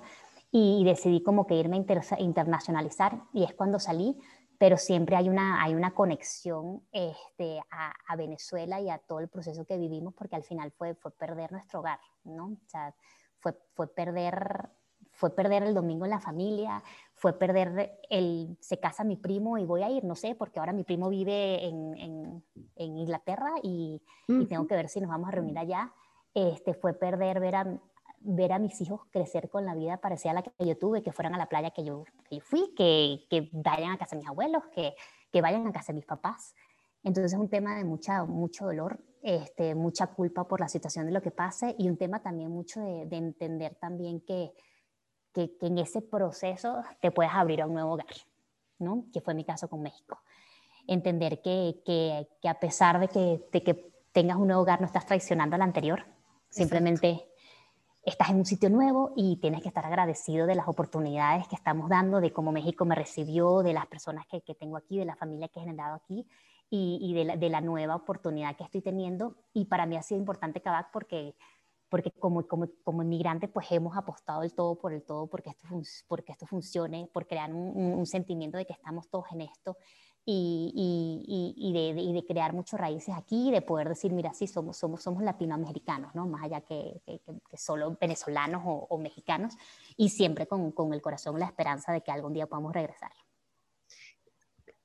y, 0.50 0.82
decidí 0.82 1.22
como 1.22 1.46
que 1.46 1.54
irme 1.54 1.76
a 1.76 1.80
inter, 1.80 2.00
internacionalizar 2.18 3.20
y 3.34 3.44
es 3.44 3.52
cuando 3.52 3.78
salí, 3.78 4.16
pero 4.56 4.78
siempre 4.78 5.14
hay 5.14 5.28
una, 5.28 5.62
hay 5.62 5.74
una 5.74 5.92
conexión 5.92 6.82
este, 6.90 7.60
a, 7.70 7.92
a, 8.08 8.16
Venezuela 8.16 8.80
y 8.80 8.88
a 8.88 8.96
todo 8.96 9.20
el 9.20 9.28
proceso 9.28 9.66
que 9.66 9.76
vivimos 9.76 10.14
porque 10.14 10.36
al 10.36 10.42
final 10.42 10.72
fue, 10.72 10.94
fue 10.94 11.10
perder 11.10 11.52
nuestro 11.52 11.80
hogar, 11.80 12.00
¿no? 12.24 12.46
O 12.46 12.68
sea, 12.68 12.94
fue, 13.40 13.52
fue 13.74 13.88
perder 13.88 14.70
fue 15.16 15.34
perder 15.34 15.62
el 15.62 15.72
domingo 15.72 16.04
en 16.04 16.10
la 16.10 16.20
familia, 16.20 16.82
fue 17.14 17.32
perder 17.32 17.98
el, 18.10 18.56
se 18.60 18.78
casa 18.78 19.02
mi 19.02 19.16
primo 19.16 19.56
y 19.56 19.64
voy 19.64 19.82
a 19.82 19.88
ir, 19.88 20.04
no 20.04 20.14
sé, 20.14 20.34
porque 20.34 20.60
ahora 20.60 20.74
mi 20.74 20.84
primo 20.84 21.08
vive 21.08 21.64
en, 21.64 21.96
en, 21.96 22.44
en 22.76 22.98
Inglaterra 22.98 23.54
y, 23.62 24.02
y, 24.28 24.44
tengo 24.44 24.66
que 24.66 24.76
ver 24.76 24.90
si 24.90 25.00
nos 25.00 25.08
vamos 25.08 25.28
a 25.28 25.32
reunir 25.32 25.58
allá. 25.58 25.90
Este, 26.34 26.74
fue 26.74 26.92
perder 26.92 27.40
ver 27.40 27.54
a, 27.54 27.80
ver 28.20 28.52
a 28.52 28.58
mis 28.58 28.78
hijos 28.82 29.00
crecer 29.10 29.48
con 29.48 29.64
la 29.64 29.74
vida 29.74 29.96
parecida 29.96 30.32
a 30.32 30.34
la 30.34 30.42
que 30.42 30.66
yo 30.66 30.76
tuve, 30.76 31.02
que 31.02 31.12
fueran 31.12 31.34
a 31.34 31.38
la 31.38 31.48
playa 31.48 31.70
que 31.70 31.82
yo, 31.82 32.04
que 32.28 32.36
yo 32.36 32.42
fui, 32.42 32.74
que, 32.76 33.24
que, 33.30 33.48
vayan 33.52 33.92
a 33.92 33.98
casa 33.98 34.16
de 34.16 34.20
mis 34.20 34.28
abuelos, 34.28 34.64
que, 34.66 34.94
que 35.32 35.40
vayan 35.40 35.66
a 35.66 35.72
casa 35.72 35.94
de 35.94 35.96
mis 35.96 36.04
papás. 36.06 36.54
Entonces 37.02 37.32
es 37.32 37.38
un 37.38 37.48
tema 37.48 37.74
de 37.74 37.84
mucha, 37.84 38.24
mucho 38.24 38.66
dolor, 38.66 39.00
este, 39.22 39.74
mucha 39.74 40.08
culpa 40.08 40.46
por 40.46 40.60
la 40.60 40.68
situación 40.68 41.06
de 41.06 41.12
lo 41.12 41.22
que 41.22 41.30
pase 41.30 41.74
y 41.78 41.88
un 41.88 41.96
tema 41.96 42.20
también 42.20 42.50
mucho 42.50 42.80
de, 42.80 43.06
de 43.06 43.16
entender 43.16 43.76
también 43.76 44.20
que, 44.20 44.52
que, 45.36 45.66
en 45.66 45.78
ese 45.78 46.00
proceso 46.00 46.82
te 47.00 47.10
puedes 47.10 47.32
abrir 47.32 47.60
a 47.60 47.66
un 47.66 47.74
nuevo 47.74 47.92
hogar, 47.92 48.06
¿no? 48.78 49.04
que 49.12 49.20
fue 49.20 49.34
mi 49.34 49.44
caso 49.44 49.68
con 49.68 49.82
México. 49.82 50.20
Entender 50.86 51.42
que, 51.42 51.82
que, 51.84 52.28
que 52.40 52.48
a 52.48 52.58
pesar 52.58 52.98
de 53.00 53.08
que, 53.08 53.46
de 53.52 53.62
que 53.62 53.92
tengas 54.12 54.38
un 54.38 54.46
nuevo 54.46 54.62
hogar, 54.62 54.80
no 54.80 54.86
estás 54.86 55.04
traicionando 55.04 55.56
al 55.56 55.62
anterior, 55.62 56.06
simplemente 56.48 57.28
estás 58.02 58.30
en 58.30 58.36
un 58.36 58.46
sitio 58.46 58.70
nuevo 58.70 59.12
y 59.16 59.36
tienes 59.36 59.60
que 59.60 59.68
estar 59.68 59.84
agradecido 59.84 60.46
de 60.46 60.54
las 60.54 60.68
oportunidades 60.68 61.48
que 61.48 61.56
estamos 61.56 61.90
dando, 61.90 62.20
de 62.20 62.32
cómo 62.32 62.52
México 62.52 62.84
me 62.84 62.94
recibió, 62.94 63.62
de 63.62 63.74
las 63.74 63.86
personas 63.86 64.26
que, 64.26 64.40
que 64.40 64.54
tengo 64.54 64.76
aquí, 64.76 64.96
de 64.96 65.04
la 65.04 65.16
familia 65.16 65.48
que 65.48 65.58
he 65.58 65.64
generado 65.64 65.96
aquí 65.96 66.26
y, 66.70 66.98
y 67.02 67.14
de, 67.14 67.24
la, 67.24 67.36
de, 67.36 67.50
la, 67.50 67.60
nueva 67.60 67.96
oportunidad 67.96 68.56
que 68.56 68.64
estoy 68.64 68.80
teniendo. 68.80 69.34
Y 69.52 69.66
para 69.66 69.86
mí 69.86 69.96
ha 69.96 70.02
sido 70.02 70.20
importante 70.20 70.60
Kavak 70.60 70.92
porque 70.92 71.34
porque 71.88 72.10
como, 72.12 72.46
como, 72.46 72.68
como 72.84 73.02
inmigrantes 73.02 73.50
pues 73.50 73.70
hemos 73.70 73.96
apostado 73.96 74.42
el 74.42 74.54
todo 74.54 74.76
por 74.76 74.92
el 74.92 75.02
todo 75.02 75.26
porque 75.26 75.50
esto, 75.50 75.66
porque 76.08 76.32
esto 76.32 76.46
funcione, 76.46 77.08
por 77.12 77.26
crear 77.26 77.52
un, 77.52 77.94
un, 77.94 78.06
sentimiento 78.06 78.58
de 78.58 78.66
que 78.66 78.72
estamos 78.72 79.08
todos 79.08 79.26
en 79.32 79.42
esto 79.42 79.76
y, 80.28 80.72
y, 80.74 81.54
y, 81.56 81.72
de, 81.72 82.00
y, 82.02 82.12
de, 82.12 82.26
crear 82.26 82.52
muchos 82.52 82.80
raíces 82.80 83.14
aquí 83.16 83.48
y 83.48 83.52
de 83.52 83.62
poder 83.62 83.88
decir, 83.88 84.12
mira, 84.12 84.34
sí, 84.34 84.48
somos, 84.48 84.76
somos, 84.76 85.00
somos 85.00 85.22
latinoamericanos, 85.22 86.16
¿no? 86.16 86.26
más 86.26 86.42
allá 86.42 86.62
que, 86.62 87.00
que, 87.06 87.20
que 87.48 87.56
solo 87.56 87.96
venezolanos 88.00 88.62
o, 88.66 88.86
o, 88.90 88.98
mexicanos, 88.98 89.54
y 89.96 90.08
siempre 90.08 90.48
con, 90.48 90.72
con 90.72 90.92
el 90.92 91.00
corazón 91.00 91.38
la 91.38 91.46
esperanza 91.46 91.92
de 91.92 92.00
que 92.00 92.10
algún 92.10 92.32
día 92.32 92.48
podamos 92.48 92.72
regresar. 92.72 93.12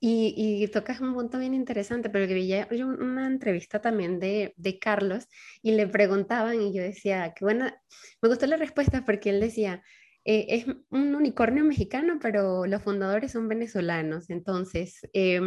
Y, 0.03 0.33
y, 0.35 0.67
tocas 0.69 0.99
un 0.99 1.13
punto 1.13 1.37
bien 1.37 1.53
interesante, 1.53 2.09
pero 2.09 2.27
que 2.27 2.33
vi 2.33 2.81
una 2.81 3.27
entrevista 3.27 3.81
también 3.81 4.19
de, 4.19 4.79
Carlos 4.81 5.27
y 5.61 5.73
le 5.73 5.87
preguntaban 5.87 6.59
y 6.59 6.73
yo 6.73 6.81
decía, 6.81 7.33
que 7.35 7.45
bueno, 7.45 7.65
me 8.19 8.29
gustó 8.29 8.47
la 8.47 8.57
respuesta 8.57 9.05
porque 9.05 9.29
él 9.29 9.39
decía, 9.39 9.83
eh, 10.25 10.47
es 10.49 10.65
un 10.89 11.13
unicornio 11.13 11.63
mexicano, 11.63 12.17
pero 12.19 12.65
los 12.65 12.81
fundadores 12.81 13.31
son 13.31 13.47
venezolanos. 13.47 14.31
Entonces, 14.31 15.01
eh, 15.13 15.39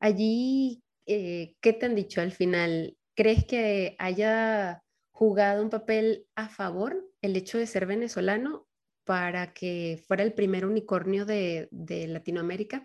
allí, 0.00 0.82
eh, 1.06 1.54
¿qué 1.62 1.72
te 1.72 1.86
han 1.86 1.94
dicho 1.94 2.20
al 2.20 2.32
final? 2.32 2.98
¿Crees 3.14 3.46
que 3.46 3.96
haya 3.98 4.82
jugado 5.12 5.62
un 5.62 5.70
papel 5.70 6.26
a 6.34 6.48
favor 6.50 7.08
el 7.22 7.36
hecho 7.36 7.56
de 7.56 7.66
ser 7.66 7.86
venezolano 7.86 8.66
para 9.04 9.52
que 9.52 10.02
fuera 10.06 10.22
el 10.22 10.32
primer 10.32 10.66
unicornio 10.66 11.24
de, 11.24 11.68
de 11.70 12.06
Latinoamérica? 12.08 12.84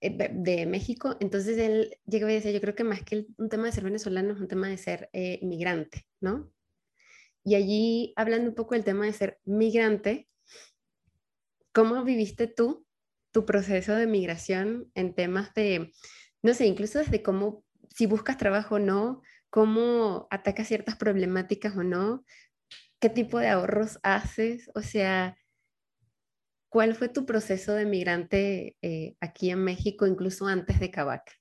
Eh, 0.00 0.30
de 0.32 0.66
México. 0.66 1.16
Entonces 1.20 1.56
él 1.56 1.96
llegó 2.06 2.28
y 2.28 2.34
decía, 2.34 2.50
yo 2.50 2.60
creo 2.60 2.74
que 2.74 2.84
más 2.84 3.02
que 3.02 3.26
un 3.38 3.48
tema 3.48 3.64
de 3.64 3.72
ser 3.72 3.84
venezolano 3.84 4.34
es 4.34 4.40
un 4.40 4.48
tema 4.48 4.68
de 4.68 4.76
ser 4.76 5.08
eh, 5.14 5.38
migrante, 5.42 6.06
¿no? 6.20 6.52
Y 7.42 7.54
allí, 7.54 8.12
hablando 8.16 8.50
un 8.50 8.54
poco 8.54 8.74
del 8.74 8.84
tema 8.84 9.06
de 9.06 9.12
ser 9.14 9.38
migrante, 9.44 10.28
¿cómo 11.72 12.04
viviste 12.04 12.46
tú 12.46 12.86
tu 13.32 13.44
proceso 13.44 13.94
de 13.96 14.06
migración 14.06 14.92
en 14.94 15.12
temas 15.12 15.52
de, 15.54 15.92
no 16.42 16.54
sé, 16.54 16.66
incluso 16.66 17.00
desde 17.00 17.20
cómo, 17.22 17.64
si 17.92 18.06
buscas 18.06 18.38
trabajo 18.38 18.76
o 18.76 18.78
no, 18.78 19.22
cómo 19.50 20.28
atacas 20.30 20.68
ciertas 20.68 20.96
problemáticas 20.96 21.76
o 21.76 21.82
no, 21.82 22.24
qué 23.00 23.08
tipo 23.08 23.40
de 23.40 23.48
ahorros 23.48 23.98
haces, 24.04 24.70
o 24.76 24.82
sea, 24.82 25.36
¿Cuál 26.74 26.96
fue 26.96 27.08
tu 27.08 27.24
proceso 27.24 27.72
de 27.72 27.84
migrante 27.84 28.76
eh, 28.82 29.14
aquí 29.20 29.48
en 29.48 29.62
México, 29.62 30.08
incluso 30.08 30.48
antes 30.48 30.80
de 30.80 30.90
Cabac? 30.90 31.38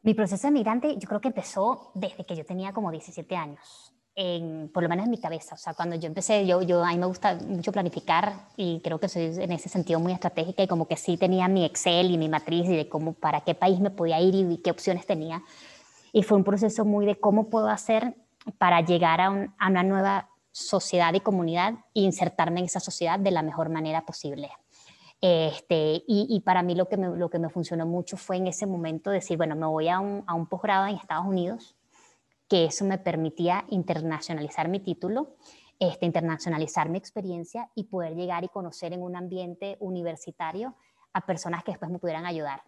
Mi 0.00 0.14
proceso 0.14 0.46
de 0.46 0.54
migrante 0.54 0.96
yo 0.96 1.06
creo 1.06 1.20
que 1.20 1.28
empezó 1.28 1.92
desde 1.94 2.24
que 2.24 2.34
yo 2.34 2.46
tenía 2.46 2.72
como 2.72 2.90
17 2.90 3.36
años, 3.36 3.92
en, 4.14 4.70
por 4.72 4.82
lo 4.82 4.88
menos 4.88 5.04
en 5.04 5.10
mi 5.10 5.20
cabeza. 5.20 5.54
O 5.54 5.58
sea, 5.58 5.74
cuando 5.74 5.96
yo 5.96 6.06
empecé, 6.06 6.46
yo, 6.46 6.62
yo, 6.62 6.82
a 6.82 6.92
mí 6.92 6.96
me 6.96 7.04
gusta 7.04 7.34
mucho 7.46 7.72
planificar 7.72 8.32
y 8.56 8.80
creo 8.80 8.98
que 8.98 9.10
soy 9.10 9.24
en 9.24 9.52
ese 9.52 9.68
sentido 9.68 10.00
muy 10.00 10.12
estratégica 10.12 10.62
y 10.62 10.66
como 10.66 10.88
que 10.88 10.96
sí 10.96 11.18
tenía 11.18 11.46
mi 11.46 11.66
Excel 11.66 12.10
y 12.10 12.16
mi 12.16 12.30
matriz 12.30 12.70
y 12.70 12.74
de 12.74 12.88
cómo, 12.88 13.12
para 13.12 13.42
qué 13.42 13.54
país 13.54 13.80
me 13.80 13.90
podía 13.90 14.18
ir 14.18 14.34
y 14.34 14.56
qué 14.62 14.70
opciones 14.70 15.04
tenía. 15.04 15.42
Y 16.14 16.22
fue 16.22 16.38
un 16.38 16.44
proceso 16.44 16.86
muy 16.86 17.04
de 17.04 17.16
cómo 17.20 17.50
puedo 17.50 17.68
hacer 17.68 18.14
para 18.56 18.80
llegar 18.80 19.20
a, 19.20 19.28
un, 19.28 19.54
a 19.58 19.68
una 19.68 19.82
nueva 19.82 20.29
sociedad 20.52 21.14
y 21.14 21.20
comunidad 21.20 21.74
e 21.94 22.00
insertarme 22.00 22.60
en 22.60 22.66
esa 22.66 22.80
sociedad 22.80 23.18
de 23.18 23.30
la 23.30 23.42
mejor 23.42 23.68
manera 23.68 24.04
posible. 24.04 24.50
Este, 25.20 26.02
y, 26.06 26.40
para 26.46 26.62
mí 26.62 26.74
lo 26.74 26.88
que, 26.88 26.96
me, 26.96 27.08
lo 27.08 27.28
que 27.28 27.38
me 27.38 27.50
funcionó 27.50 27.86
mucho 27.86 28.16
fue 28.16 28.36
en 28.36 28.46
ese 28.46 28.66
momento 28.66 29.10
decir, 29.10 29.36
bueno, 29.36 29.54
me 29.54 29.66
voy 29.66 29.88
a 29.88 30.00
un, 30.00 30.24
a 30.26 30.34
un 30.34 30.46
posgrado 30.46 30.86
en 30.86 30.96
Estados 30.96 31.26
Unidos, 31.26 31.76
que 32.48 32.64
eso 32.64 32.84
me 32.86 32.96
permitía 32.96 33.64
internacionalizar 33.68 34.68
mi 34.68 34.80
título, 34.80 35.36
este, 35.78 36.06
internacionalizar 36.06 36.88
mi 36.88 36.98
experiencia 36.98 37.70
y 37.74 37.84
poder 37.84 38.14
llegar 38.14 38.44
y 38.44 38.48
conocer 38.48 38.94
en 38.94 39.02
un 39.02 39.14
ambiente 39.14 39.76
universitario 39.80 40.74
a 41.12 41.26
personas 41.26 41.64
que 41.64 41.72
después 41.72 41.90
me 41.90 41.98
pudieran 41.98 42.24
ayudar 42.24 42.62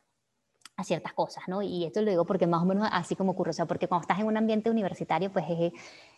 a 0.76 0.84
ciertas 0.84 1.12
cosas, 1.12 1.44
¿no? 1.48 1.60
Y 1.62 1.84
esto 1.84 2.00
lo 2.00 2.10
digo 2.10 2.24
porque 2.24 2.46
más 2.46 2.62
o 2.62 2.64
menos 2.64 2.88
así 2.90 3.14
como 3.14 3.32
ocurre, 3.32 3.50
o 3.50 3.52
sea, 3.52 3.66
porque 3.66 3.88
cuando 3.88 4.02
estás 4.02 4.18
en 4.18 4.26
un 4.26 4.36
ambiente 4.36 4.70
universitario, 4.70 5.30
pues 5.30 5.44
es, 5.48 5.72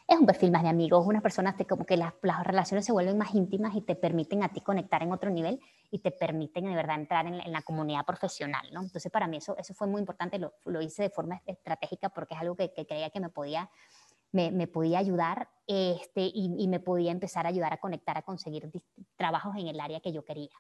es 0.07 0.19
un 0.19 0.27
perfil 0.27 0.53
más 0.53 0.63
de 0.63 0.69
amigos, 0.69 1.05
unas 1.07 1.23
personas 1.23 1.57
que 1.57 1.67
como 1.67 1.85
que 1.85 1.97
las, 1.97 2.15
las, 2.23 2.45
relaciones 2.45 2.85
se 2.85 2.93
vuelven 2.93 3.19
más 3.19 3.35
íntimas 3.35 3.75
y 3.75 3.81
te 3.81 3.97
permiten 3.97 4.43
a 4.45 4.51
ti 4.51 4.61
conectar 4.61 5.03
en 5.03 5.13
otro 5.13 5.31
nivel 5.31 5.61
y 5.91 5.99
te 5.99 6.13
permiten 6.13 6.67
de 6.67 6.75
verdad 6.75 7.01
entrar 7.01 7.27
en, 7.27 7.35
en 7.41 7.53
la 7.53 7.63
comunidad 7.63 8.05
profesional, 8.05 8.67
¿no? 8.73 8.83
Entonces 8.83 9.11
para 9.11 9.27
mí 9.27 9.39
eso, 9.39 9.57
eso 9.57 9.75
fue 9.75 9.89
muy 9.89 10.01
importante, 10.01 10.39
lo, 10.39 10.55
lo 10.67 10.81
hice 10.81 11.03
de 11.03 11.11
forma 11.11 11.43
estratégica 11.47 12.11
porque 12.11 12.35
es 12.35 12.41
algo 12.41 12.55
que, 12.55 12.73
que 12.73 12.87
creía 12.87 13.11
que 13.11 13.21
me 13.21 13.31
podía, 13.31 13.71
me, 14.31 14.53
me 14.53 14.69
podía 14.69 15.01
ayudar 15.01 15.49
este, 15.67 16.23
y, 16.23 16.55
y, 16.59 16.69
me 16.69 16.79
podía 16.79 17.11
empezar 17.11 17.47
a 17.47 17.49
ayudar 17.49 17.73
a 17.73 17.79
conectar, 17.79 18.17
a 18.19 18.23
conseguir 18.23 18.71
trabajos 19.17 19.57
en 19.57 19.67
el 19.67 19.81
área 19.81 20.01
que 20.01 20.13
yo 20.13 20.25
quería. 20.25 20.51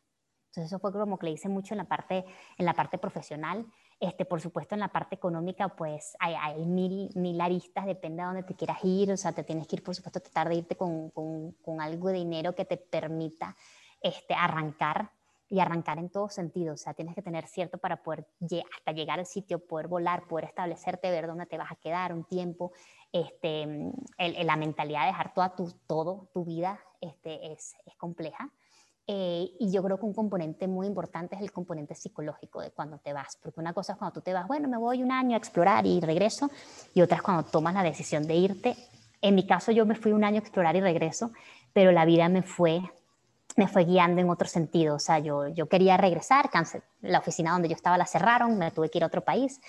Entonces 0.54 0.70
eso 0.70 0.78
fue 0.78 0.92
como 0.92 1.18
que 1.18 1.26
le 1.26 1.32
hice 1.32 1.48
mucho 1.48 1.74
en 1.74 1.78
la 1.78 1.84
parte, 1.84 2.24
en 2.58 2.64
la 2.64 2.74
parte 2.74 2.96
profesional. 2.96 3.66
Este, 4.04 4.26
por 4.26 4.38
supuesto, 4.42 4.74
en 4.74 4.80
la 4.80 4.88
parte 4.88 5.14
económica, 5.14 5.68
pues 5.68 6.14
hay, 6.18 6.34
hay 6.34 6.66
mil, 6.66 7.08
mil, 7.14 7.40
aristas, 7.40 7.86
depende 7.86 8.22
de 8.22 8.26
dónde 8.26 8.42
te 8.42 8.54
quieras 8.54 8.84
ir, 8.84 9.10
o 9.10 9.16
sea, 9.16 9.32
te 9.32 9.44
tienes 9.44 9.66
que 9.66 9.76
ir, 9.76 9.82
por 9.82 9.94
supuesto, 9.94 10.20
tratar 10.20 10.50
de 10.50 10.56
irte 10.56 10.76
con, 10.76 11.08
con, 11.08 11.52
con 11.52 11.80
algo 11.80 12.08
de 12.08 12.18
dinero 12.18 12.54
que 12.54 12.66
te 12.66 12.76
permita 12.76 13.56
este, 14.02 14.34
arrancar 14.34 15.10
y 15.48 15.58
arrancar 15.58 15.98
en 15.98 16.10
todo 16.10 16.28
sentido, 16.28 16.74
o 16.74 16.76
sea, 16.76 16.92
tienes 16.92 17.14
que 17.14 17.22
tener 17.22 17.46
cierto 17.46 17.78
para 17.78 18.02
poder 18.02 18.26
hasta 18.76 18.92
llegar 18.92 19.20
al 19.20 19.26
sitio, 19.26 19.58
poder 19.58 19.88
volar, 19.88 20.26
poder 20.28 20.44
establecerte, 20.44 21.10
ver 21.10 21.26
dónde 21.26 21.46
te 21.46 21.56
vas 21.56 21.72
a 21.72 21.76
quedar 21.76 22.12
un 22.12 22.24
tiempo, 22.24 22.72
este, 23.10 23.62
el, 23.62 24.46
la 24.46 24.56
mentalidad 24.56 25.00
de 25.02 25.06
dejar 25.06 25.32
toda 25.32 25.56
tu, 25.56 25.72
todo, 25.86 26.28
tu 26.34 26.44
vida 26.44 26.78
este, 27.00 27.52
es, 27.52 27.74
es 27.86 27.96
compleja. 27.96 28.50
Eh, 29.06 29.50
y 29.60 29.70
yo 29.70 29.82
creo 29.82 29.98
que 29.98 30.06
un 30.06 30.14
componente 30.14 30.66
muy 30.66 30.86
importante 30.86 31.34
es 31.34 31.42
el 31.42 31.52
componente 31.52 31.94
psicológico 31.94 32.62
de 32.62 32.70
cuando 32.70 32.98
te 32.98 33.12
vas, 33.12 33.36
porque 33.42 33.60
una 33.60 33.74
cosa 33.74 33.92
es 33.92 33.98
cuando 33.98 34.14
tú 34.14 34.20
te 34.22 34.32
vas, 34.32 34.46
bueno, 34.48 34.66
me 34.66 34.78
voy 34.78 35.02
un 35.02 35.12
año 35.12 35.34
a 35.34 35.36
explorar 35.36 35.84
y 35.84 36.00
regreso, 36.00 36.50
y 36.94 37.02
otra 37.02 37.18
es 37.18 37.22
cuando 37.22 37.42
tomas 37.42 37.74
la 37.74 37.82
decisión 37.82 38.26
de 38.26 38.34
irte. 38.34 38.76
En 39.20 39.34
mi 39.34 39.46
caso 39.46 39.72
yo 39.72 39.84
me 39.84 39.94
fui 39.94 40.12
un 40.12 40.24
año 40.24 40.36
a 40.36 40.40
explorar 40.40 40.74
y 40.76 40.80
regreso, 40.80 41.32
pero 41.74 41.92
la 41.92 42.06
vida 42.06 42.30
me 42.30 42.42
fue, 42.42 42.80
me 43.56 43.68
fue 43.68 43.84
guiando 43.84 44.22
en 44.22 44.30
otro 44.30 44.48
sentido, 44.48 44.94
o 44.94 44.98
sea, 44.98 45.18
yo, 45.18 45.48
yo 45.48 45.68
quería 45.68 45.98
regresar, 45.98 46.48
la 47.02 47.18
oficina 47.18 47.52
donde 47.52 47.68
yo 47.68 47.74
estaba 47.74 47.98
la 47.98 48.06
cerraron, 48.06 48.56
me 48.56 48.70
tuve 48.70 48.88
que 48.88 48.96
ir 48.96 49.04
a 49.04 49.08
otro 49.08 49.20
país, 49.20 49.60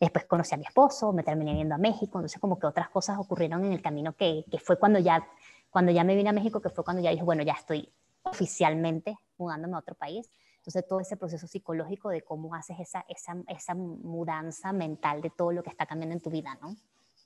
después 0.00 0.24
conocí 0.26 0.54
a 0.54 0.58
mi 0.58 0.66
esposo, 0.66 1.12
me 1.12 1.24
terminé 1.24 1.56
yendo 1.56 1.74
a 1.74 1.78
México, 1.78 2.18
entonces 2.18 2.40
como 2.40 2.60
que 2.60 2.66
otras 2.68 2.90
cosas 2.90 3.18
ocurrieron 3.18 3.64
en 3.64 3.72
el 3.72 3.82
camino 3.82 4.12
que, 4.12 4.44
que 4.48 4.60
fue 4.60 4.78
cuando 4.78 5.00
ya, 5.00 5.26
cuando 5.70 5.90
ya 5.90 6.04
me 6.04 6.14
vine 6.14 6.30
a 6.30 6.32
México, 6.32 6.60
que 6.60 6.70
fue 6.70 6.84
cuando 6.84 7.02
ya 7.02 7.10
dije, 7.10 7.24
bueno, 7.24 7.42
ya 7.42 7.54
estoy 7.54 7.92
oficialmente 8.24 9.16
mudándome 9.38 9.76
a 9.76 9.78
otro 9.78 9.94
país. 9.94 10.28
Entonces, 10.56 10.86
todo 10.88 11.00
ese 11.00 11.16
proceso 11.16 11.46
psicológico 11.46 12.08
de 12.08 12.22
cómo 12.22 12.54
haces 12.54 12.78
esa, 12.80 13.04
esa, 13.08 13.36
esa 13.48 13.74
mudanza 13.74 14.72
mental 14.72 15.20
de 15.20 15.30
todo 15.30 15.52
lo 15.52 15.62
que 15.62 15.70
está 15.70 15.86
cambiando 15.86 16.14
en 16.14 16.22
tu 16.22 16.30
vida, 16.30 16.58
¿no? 16.60 16.74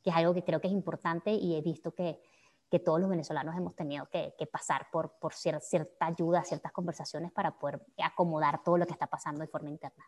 Que 0.02 0.10
es 0.10 0.16
algo 0.16 0.34
que 0.34 0.42
creo 0.42 0.60
que 0.60 0.66
es 0.66 0.72
importante 0.72 1.30
y 1.30 1.54
he 1.54 1.62
visto 1.62 1.94
que, 1.94 2.20
que 2.68 2.80
todos 2.80 3.00
los 3.00 3.08
venezolanos 3.08 3.56
hemos 3.56 3.76
tenido 3.76 4.08
que, 4.10 4.34
que 4.36 4.46
pasar 4.46 4.88
por, 4.90 5.18
por 5.20 5.34
cierta, 5.34 5.60
cierta 5.60 6.06
ayuda, 6.06 6.42
ciertas 6.42 6.72
conversaciones 6.72 7.30
para 7.30 7.56
poder 7.58 7.80
acomodar 8.02 8.62
todo 8.64 8.76
lo 8.76 8.86
que 8.86 8.92
está 8.92 9.06
pasando 9.06 9.40
de 9.40 9.48
forma 9.48 9.70
interna. 9.70 10.04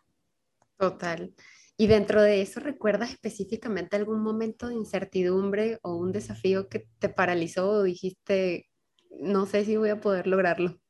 Total. 0.77 1.33
Y 1.77 1.87
dentro 1.87 2.21
de 2.21 2.41
eso, 2.41 2.59
¿recuerdas 2.59 3.11
específicamente 3.11 3.95
algún 3.95 4.21
momento 4.21 4.67
de 4.67 4.75
incertidumbre 4.75 5.79
o 5.83 5.95
un 5.95 6.11
desafío 6.11 6.67
que 6.67 6.87
te 6.99 7.07
paralizó 7.07 7.69
o 7.69 7.83
dijiste, 7.83 8.67
no 9.21 9.45
sé 9.45 9.63
si 9.63 9.77
voy 9.77 9.89
a 9.89 10.01
poder 10.01 10.27
lograrlo. 10.27 10.80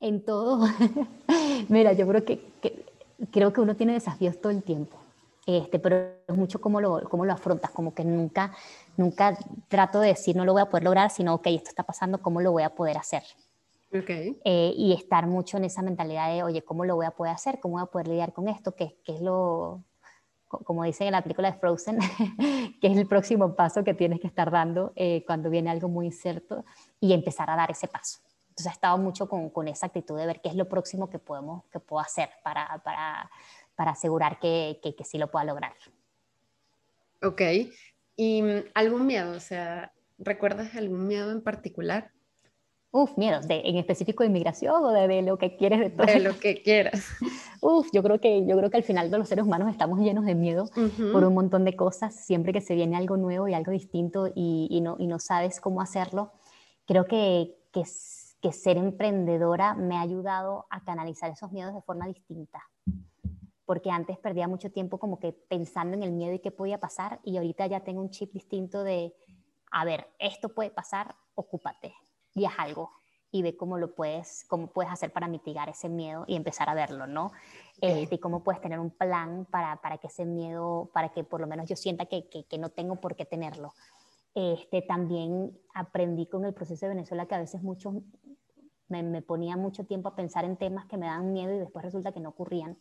En 0.00 0.24
todo. 0.24 0.66
Mira, 1.68 1.92
yo 1.92 2.06
creo 2.08 2.24
que, 2.24 2.40
creo 3.30 3.52
que 3.52 3.60
uno 3.60 3.76
tiene 3.76 3.92
desafíos 3.92 4.40
todo 4.40 4.50
el 4.50 4.62
tiempo. 4.62 4.96
Este, 5.46 5.78
pero 5.78 5.96
es 6.26 6.36
mucho 6.36 6.60
cómo 6.60 6.80
lo, 6.80 7.02
cómo 7.08 7.24
lo 7.24 7.32
afrontas, 7.32 7.70
como 7.70 7.94
que 7.94 8.04
nunca, 8.04 8.52
nunca 8.96 9.36
trato 9.68 10.00
de 10.00 10.08
decir 10.08 10.36
no 10.36 10.44
lo 10.44 10.52
voy 10.52 10.62
a 10.62 10.66
poder 10.66 10.84
lograr, 10.84 11.10
sino, 11.10 11.34
ok, 11.34 11.46
esto 11.48 11.70
está 11.70 11.82
pasando, 11.82 12.18
¿cómo 12.18 12.40
lo 12.40 12.52
voy 12.52 12.62
a 12.62 12.74
poder 12.74 12.96
hacer? 12.98 13.22
Okay. 13.92 14.38
Eh, 14.44 14.72
y 14.76 14.92
estar 14.92 15.26
mucho 15.26 15.56
en 15.56 15.64
esa 15.64 15.82
mentalidad 15.82 16.32
de, 16.32 16.44
oye, 16.44 16.62
¿cómo 16.62 16.84
lo 16.84 16.94
voy 16.94 17.06
a 17.06 17.10
poder 17.10 17.34
hacer? 17.34 17.58
¿Cómo 17.58 17.74
voy 17.74 17.82
a 17.82 17.86
poder 17.86 18.06
lidiar 18.08 18.32
con 18.32 18.48
esto? 18.48 18.76
¿Qué, 18.76 18.98
qué 19.04 19.14
es 19.14 19.20
lo, 19.20 19.82
como 20.48 20.84
dicen 20.84 21.08
en 21.08 21.12
la 21.12 21.22
película 21.22 21.50
de 21.50 21.58
Frozen, 21.58 21.98
que 22.80 22.86
es 22.86 22.96
el 22.96 23.06
próximo 23.06 23.54
paso 23.54 23.84
que 23.84 23.94
tienes 23.94 24.20
que 24.20 24.26
estar 24.26 24.50
dando 24.50 24.92
eh, 24.96 25.24
cuando 25.26 25.50
viene 25.50 25.70
algo 25.70 25.88
muy 25.88 26.06
incierto 26.06 26.64
y 27.00 27.12
empezar 27.12 27.50
a 27.50 27.56
dar 27.56 27.70
ese 27.70 27.88
paso? 27.88 28.20
Entonces 28.60 28.72
he 28.72 28.74
estado 28.74 28.98
mucho 28.98 29.28
con, 29.28 29.50
con, 29.50 29.68
esa 29.68 29.86
actitud 29.86 30.18
de 30.18 30.26
ver 30.26 30.40
qué 30.40 30.50
es 30.50 30.54
lo 30.54 30.68
próximo 30.68 31.08
que, 31.08 31.18
podemos, 31.18 31.64
que 31.72 31.80
puedo 31.80 32.00
hacer 32.00 32.28
para, 32.44 32.82
para, 32.84 33.30
para 33.74 33.92
asegurar 33.92 34.38
que, 34.38 34.78
que, 34.82 34.94
que 34.94 35.04
sí 35.04 35.16
lo 35.16 35.30
pueda 35.30 35.46
lograr. 35.46 35.72
Ok. 37.22 37.40
¿Y 38.16 38.42
mm, 38.42 38.64
algún 38.74 39.06
miedo? 39.06 39.32
O 39.32 39.40
sea, 39.40 39.92
¿recuerdas 40.18 40.74
algún 40.74 41.06
miedo 41.06 41.30
en 41.30 41.42
particular? 41.42 42.10
Uf, 42.92 43.16
miedos, 43.16 43.46
de, 43.46 43.62
en 43.64 43.76
específico 43.76 44.24
de 44.24 44.28
inmigración 44.28 44.84
o 44.84 44.90
de, 44.90 45.22
lo 45.22 45.38
que 45.38 45.56
quieres 45.56 45.78
de 45.78 45.90
todo. 45.90 46.06
De 46.06 46.18
lo 46.18 46.38
que 46.38 46.60
quieras. 46.60 47.06
Uf, 47.62 47.88
yo 47.92 48.02
creo 48.02 48.20
que 48.20 48.44
yo 48.46 48.56
creo 48.56 48.68
que 48.68 48.78
al 48.78 48.82
final 48.82 49.10
de 49.10 49.18
los 49.18 49.28
seres 49.28 49.44
humanos 49.44 49.70
estamos 49.70 50.00
llenos 50.00 50.24
de 50.24 50.34
miedo 50.34 50.68
por 51.12 51.24
un 51.24 51.34
montón 51.34 51.64
de 51.64 51.76
cosas. 51.76 52.14
Siempre 52.14 52.52
que 52.52 52.60
se 52.60 52.74
viene 52.74 52.96
algo 52.96 53.16
nuevo 53.16 53.46
y 53.46 53.54
algo 53.54 53.70
distinto 53.70 54.26
y, 54.34 54.66
y, 54.70 54.80
no, 54.80 54.96
y 54.98 55.06
no 55.06 55.20
sabes 55.20 55.60
cómo 55.60 55.80
hacerlo, 55.80 56.32
creo 56.84 57.06
que, 57.06 57.54
que, 57.72 57.84
que 58.40 58.52
ser 58.52 58.76
emprendedora 58.76 59.74
me 59.74 59.96
ha 59.96 60.00
ayudado 60.00 60.66
a 60.70 60.82
canalizar 60.84 61.30
esos 61.30 61.52
miedos 61.52 61.74
de 61.74 61.82
forma 61.82 62.06
distinta. 62.06 62.62
Porque 63.64 63.90
antes 63.90 64.18
perdía 64.18 64.48
mucho 64.48 64.70
tiempo 64.70 64.98
como 64.98 65.18
que 65.18 65.32
pensando 65.32 65.96
en 65.96 66.02
el 66.02 66.12
miedo 66.12 66.34
y 66.34 66.40
qué 66.40 66.50
podía 66.50 66.80
pasar 66.80 67.20
y 67.22 67.36
ahorita 67.36 67.66
ya 67.66 67.80
tengo 67.80 68.00
un 68.00 68.10
chip 68.10 68.32
distinto 68.32 68.82
de, 68.82 69.14
a 69.70 69.84
ver, 69.84 70.08
esto 70.18 70.48
puede 70.48 70.70
pasar, 70.70 71.14
ocúpate 71.34 71.94
y 72.34 72.46
haz 72.46 72.54
algo 72.58 72.90
y 73.32 73.42
ve 73.42 73.56
cómo 73.56 73.78
lo 73.78 73.94
puedes, 73.94 74.44
cómo 74.48 74.68
puedes 74.68 74.92
hacer 74.92 75.12
para 75.12 75.28
mitigar 75.28 75.68
ese 75.68 75.88
miedo 75.88 76.24
y 76.26 76.34
empezar 76.34 76.68
a 76.68 76.74
verlo, 76.74 77.06
¿no? 77.06 77.32
Este, 77.80 78.16
y 78.16 78.18
cómo 78.18 78.42
puedes 78.42 78.60
tener 78.60 78.78
un 78.80 78.90
plan 78.90 79.46
para, 79.50 79.80
para, 79.80 79.98
que 79.98 80.08
ese 80.08 80.24
miedo, 80.24 80.90
para 80.92 81.10
que 81.10 81.22
por 81.24 81.40
lo 81.40 81.46
menos 81.46 81.68
yo 81.68 81.76
sienta 81.76 82.06
que, 82.06 82.28
que, 82.28 82.58
no 82.58 82.70
tengo 82.70 82.96
por 82.96 83.14
qué 83.14 83.24
tenerlo. 83.24 83.72
Este, 84.34 84.82
también 84.82 85.58
aprendí 85.74 86.26
con 86.26 86.44
el 86.44 86.54
proceso 86.54 86.86
de 86.86 86.94
Venezuela 86.94 87.26
que 87.26 87.34
a 87.34 87.40
veces 87.40 87.62
mucho, 87.62 88.02
me, 88.88 89.02
me 89.02 89.22
ponía 89.22 89.56
mucho 89.56 89.84
tiempo 89.84 90.08
a 90.08 90.16
pensar 90.16 90.44
en 90.44 90.56
temas 90.56 90.86
que 90.86 90.96
me 90.96 91.06
dan 91.06 91.32
miedo 91.32 91.54
y 91.54 91.58
después 91.58 91.84
resulta 91.84 92.12
que 92.12 92.20
no 92.20 92.28
ocurrían 92.30 92.78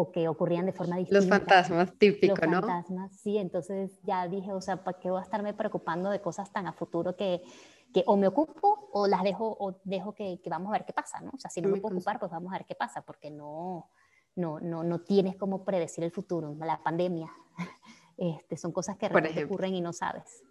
o 0.00 0.12
que 0.12 0.28
ocurrían 0.28 0.64
de 0.64 0.72
forma 0.72 0.96
distinta. 0.96 1.18
Los 1.18 1.28
fantasmas, 1.28 1.92
típico, 1.98 2.46
¿no? 2.46 2.60
Los 2.60 2.60
fantasmas, 2.60 3.20
sí, 3.20 3.36
entonces 3.36 4.00
ya 4.04 4.28
dije, 4.28 4.52
o 4.52 4.60
sea, 4.60 4.84
¿para 4.84 4.98
qué 5.00 5.10
voy 5.10 5.18
a 5.18 5.24
estarme 5.24 5.54
preocupando 5.54 6.08
de 6.10 6.20
cosas 6.20 6.52
tan 6.52 6.68
a 6.68 6.72
futuro 6.72 7.16
que, 7.16 7.42
que 7.92 8.04
o 8.06 8.16
me 8.16 8.28
ocupo 8.28 8.90
o 8.92 9.08
las 9.08 9.24
dejo 9.24 9.56
o 9.58 9.80
dejo 9.82 10.14
que, 10.14 10.40
que, 10.40 10.50
vamos 10.50 10.68
a 10.68 10.72
ver 10.72 10.84
qué 10.84 10.92
pasa, 10.92 11.20
¿no? 11.20 11.32
O 11.34 11.38
sea, 11.38 11.50
si 11.50 11.60
no 11.60 11.68
me 11.68 11.80
puedo 11.80 11.96
ocupar, 11.96 12.20
pues 12.20 12.30
vamos 12.30 12.52
a 12.52 12.58
ver 12.58 12.66
qué 12.66 12.76
pasa, 12.76 13.02
porque 13.02 13.28
no, 13.30 13.90
no, 14.36 14.60
no, 14.60 14.84
no 14.84 15.00
tienes 15.00 15.36
cómo 15.36 15.64
predecir 15.64 16.04
el 16.04 16.12
futuro, 16.12 16.54
la 16.60 16.80
pandemia, 16.80 17.28
este, 18.18 18.56
son 18.56 18.72
cosas 18.72 18.96
que 18.98 19.08
realmente 19.08 19.44
ocurren 19.44 19.74
y 19.74 19.80
no 19.80 19.92
sabes. 19.92 20.42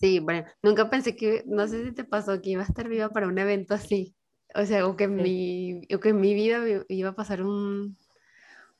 Sí, 0.00 0.20
bueno, 0.20 0.44
nunca 0.62 0.88
pensé 0.90 1.16
que, 1.16 1.44
no 1.46 1.66
sé 1.66 1.84
si 1.84 1.92
te 1.92 2.04
pasó 2.04 2.40
que 2.40 2.50
iba 2.50 2.62
a 2.62 2.66
estar 2.66 2.88
viva 2.88 3.10
para 3.10 3.26
un 3.26 3.38
evento 3.38 3.74
así, 3.74 4.14
o 4.54 4.64
sea, 4.64 4.86
o 4.86 4.96
que, 4.96 5.04
en, 5.04 5.16
mi, 5.16 5.82
o 5.92 6.00
que 6.00 6.10
en 6.10 6.20
mi 6.20 6.34
vida 6.34 6.62
iba 6.88 7.10
a 7.10 7.14
pasar 7.14 7.42
un, 7.42 7.98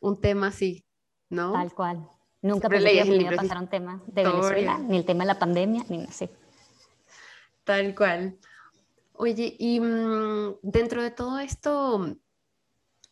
un 0.01 0.21
tema 0.21 0.49
así, 0.49 0.87
¿no? 1.29 1.53
Tal 1.53 1.75
cual. 1.75 2.09
Nunca 2.41 2.69
pensé 2.69 3.03
que 3.03 3.17
iba 3.17 3.31
a 3.31 3.37
pasar 3.37 3.59
un 3.59 3.69
tema 3.69 4.03
de 4.07 4.25
Venezuela, 4.25 4.79
ni 4.79 4.97
el 4.97 5.05
tema 5.05 5.25
de 5.25 5.29
la 5.29 5.39
pandemia, 5.39 5.85
ni 5.89 6.05
así. 6.05 6.31
Tal 7.65 7.95
cual. 7.95 8.39
Oye, 9.15 9.57
y 9.59 9.81
mm, 9.81 10.61
dentro 10.63 11.03
de 11.03 11.11
todo 11.11 11.41
esto, 11.41 12.17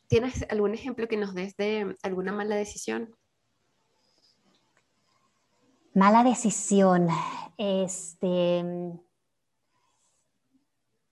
¿tienes 0.06 0.46
algún 0.48 0.72
ejemplo 0.72 1.08
que 1.08 1.16
nos 1.16 1.34
des 1.34 1.56
de 1.56 1.96
alguna 2.02 2.32
mala 2.32 2.54
decisión? 2.54 3.14
Mala 5.96 6.24
decisión. 6.24 7.08
Este, 7.56 8.62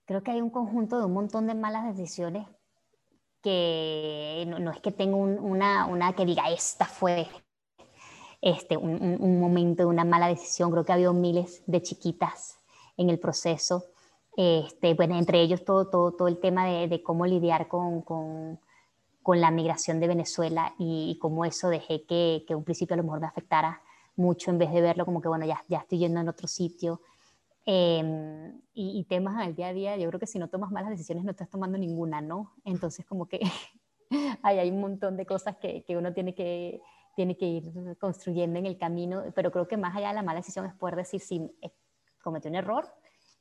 creo 0.05 0.21
que 0.21 0.29
hay 0.29 0.41
un 0.41 0.51
conjunto 0.51 0.99
de 0.99 1.05
un 1.05 1.13
montón 1.13 1.47
de 1.47 1.55
malas 1.55 1.85
decisiones 1.97 2.47
que 3.41 4.45
no, 4.47 4.69
es 4.69 4.79
que 4.81 4.91
tenga 4.91 5.15
una, 5.15 5.87
una, 5.87 6.13
que 6.13 6.23
diga, 6.23 6.51
esta 6.51 6.85
fue 6.85 7.27
este, 8.41 8.77
un, 8.77 9.17
un, 9.19 9.39
momento 9.39 9.81
de 9.81 9.87
una 9.87 10.05
mala 10.05 10.27
decisión. 10.27 10.69
Creo 10.69 10.85
que 10.85 10.91
ha 10.91 10.95
habido 10.95 11.13
miles 11.13 11.63
de 11.65 11.81
chiquitas 11.81 12.59
en 12.95 13.09
el 13.09 13.17
proceso. 13.17 13.85
Este, 14.37 14.93
bueno, 14.93 15.17
entre 15.17 15.41
ellos 15.41 15.65
todo, 15.65 15.89
todo, 15.89 16.11
todo 16.11 16.27
el 16.27 16.39
tema 16.39 16.63
de, 16.67 16.87
de 16.87 17.01
cómo 17.01 17.25
lidiar 17.25 17.67
con, 17.67 18.03
con, 18.03 18.59
con, 19.23 19.41
la 19.41 19.49
migración 19.49 19.99
de 19.99 20.09
Venezuela 20.09 20.75
y, 20.77 21.17
cómo 21.19 21.43
eso 21.43 21.69
dejé 21.69 22.05
que, 22.05 22.45
que, 22.47 22.53
un 22.53 22.63
principio 22.63 22.93
a 22.93 22.97
lo 22.97 23.03
mejor 23.03 23.21
me 23.21 23.25
afectara 23.25 23.81
mucho 24.15 24.51
en 24.51 24.57
vez 24.57 24.71
de 24.71 24.81
verlo 24.81 25.05
como 25.05 25.21
que, 25.21 25.27
bueno, 25.27 25.45
ya, 25.45 25.63
ya 25.67 25.79
estoy 25.79 25.99
yendo 25.99 26.19
en 26.19 26.29
otro 26.29 26.47
sitio. 26.47 27.01
Em, 27.65 28.61
y, 28.73 28.99
y, 28.99 29.03
temas 29.05 29.37
del 29.43 29.55
día 29.55 29.69
a 29.69 29.73
día, 29.73 29.97
yo 29.97 30.07
creo 30.09 30.19
que 30.19 30.27
si 30.27 30.37
no 30.37 30.49
tomas 30.49 30.71
malas 30.71 30.91
decisiones 30.91 31.23
no 31.23 31.31
estás 31.31 31.49
tomando 31.49 31.77
ninguna, 31.77 32.21
¿no? 32.21 32.53
Entonces 32.63 33.05
como 33.05 33.27
que 33.27 33.39
hay, 34.43 34.59
hay 34.59 34.69
un 34.69 34.79
montón 34.79 35.17
de 35.17 35.25
cosas 35.25 35.57
que, 35.57 35.83
que 35.83 35.97
uno 35.97 36.13
tiene 36.13 36.35
que, 36.35 36.81
tiene 37.15 37.35
que 37.35 37.45
ir 37.45 37.97
construyendo 37.97 38.59
en 38.59 38.67
el 38.67 38.77
camino, 38.77 39.23
pero 39.33 39.51
creo 39.51 39.67
que 39.67 39.77
más 39.77 39.95
allá 39.95 40.09
de 40.09 40.15
la 40.15 40.21
mala 40.21 40.39
decisión 40.39 40.65
es 40.65 40.75
poder 40.75 40.95
decir 40.97 41.21
si 41.21 41.49
cometí 42.21 42.47
un 42.47 42.55
error, 42.55 42.85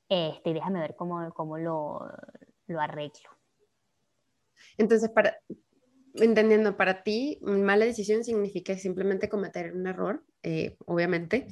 este, 0.09 0.55
déjame 0.55 0.81
ver 0.81 0.95
cómo, 0.97 1.33
cómo 1.35 1.59
lo, 1.59 2.01
lo 2.67 2.81
arreglo. 2.81 3.31
Entonces, 4.79 5.11
para, 5.11 5.37
entendiendo, 6.15 6.77
para 6.77 7.03
ti, 7.03 7.39
mala 7.43 7.85
decisión 7.85 8.25
significa 8.25 8.77
simplemente 8.77 9.29
cometer 9.29 9.75
un 9.75 9.87
error, 9.87 10.25
eh, 10.43 10.77
obviamente, 10.87 11.49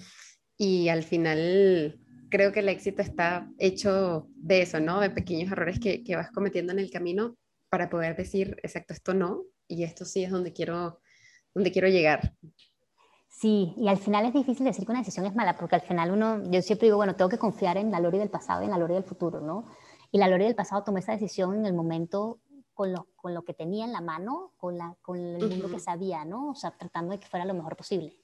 y 0.56 0.88
al 0.88 1.02
final 1.02 1.98
creo 2.30 2.52
que 2.52 2.60
el 2.60 2.68
éxito 2.68 3.02
está 3.02 3.50
hecho 3.58 4.26
de 4.36 4.62
eso, 4.62 4.80
¿no? 4.80 5.00
De 5.00 5.10
pequeños 5.10 5.52
errores 5.52 5.78
que, 5.78 6.02
que 6.02 6.16
vas 6.16 6.30
cometiendo 6.30 6.72
en 6.72 6.78
el 6.78 6.90
camino 6.90 7.36
para 7.68 7.90
poder 7.90 8.16
decir, 8.16 8.56
exacto, 8.62 8.94
esto 8.94 9.14
no, 9.14 9.44
y 9.66 9.84
esto 9.84 10.04
sí 10.04 10.24
es 10.24 10.30
donde 10.30 10.52
quiero, 10.52 11.00
donde 11.54 11.72
quiero 11.72 11.88
llegar. 11.88 12.34
Sí, 13.28 13.74
y 13.76 13.88
al 13.88 13.96
final 13.96 14.26
es 14.26 14.34
difícil 14.34 14.64
decir 14.64 14.84
que 14.84 14.92
una 14.92 15.00
decisión 15.00 15.26
es 15.26 15.34
mala, 15.34 15.56
porque 15.56 15.74
al 15.74 15.80
final 15.80 16.10
uno, 16.10 16.42
yo 16.50 16.62
siempre 16.62 16.86
digo, 16.86 16.98
bueno, 16.98 17.16
tengo 17.16 17.30
que 17.30 17.38
confiar 17.38 17.76
en 17.76 17.90
la 17.90 17.98
Lori 17.98 18.18
del 18.18 18.30
pasado 18.30 18.62
y 18.62 18.66
en 18.66 18.70
la 18.70 18.78
Lori 18.78 18.94
del 18.94 19.04
futuro, 19.04 19.40
¿no? 19.40 19.64
Y 20.10 20.18
la 20.18 20.28
Lori 20.28 20.44
del 20.44 20.54
pasado 20.54 20.84
tomó 20.84 20.98
esa 20.98 21.12
decisión 21.12 21.56
en 21.56 21.66
el 21.66 21.72
momento 21.72 22.38
con 22.74 22.92
lo, 22.92 23.08
con 23.16 23.34
lo 23.34 23.44
que 23.44 23.54
tenía 23.54 23.84
en 23.84 23.92
la 23.92 24.00
mano, 24.00 24.52
con, 24.56 24.78
la, 24.78 24.96
con 25.02 25.18
el 25.18 25.48
mundo 25.48 25.70
que 25.70 25.80
sabía, 25.80 26.24
¿no? 26.24 26.50
O 26.50 26.54
sea, 26.54 26.76
tratando 26.76 27.12
de 27.12 27.20
que 27.20 27.26
fuera 27.26 27.44
lo 27.44 27.54
mejor 27.54 27.76
posible. 27.76 28.16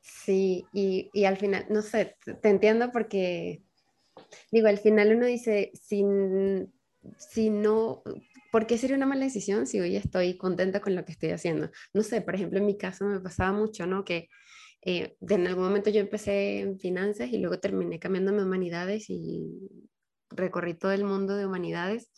Sí, 0.00 0.66
y, 0.72 1.10
y 1.12 1.24
al 1.24 1.36
final, 1.36 1.66
no 1.70 1.82
sé, 1.82 2.16
te 2.42 2.48
entiendo 2.48 2.90
porque, 2.92 3.62
digo, 4.50 4.68
al 4.68 4.78
final 4.78 5.16
uno 5.16 5.26
dice, 5.26 5.72
si, 5.74 6.04
si 7.16 7.50
no, 7.50 8.02
¿por 8.50 8.66
qué 8.66 8.76
sería 8.76 8.96
una 8.96 9.06
mala 9.06 9.24
decisión 9.24 9.66
si 9.66 9.80
hoy 9.80 9.96
estoy 9.96 10.36
contenta 10.36 10.80
con 10.80 10.94
lo 10.94 11.04
que 11.04 11.12
estoy 11.12 11.30
haciendo? 11.30 11.70
No 11.94 12.02
sé, 12.02 12.20
por 12.20 12.34
ejemplo, 12.34 12.58
en 12.58 12.66
mi 12.66 12.76
caso 12.76 13.04
me 13.04 13.20
pasaba 13.20 13.52
mucho, 13.52 13.86
¿no? 13.86 14.04
Que 14.04 14.28
eh, 14.82 15.16
en 15.20 15.46
algún 15.46 15.64
momento 15.64 15.90
yo 15.90 16.00
empecé 16.00 16.60
en 16.60 16.78
finanzas 16.78 17.28
y 17.28 17.38
luego 17.38 17.58
terminé 17.60 17.98
cambiándome 17.98 18.40
a 18.40 18.44
humanidades 18.44 19.10
y 19.10 19.46
recorrí 20.30 20.74
todo 20.74 20.92
el 20.92 21.04
mundo 21.04 21.36
de 21.36 21.46
humanidades. 21.46 22.10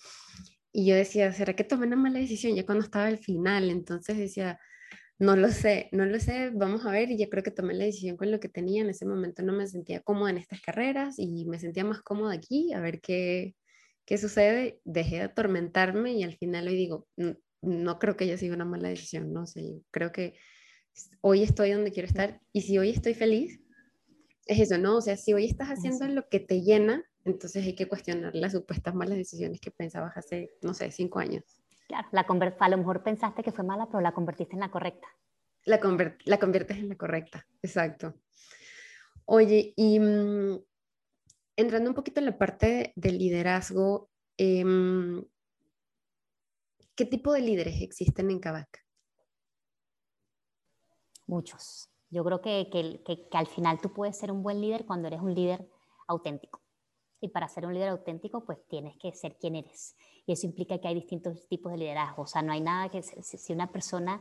Y 0.72 0.86
yo 0.86 0.94
decía, 0.94 1.32
¿será 1.32 1.54
que 1.54 1.64
tomé 1.64 1.86
una 1.86 1.96
mala 1.96 2.18
decisión 2.18 2.54
ya 2.54 2.64
cuando 2.64 2.84
estaba 2.84 3.06
al 3.06 3.18
final? 3.18 3.70
Entonces 3.70 4.16
decía, 4.18 4.58
no 5.18 5.36
lo 5.36 5.48
sé, 5.48 5.88
no 5.92 6.06
lo 6.06 6.18
sé, 6.18 6.50
vamos 6.54 6.86
a 6.86 6.90
ver. 6.90 7.10
Y 7.10 7.18
yo 7.18 7.28
creo 7.28 7.42
que 7.42 7.50
tomé 7.50 7.74
la 7.74 7.84
decisión 7.84 8.16
con 8.16 8.30
lo 8.30 8.40
que 8.40 8.48
tenía. 8.48 8.82
En 8.82 8.90
ese 8.90 9.06
momento 9.06 9.42
no 9.42 9.52
me 9.52 9.66
sentía 9.66 10.00
cómoda 10.00 10.30
en 10.30 10.38
estas 10.38 10.60
carreras 10.62 11.18
y 11.18 11.46
me 11.46 11.58
sentía 11.58 11.84
más 11.84 12.02
cómoda 12.02 12.34
aquí, 12.34 12.72
a 12.72 12.80
ver 12.80 13.00
qué, 13.00 13.54
¿Qué 14.04 14.18
sucede? 14.18 14.80
Dejé 14.84 15.16
de 15.16 15.22
atormentarme 15.22 16.12
y 16.12 16.24
al 16.24 16.36
final 16.36 16.66
hoy 16.66 16.76
digo, 16.76 17.06
no, 17.62 17.98
creo 17.98 18.16
que 18.16 18.24
haya 18.24 18.36
sido 18.36 18.54
una 18.54 18.64
mala 18.64 18.88
decisión, 18.88 19.32
¿no? 19.32 19.46
sé, 19.46 19.80
creo 19.90 20.12
que 20.12 20.34
hoy 21.20 21.42
estoy 21.42 21.70
donde 21.70 21.92
quiero 21.92 22.08
estar 22.08 22.40
y 22.52 22.62
si 22.62 22.78
hoy 22.78 22.90
estoy 22.90 23.14
feliz, 23.14 23.60
es 24.46 24.58
eso, 24.58 24.76
¿no? 24.76 24.96
O 24.96 25.00
sea, 25.00 25.16
si 25.16 25.32
hoy 25.32 25.46
estás 25.46 25.68
haciendo 25.68 26.06
lo 26.08 26.28
que 26.28 26.40
te 26.40 26.62
llena, 26.62 27.04
entonces 27.24 27.64
hay 27.64 27.74
que 27.74 27.88
cuestionar 27.88 28.34
las 28.34 28.52
supuestas 28.52 28.94
malas 28.94 29.16
decisiones 29.16 29.60
que 29.60 29.70
pensabas 29.70 30.16
hace, 30.16 30.50
no 30.62 30.74
sé, 30.74 30.90
cinco 30.90 31.18
años. 31.18 31.44
Claro, 31.88 32.08
la 32.12 32.26
a 32.58 32.68
lo 32.68 32.78
mejor 32.78 33.02
pensaste 33.02 33.42
que 33.42 33.52
fue 33.52 33.64
mala, 33.64 33.86
pero 33.86 34.00
la 34.00 34.12
convertiste 34.12 34.54
en 34.54 34.60
la 34.60 34.70
correcta. 34.70 35.08
La, 35.64 35.80
la 36.24 36.38
conviertes 36.38 36.78
en 36.78 36.88
la 36.88 36.96
correcta, 36.96 37.46
exacto. 37.62 38.14
Oye, 39.24 39.72
y 39.76 40.00
mm, 40.00 40.58
entrando 41.56 41.90
un 41.90 41.94
poquito 41.94 42.20
en 42.20 42.26
la 42.26 42.38
parte 42.38 42.92
del 42.96 43.18
liderazgo, 43.18 44.10
em, 44.36 45.24
¿qué 46.94 47.04
tipo 47.04 47.32
de 47.32 47.42
líderes 47.42 47.80
existen 47.82 48.30
en 48.30 48.40
Kavak? 48.40 48.84
Muchos. 51.26 51.88
Yo 52.10 52.24
creo 52.24 52.42
que, 52.42 52.68
que, 52.70 53.28
al 53.32 53.46
final 53.46 53.80
tú 53.80 53.92
puedes 53.92 54.18
ser 54.18 54.30
un 54.30 54.42
buen 54.42 54.60
líder 54.60 54.84
cuando 54.84 55.08
eres 55.08 55.20
un 55.20 55.34
líder 55.34 55.66
auténtico. 56.06 56.60
Y 57.22 57.28
para 57.28 57.48
ser 57.48 57.64
un 57.64 57.72
líder 57.72 57.88
auténtico, 57.90 58.44
pues 58.44 58.58
tienes 58.66 58.96
que 58.98 59.12
ser 59.12 59.36
quien 59.38 59.54
eres. 59.54 59.96
Y 60.26 60.32
eso 60.32 60.44
implica 60.44 60.78
que 60.78 60.88
hay 60.88 60.94
distintos 60.94 61.46
tipos 61.46 61.70
de 61.70 61.78
liderazgo. 61.78 62.22
O 62.22 62.26
sea, 62.26 62.42
no 62.42 62.52
hay 62.52 62.60
nada 62.60 62.88
que, 62.88 63.00
si 63.02 63.52
una 63.52 63.70
persona, 63.70 64.20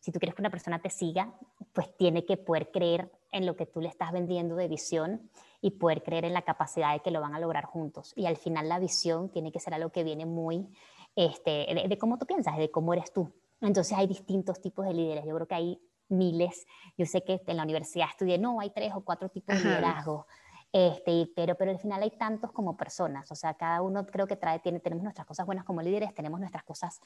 si 0.00 0.10
tú 0.10 0.18
quieres 0.18 0.34
que 0.34 0.42
una 0.42 0.50
persona 0.50 0.82
te 0.82 0.90
siga, 0.90 1.32
pues 1.72 1.96
tiene 1.96 2.26
que 2.26 2.36
poder 2.36 2.72
creer 2.72 3.10
en 3.30 3.46
lo 3.46 3.54
que 3.54 3.66
tú 3.66 3.80
le 3.80 3.88
estás 3.88 4.10
vendiendo 4.10 4.56
de 4.56 4.66
visión 4.66 5.30
y 5.60 5.70
poder 5.70 6.02
creer 6.02 6.24
en 6.24 6.34
la 6.34 6.42
capacidad 6.42 6.92
de 6.92 7.00
que 7.00 7.12
lo 7.12 7.20
van 7.20 7.34
a 7.36 7.38
lograr 7.38 7.66
juntos. 7.66 8.12
Y 8.16 8.26
al 8.26 8.36
final 8.36 8.68
la 8.68 8.80
visión 8.80 9.30
tiene 9.30 9.52
que 9.52 9.60
ser 9.60 9.72
algo 9.72 9.90
que 9.90 10.02
viene 10.02 10.26
muy 10.26 10.68
este, 11.14 11.50
de, 11.72 11.86
de 11.88 11.98
cómo 11.98 12.18
tú 12.18 12.26
piensas, 12.26 12.58
de 12.58 12.70
cómo 12.70 12.92
eres 12.92 13.12
tú. 13.12 13.32
Entonces 13.60 13.96
hay 13.96 14.08
distintos 14.08 14.60
tipos 14.60 14.86
de 14.86 14.94
líderes. 14.94 15.24
Yo 15.24 15.34
creo 15.36 15.46
que 15.46 15.54
hay 15.54 15.80
miles. 16.08 16.66
Yo 16.98 17.06
sé 17.06 17.22
que 17.22 17.40
en 17.46 17.56
la 17.56 17.62
universidad 17.62 18.08
estudié, 18.10 18.38
no, 18.38 18.60
hay 18.60 18.70
tres 18.70 18.92
o 18.94 19.04
cuatro 19.04 19.28
tipos 19.28 19.56
de 19.56 19.62
liderazgo. 19.62 20.26
Este, 20.72 21.28
pero, 21.34 21.56
pero 21.56 21.72
al 21.72 21.78
final 21.78 22.02
hay 22.02 22.10
tantos 22.10 22.52
como 22.52 22.76
personas, 22.76 23.32
o 23.32 23.34
sea, 23.34 23.54
cada 23.54 23.82
uno 23.82 24.06
creo 24.06 24.28
que 24.28 24.36
trae, 24.36 24.60
tiene, 24.60 24.78
tenemos 24.78 25.02
nuestras 25.02 25.26
cosas 25.26 25.44
buenas 25.44 25.64
como 25.64 25.82
líderes, 25.82 26.14
tenemos 26.14 26.38
nuestras 26.38 26.62
cosas, 26.62 27.00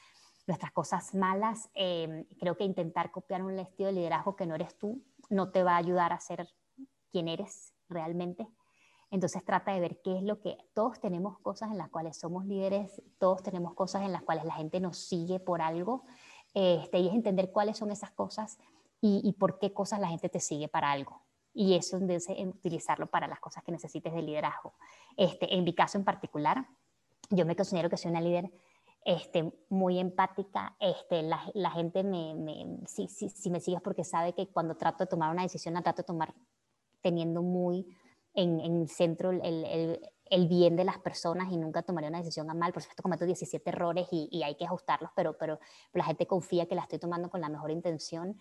nuestras 0.46 0.70
cosas 0.72 1.14
malas. 1.14 1.70
Em, 1.74 2.24
creo 2.38 2.56
que 2.56 2.64
intentar 2.64 3.10
copiar 3.10 3.42
un 3.42 3.58
estilo 3.58 3.88
de 3.88 3.94
liderazgo 3.94 4.36
que 4.36 4.46
no 4.46 4.54
eres 4.54 4.76
tú 4.76 5.02
no 5.30 5.50
te 5.50 5.62
va 5.62 5.74
a 5.74 5.78
ayudar 5.78 6.12
a 6.12 6.20
ser 6.20 6.48
quien 7.10 7.28
eres 7.28 7.72
realmente. 7.88 8.46
Entonces 9.10 9.44
trata 9.44 9.72
de 9.72 9.80
ver 9.80 10.00
qué 10.02 10.16
es 10.16 10.22
lo 10.22 10.40
que 10.40 10.58
todos 10.74 11.00
tenemos 11.00 11.38
cosas 11.38 11.70
en 11.70 11.78
las 11.78 11.88
cuales 11.88 12.16
somos 12.16 12.46
líderes, 12.46 13.00
todos 13.18 13.42
tenemos 13.42 13.74
cosas 13.74 14.02
en 14.02 14.12
las 14.12 14.22
cuales 14.22 14.44
la 14.44 14.54
gente 14.54 14.80
nos 14.80 14.98
sigue 14.98 15.38
por 15.38 15.62
algo, 15.62 16.04
este, 16.52 16.98
y 16.98 17.08
es 17.08 17.14
entender 17.14 17.52
cuáles 17.52 17.78
son 17.78 17.90
esas 17.90 18.10
cosas 18.10 18.58
y, 19.00 19.34
por 19.38 19.58
qué 19.58 19.74
cosas 19.74 20.00
la 20.00 20.08
gente 20.08 20.30
te 20.30 20.40
sigue 20.40 20.66
para 20.66 20.90
algo. 20.90 21.20
Y 21.54 21.74
eso 21.74 21.98
es 21.98 22.28
utilizarlo 22.38 23.06
para 23.06 23.28
las 23.28 23.40
cosas 23.40 23.62
que 23.62 23.72
necesites 23.72 24.12
de 24.12 24.22
liderazgo. 24.22 24.74
Este, 25.16 25.54
en 25.54 25.62
mi 25.62 25.72
caso 25.72 25.96
en 25.96 26.04
particular, 26.04 26.66
yo 27.30 27.46
me 27.46 27.56
considero 27.56 27.88
que 27.88 27.96
soy 27.96 28.10
una 28.10 28.20
líder 28.20 28.50
este, 29.04 29.52
muy 29.68 29.98
empática. 29.98 30.76
Este, 30.80 31.22
la, 31.22 31.40
la 31.54 31.70
gente 31.70 32.02
me, 32.02 32.34
me 32.34 32.80
si, 32.86 33.06
si, 33.08 33.28
si, 33.28 33.50
me 33.50 33.60
sigues 33.60 33.80
porque 33.82 34.02
sabe 34.04 34.34
que 34.34 34.48
cuando 34.48 34.76
trato 34.76 35.04
de 35.04 35.08
tomar 35.08 35.30
una 35.30 35.42
decisión 35.42 35.74
la 35.74 35.82
trato 35.82 36.02
de 36.02 36.06
tomar 36.06 36.34
teniendo 37.02 37.42
muy 37.42 37.86
en, 38.34 38.60
en 38.60 38.88
centro 38.88 39.30
el, 39.30 39.42
el, 39.42 40.00
el, 40.24 40.48
bien 40.48 40.74
de 40.74 40.84
las 40.84 40.98
personas 40.98 41.52
y 41.52 41.56
nunca 41.56 41.82
tomaría 41.82 42.08
una 42.08 42.18
decisión 42.18 42.50
a 42.50 42.54
mal. 42.54 42.72
Por 42.72 42.82
supuesto, 42.82 43.02
cometo 43.02 43.26
17 43.26 43.68
errores 43.68 44.08
y, 44.10 44.28
y 44.32 44.42
hay 44.42 44.56
que 44.56 44.64
ajustarlos, 44.64 45.10
pero, 45.14 45.36
pero, 45.36 45.60
la 45.92 46.04
gente 46.04 46.26
confía 46.26 46.66
que 46.66 46.74
la 46.74 46.82
estoy 46.82 46.98
tomando 46.98 47.30
con 47.30 47.40
la 47.40 47.48
mejor 47.48 47.70
intención 47.70 48.38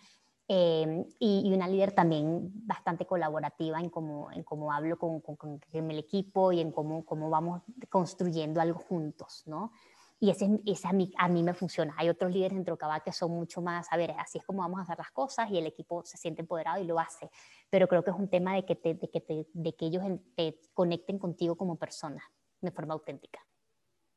Em, 0.47 1.05
y, 1.19 1.53
una 1.53 1.69
líder 1.69 1.93
también 1.93 2.51
bastante 2.67 3.05
colaborativa 3.05 3.79
en 3.79 3.89
cómo, 3.89 4.29
en 4.31 4.43
cómo 4.43 4.73
hablo 4.73 4.97
con, 4.97 5.21
con, 5.21 5.61
el 5.71 5.99
equipo 5.99 6.51
y 6.51 6.59
en 6.59 6.71
cómo, 6.71 7.05
cómo 7.05 7.29
vamos 7.29 7.61
construyendo 7.89 8.59
algo 8.59 8.79
juntos, 8.79 9.43
¿no? 9.45 9.71
Y 10.19 10.29
ese, 10.29 10.61
ese 10.65 10.87
a, 10.87 10.93
mí, 10.93 11.11
a 11.17 11.29
mí 11.29 11.43
me 11.43 11.53
funciona. 11.53 11.93
Hay 11.97 12.09
otros 12.09 12.31
líderes 12.31 12.55
dentro 12.55 12.75
de 12.75 12.77
Cabal 12.77 13.03
que 13.03 13.11
son 13.11 13.31
mucho 13.31 13.61
más, 13.61 13.87
a 13.91 13.97
ver, 13.97 14.11
así 14.11 14.37
es 14.37 14.43
como 14.43 14.59
vamos 14.59 14.79
a 14.79 14.83
hacer 14.83 14.97
las 14.97 15.11
cosas 15.11 15.49
y 15.49 15.57
el 15.57 15.65
equipo 15.65 16.03
se 16.05 16.17
siente 16.17 16.41
empoderado 16.41 16.81
y 16.81 16.85
lo 16.85 16.99
hace. 16.99 17.29
Pero 17.69 17.87
creo 17.87 18.03
que 18.03 18.11
es 18.11 18.17
un 18.17 18.29
tema 18.29 18.55
de 18.55 18.65
que, 18.65 18.75
te, 18.75 18.93
de 18.93 19.09
que, 19.09 19.21
te, 19.21 19.47
de 19.53 19.75
que 19.75 19.85
ellos 19.85 20.03
te 20.35 20.59
conecten 20.73 21.19
contigo 21.19 21.55
como 21.55 21.77
persona 21.77 22.23
de 22.61 22.71
forma 22.71 22.93
auténtica. 22.93 23.45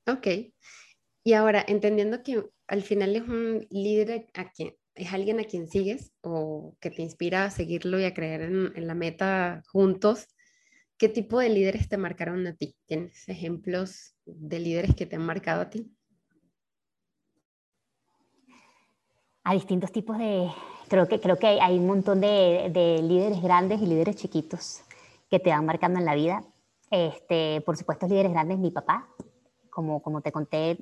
Ok. 0.09 0.27
Y 1.25 1.33
ahora, 1.33 1.65
entendiendo 1.67 2.23
que 2.23 2.49
al 2.69 2.83
final 2.83 3.17
es 3.17 3.23
un 3.23 3.67
líder 3.71 4.29
a 4.35 4.51
quien, 4.51 4.77
es 4.97 5.13
alguien 5.13 5.39
a 5.39 5.45
quien 5.45 5.69
sigues 5.69 6.13
o 6.23 6.75
que 6.81 6.91
te 6.91 7.03
inspira 7.03 7.45
a 7.45 7.51
seguirlo 7.51 8.01
y 8.01 8.05
a 8.05 8.15
creer 8.15 8.43
en, 8.43 8.87
la 8.87 8.95
meta 8.95 9.63
juntos, 9.71 10.27
¿qué 10.97 11.09
tipo 11.09 11.39
de 11.39 11.51
líderes 11.51 11.89
te 11.89 11.99
marcaron 11.99 12.47
a 12.47 12.55
ti? 12.55 12.75
¿Tienes 12.87 13.29
ejemplos 13.29 14.17
de 14.25 14.59
líderes 14.59 14.95
que 14.95 15.07
te 15.07 15.17
han 15.17 15.27
marcado 15.27 15.61
a 15.61 15.71
ti? 15.71 15.93
A 19.45 19.53
distintos 19.53 19.93
tipos 19.93 20.19
de, 20.19 20.51
creo 20.89 21.07
que, 21.07 21.21
creo 21.21 21.39
que 21.39 21.47
hay 21.47 21.79
un 21.79 21.87
montón 21.87 22.21
de, 22.21 22.71
de 22.73 23.03
líderes 23.03 23.41
grandes 23.43 23.81
y 23.81 23.87
líderes 23.87 24.17
chiquitos 24.17 24.81
que 25.31 25.39
te 25.39 25.51
van 25.51 25.67
marcando 25.67 26.01
en 26.01 26.07
la 26.07 26.15
vida. 26.15 26.43
Este, 26.91 27.61
por 27.61 27.77
supuesto, 27.77 28.09
líderes 28.09 28.33
grandes, 28.33 28.59
mi 28.59 28.71
papá, 28.71 29.09
como, 29.71 30.03
como 30.03 30.23
te 30.23 30.33
conté, 30.33 30.79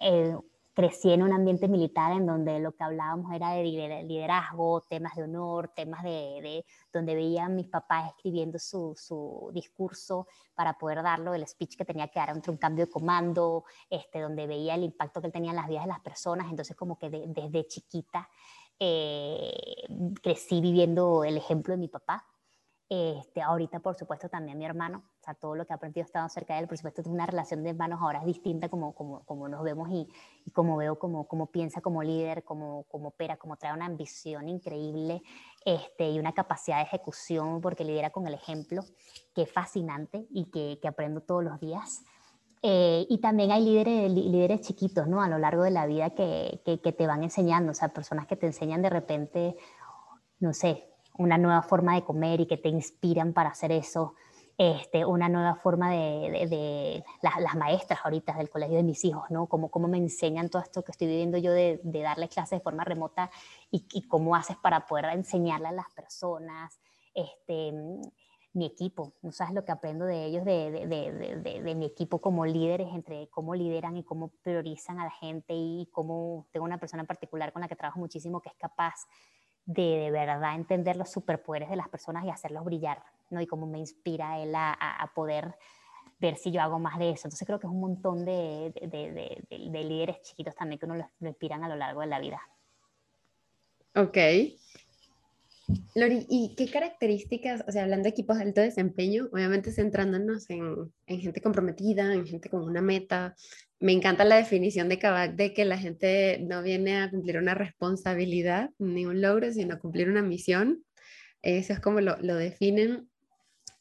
eh, 0.00 0.36
crecí 0.74 1.12
en 1.12 1.22
un 1.22 1.32
ambiente 1.32 1.68
militar 1.68 2.12
en 2.12 2.26
donde 2.26 2.58
lo 2.58 2.72
que 2.72 2.82
hablábamos 2.82 3.32
era 3.32 3.52
de 3.52 3.62
liderazgo, 3.62 4.80
temas 4.82 5.14
de 5.14 5.22
honor, 5.22 5.68
temas 5.68 6.02
de, 6.02 6.64
donde 6.92 7.14
veía 7.14 7.46
a 7.46 7.48
mis 7.48 7.68
papás 7.68 8.10
escribiendo 8.10 8.58
su, 8.58 8.94
su, 8.96 9.50
discurso 9.54 10.26
para 10.54 10.76
poder 10.76 11.02
darlo, 11.02 11.32
el 11.32 11.46
speech 11.46 11.76
que 11.76 11.84
tenía 11.84 12.08
que 12.08 12.18
dar 12.18 12.30
entre 12.30 12.50
un 12.50 12.58
cambio 12.58 12.86
de 12.86 12.92
comando, 12.92 13.64
este, 13.88 14.20
donde 14.20 14.46
veía 14.46 14.74
el 14.74 14.82
impacto 14.82 15.20
que 15.20 15.28
él 15.28 15.32
tenía 15.32 15.50
en 15.50 15.56
las 15.56 15.68
vidas 15.68 15.84
de 15.84 15.88
las 15.88 16.00
personas. 16.00 16.48
Entonces, 16.50 16.76
como 16.76 16.98
que 16.98 17.08
desde 17.08 17.66
chiquita 17.66 18.28
eh, 18.78 19.86
crecí 20.22 20.60
viviendo 20.60 21.24
el 21.24 21.36
ejemplo 21.36 21.72
de 21.72 21.78
mi 21.78 21.88
papá. 21.88 22.26
Este, 22.90 23.40
ahorita, 23.40 23.80
por 23.80 23.94
supuesto, 23.94 24.28
también 24.28 24.58
mi 24.58 24.66
hermano, 24.66 25.02
o 25.26 25.34
todo 25.36 25.54
lo 25.54 25.66
que 25.66 25.72
he 25.72 25.74
aprendido 25.74 26.04
estado 26.04 26.28
cerca 26.28 26.54
de 26.54 26.60
él, 26.60 26.68
por 26.68 26.76
supuesto, 26.76 27.00
es 27.00 27.06
una 27.06 27.24
relación 27.24 27.62
de 27.62 27.70
hermanos 27.70 27.98
ahora 28.02 28.18
es 28.18 28.26
distinta 28.26 28.68
como, 28.68 28.94
como, 28.94 29.24
como 29.24 29.48
nos 29.48 29.62
vemos 29.62 29.88
y, 29.90 30.06
como 30.52 30.76
veo, 30.76 30.98
como, 30.98 31.26
como 31.26 31.46
piensa 31.46 31.80
como 31.80 32.02
líder, 32.02 32.44
como, 32.44 32.84
opera, 32.90 33.38
como 33.38 33.56
trae 33.56 33.72
una 33.72 33.86
ambición 33.86 34.48
increíble 34.50 35.22
este, 35.64 36.10
y 36.10 36.18
una 36.18 36.34
capacidad 36.34 36.76
de 36.76 36.82
ejecución, 36.82 37.62
porque 37.62 37.84
lidera 37.84 38.10
con 38.10 38.26
el 38.26 38.34
ejemplo, 38.34 38.82
que 39.34 39.42
es 39.42 39.52
fascinante 39.52 40.26
y 40.30 40.50
que, 40.50 40.78
aprendo 40.86 41.22
todos 41.22 41.42
los 41.42 41.58
días. 41.60 42.04
Eh, 42.60 43.06
y 43.08 43.18
también 43.18 43.50
hay 43.50 43.64
líderes, 43.64 44.10
líderes 44.10 44.60
chiquitos, 44.60 45.08
¿no? 45.08 45.22
A 45.22 45.28
lo 45.28 45.38
largo 45.38 45.62
de 45.62 45.70
la 45.70 45.86
vida 45.86 46.10
que, 46.10 46.60
que, 46.66 46.80
que 46.80 46.92
te 46.92 47.06
van 47.06 47.22
enseñando, 47.22 47.72
o 47.72 47.74
sea, 47.74 47.88
personas 47.88 48.26
que 48.26 48.36
te 48.36 48.46
enseñan 48.46 48.82
de 48.82 48.90
repente, 48.90 49.56
no 50.38 50.52
sé, 50.52 50.93
una 51.16 51.38
nueva 51.38 51.62
forma 51.62 51.94
de 51.94 52.04
comer 52.04 52.40
y 52.40 52.46
que 52.46 52.56
te 52.56 52.68
inspiran 52.68 53.32
para 53.32 53.50
hacer 53.50 53.72
eso. 53.72 54.14
Este, 54.56 55.04
una 55.04 55.28
nueva 55.28 55.56
forma 55.56 55.90
de, 55.90 56.46
de, 56.48 57.04
las, 57.22 57.56
maestras 57.56 57.98
ahorita 58.04 58.34
del 58.34 58.48
colegio 58.48 58.76
de 58.76 58.84
mis 58.84 59.04
hijos, 59.04 59.24
¿no? 59.28 59.46
Cómo, 59.46 59.68
cómo 59.68 59.88
me 59.88 59.98
enseñan 59.98 60.48
todo 60.48 60.62
esto 60.62 60.84
que 60.84 60.92
estoy 60.92 61.08
viviendo 61.08 61.38
yo 61.38 61.50
de, 61.50 61.80
de 61.82 62.02
darles 62.02 62.30
clases 62.30 62.58
de 62.58 62.62
forma 62.62 62.84
remota 62.84 63.30
y, 63.72 63.84
y, 63.92 64.06
cómo 64.06 64.36
haces 64.36 64.56
para 64.56 64.86
poder 64.86 65.06
enseñarle 65.06 65.66
a 65.66 65.72
las 65.72 65.90
personas, 65.90 66.78
este, 67.14 67.72
mi 68.54 68.66
equipo, 68.66 69.14
no 69.20 69.32
sabes 69.32 69.52
lo 69.52 69.64
que 69.64 69.72
aprendo 69.72 70.06
de 70.06 70.26
ellos, 70.26 70.44
de, 70.44 71.74
mi 71.76 71.84
equipo 71.84 72.20
como 72.20 72.46
líderes, 72.46 72.88
entre 72.94 73.28
cómo 73.28 73.54
lideran 73.54 73.96
y 73.96 74.04
cómo 74.04 74.28
priorizan 74.42 75.00
a 75.00 75.04
la 75.04 75.10
gente 75.10 75.54
y 75.54 75.88
cómo 75.90 76.46
tengo 76.52 76.64
una 76.64 76.78
persona 76.78 77.00
en 77.02 77.08
particular 77.08 77.52
con 77.52 77.62
la 77.62 77.68
que 77.68 77.74
trabajo 77.74 77.98
muchísimo 77.98 78.40
que 78.40 78.50
es 78.50 78.54
capaz 78.54 78.94
de 79.66 80.10
de 80.10 80.10
verdad 80.10 80.54
entender 80.54 80.96
los 80.96 81.10
superpoderes 81.10 81.70
de 81.70 81.76
las 81.76 81.88
personas 81.88 82.24
y 82.24 82.30
hacerlos 82.30 82.64
brillar, 82.64 83.02
¿no? 83.30 83.40
Y 83.40 83.46
cómo 83.46 83.66
me 83.66 83.78
inspira 83.78 84.38
él 84.40 84.54
a, 84.54 84.72
a, 84.72 85.14
poder 85.14 85.56
ver 86.20 86.36
si 86.36 86.50
yo 86.50 86.60
hago 86.60 86.78
más 86.78 86.98
de 86.98 87.10
eso. 87.10 87.26
Entonces 87.26 87.46
creo 87.46 87.58
que 87.58 87.66
es 87.66 87.72
un 87.72 87.80
montón 87.80 88.24
de, 88.24 88.72
de, 88.80 89.44
de, 89.48 89.84
líderes 89.84 90.20
chiquitos 90.22 90.54
también 90.54 90.78
que 90.78 90.86
uno 90.86 90.96
lo, 90.96 91.10
lo, 91.20 91.28
inspiran 91.28 91.64
a 91.64 91.68
lo 91.68 91.76
largo 91.76 92.00
de 92.00 92.06
la 92.06 92.20
vida. 92.20 92.40
Ok. 93.94 94.18
Lori, 95.94 96.26
¿y 96.28 96.54
qué 96.56 96.70
características, 96.70 97.64
o 97.66 97.72
sea, 97.72 97.84
hablando 97.84 98.04
de 98.04 98.10
equipos 98.10 98.36
de 98.36 98.44
alto 98.44 98.60
desempeño, 98.60 99.28
obviamente 99.32 99.72
centrándonos 99.72 100.50
en, 100.50 100.92
en 101.06 101.20
gente 101.20 101.40
comprometida, 101.40 102.12
en 102.12 102.26
gente 102.26 102.50
con 102.50 102.64
una 102.64 102.82
meta, 102.82 103.34
me 103.80 103.92
encanta 103.92 104.24
la 104.24 104.36
definición 104.36 104.88
de 104.88 104.98
Kabak 104.98 105.34
de 105.36 105.52
que 105.52 105.64
la 105.64 105.78
gente 105.78 106.38
no 106.40 106.62
viene 106.62 106.98
a 106.98 107.10
cumplir 107.10 107.38
una 107.38 107.54
responsabilidad 107.54 108.70
ni 108.78 109.06
un 109.06 109.20
logro, 109.20 109.52
sino 109.52 109.78
cumplir 109.78 110.08
una 110.08 110.22
misión. 110.22 110.84
Eso 111.42 111.74
es 111.74 111.80
como 111.80 112.00
lo, 112.00 112.16
lo 112.20 112.36
definen. 112.36 113.08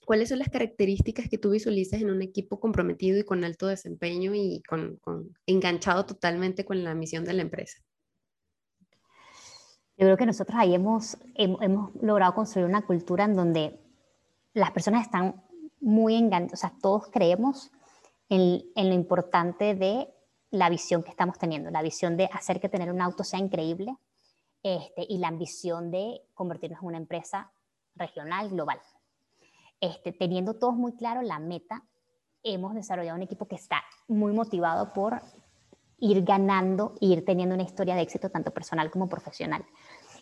¿Cuáles 0.06 0.30
son 0.30 0.40
las 0.40 0.50
características 0.50 1.30
que 1.30 1.38
tú 1.38 1.52
visualizas 1.52 2.02
en 2.02 2.10
un 2.10 2.22
equipo 2.22 2.60
comprometido 2.60 3.18
y 3.18 3.24
con 3.24 3.44
alto 3.46 3.68
desempeño 3.68 4.34
y 4.36 4.62
con, 4.68 5.00
enganchado 5.46 6.06
totalmente 6.06 6.66
con 6.66 6.84
la 6.84 6.94
misión 6.94 7.24
de 7.24 7.34
la 7.34 7.44
empresa? 7.44 7.80
Yo 9.98 10.06
creo 10.08 10.18
que 10.18 10.26
nosotros 10.26 10.58
ahí 10.60 10.74
hemos, 10.74 11.18
hemos 11.36 11.94
logrado 12.02 12.34
construir 12.34 12.68
una 12.68 12.86
cultura 12.86 13.26
en 13.26 13.36
donde 13.36 13.80
las 14.54 14.72
personas 14.72 15.04
están 15.04 15.44
muy 15.80 16.16
enganchadas, 16.16 16.54
o 16.54 16.62
sea, 16.62 16.74
todos 16.82 17.08
creemos 17.12 17.72
en, 18.30 18.64
lo 18.76 18.94
importante 18.94 19.76
de 19.76 20.08
la 20.50 20.70
visión 20.70 21.04
que 21.04 21.12
estamos 21.12 21.38
teniendo, 21.38 21.70
la 21.70 21.82
visión 21.82 22.18
de 22.18 22.30
hacer 22.32 22.60
que 22.60 22.70
tener 22.70 22.92
un 22.92 23.02
auto 23.02 23.24
sea 23.24 23.40
increíble 23.40 23.96
este, 24.64 25.06
y 25.08 25.18
la 25.18 25.28
ambición 25.28 25.92
de 25.92 26.22
convertirnos 26.34 26.82
en 26.82 26.88
una 26.88 26.98
empresa 26.98 27.52
regional, 27.96 28.50
global. 28.50 28.80
Este, 29.80 30.12
teniendo 30.14 30.56
todos 30.56 30.76
muy 30.76 30.96
claro 30.96 31.22
la 31.22 31.40
meta 31.40 31.84
hemos 32.44 32.74
desarrollado 32.74 33.18
un 33.18 33.24
equipo 33.24 33.48
que 33.48 33.56
está 33.56 33.84
muy 34.08 34.34
motivado 34.34 34.94
por 34.94 35.22
ir 36.04 36.24
ganando 36.24 36.96
ir 37.00 37.24
teniendo 37.24 37.56
una 37.56 37.64
historia 37.64 37.96
de 37.96 38.02
éxito 38.02 38.30
tanto 38.30 38.52
personal 38.52 38.92
como 38.92 39.08
profesional. 39.08 39.66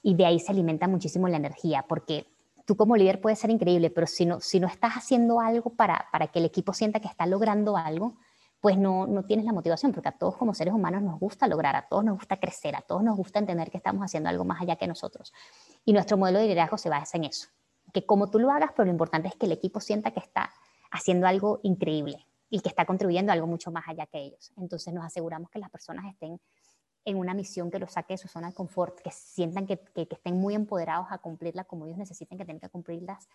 Y 0.04 0.14
de 0.14 0.28
ahí 0.28 0.40
se 0.40 0.52
alimenta 0.52 0.88
muchísimo 0.88 1.28
la 1.28 1.38
energía, 1.38 1.86
porque 1.88 2.28
tú 2.66 2.78
como 2.78 2.96
líder 2.96 3.20
puedes 3.20 3.40
ser 3.40 3.50
increíble, 3.50 3.90
pero 3.90 4.06
si 4.06 4.28
no, 4.28 4.40
si 4.40 4.60
no 4.60 4.68
estás 4.68 4.94
haciendo 4.94 5.40
algo 5.40 5.72
para, 5.72 6.08
para 6.12 6.28
que 6.28 6.38
el 6.38 6.46
equipo 6.46 6.74
sienta 6.74 7.00
que 7.00 7.08
está 7.08 7.26
logrando 7.26 7.78
algo, 7.78 8.18
pues 8.60 8.78
no, 8.78 9.08
no 9.08 9.26
tienes 9.26 9.44
la 9.44 9.54
motivación, 9.54 9.92
porque 9.92 10.10
a 10.10 10.12
todos 10.12 10.38
como 10.38 10.54
seres 10.54 10.72
humanos 10.72 11.02
nos 11.02 11.20
gusta 11.20 11.48
lograr, 11.48 11.76
a 11.76 11.88
todos 11.88 12.04
nos 12.04 12.16
gusta 12.16 12.40
crecer, 12.40 12.76
a 12.76 12.82
todos 12.82 13.04
nos 13.04 13.18
gusta 13.18 13.40
entender 13.40 13.72
que 13.72 13.78
estamos 13.78 14.04
haciendo 14.04 14.30
algo 14.30 14.46
más 14.46 14.62
allá 14.62 14.76
que 14.76 14.86
nosotros. 14.86 15.34
Y 15.84 15.94
nuestro 15.94 16.16
modelo 16.16 16.38
de 16.38 16.46
liderazgo 16.46 16.78
se 16.78 16.90
basa 16.90 17.18
en 17.18 17.24
eso, 17.24 17.48
que 17.92 18.06
como 18.06 18.30
tú 18.30 18.38
lo 18.38 18.52
hagas, 18.52 18.70
pero 18.76 18.86
lo 18.86 18.92
importante 18.92 19.30
es 19.30 19.36
que 19.36 19.48
el 19.48 19.52
equipo 19.52 19.80
sienta 19.80 20.12
que 20.12 20.20
está 20.20 20.52
haciendo 20.92 21.26
algo 21.26 21.60
increíble 21.64 22.28
y 22.52 22.60
que 22.60 22.70
está 22.70 22.86
contribuyendo 22.86 23.32
a 23.32 23.34
algo 23.34 23.48
mucho 23.48 23.72
más 23.72 23.88
allá 23.88 24.06
que 24.06 24.20
ellos. 24.20 24.52
Entonces 24.58 24.94
nos 24.94 25.06
aseguramos 25.06 25.50
que 25.50 25.58
las 25.58 25.72
personas 25.72 26.06
estén 26.06 26.40
en 27.06 27.18
una 27.18 27.34
misión 27.34 27.72
que 27.72 27.80
los 27.80 27.94
saque 27.94 28.14
de 28.14 28.18
su 28.18 28.28
zona 28.28 28.50
de 28.50 28.54
confort, 28.54 29.00
que 29.00 29.10
sientan 29.10 29.66
que, 29.66 29.80
que, 29.80 30.08
estén 30.12 30.36
muy 30.36 30.54
empoderados 30.54 31.08
a 31.10 31.18
cumplirla 31.18 31.64
como 31.64 31.86
ellos 31.86 31.98
necesiten 31.98 32.38
que 32.38 32.46
tengan 32.46 32.60
que 32.60 32.70
cumplirlas 32.70 33.28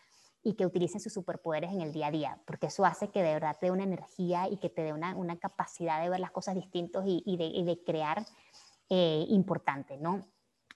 y 0.44 0.54
que 0.54 0.66
utilicen 0.66 1.00
sus 1.00 1.14
superpoderes 1.14 1.72
en 1.72 1.80
el 1.80 1.92
día 1.92 2.08
a 2.08 2.10
día, 2.12 2.40
porque 2.46 2.66
eso 2.66 2.84
hace 2.84 3.08
que 3.08 3.22
de 3.22 3.32
verdad 3.32 3.56
te 3.58 3.66
dé 3.66 3.72
una 3.72 3.82
energía 3.82 4.48
y 4.48 4.58
que 4.58 4.70
te 4.70 4.82
dé 4.82 4.92
una, 4.92 5.16
una 5.16 5.36
capacidad 5.38 6.00
de 6.00 6.10
ver 6.10 6.20
las 6.20 6.30
cosas 6.30 6.54
distintos 6.54 7.04
y, 7.06 7.22
y, 7.26 7.36
de, 7.38 7.46
y 7.46 7.64
de, 7.64 7.82
crear 7.82 8.24
eh, 8.90 9.24
importante, 9.30 9.96
¿no? 9.96 10.28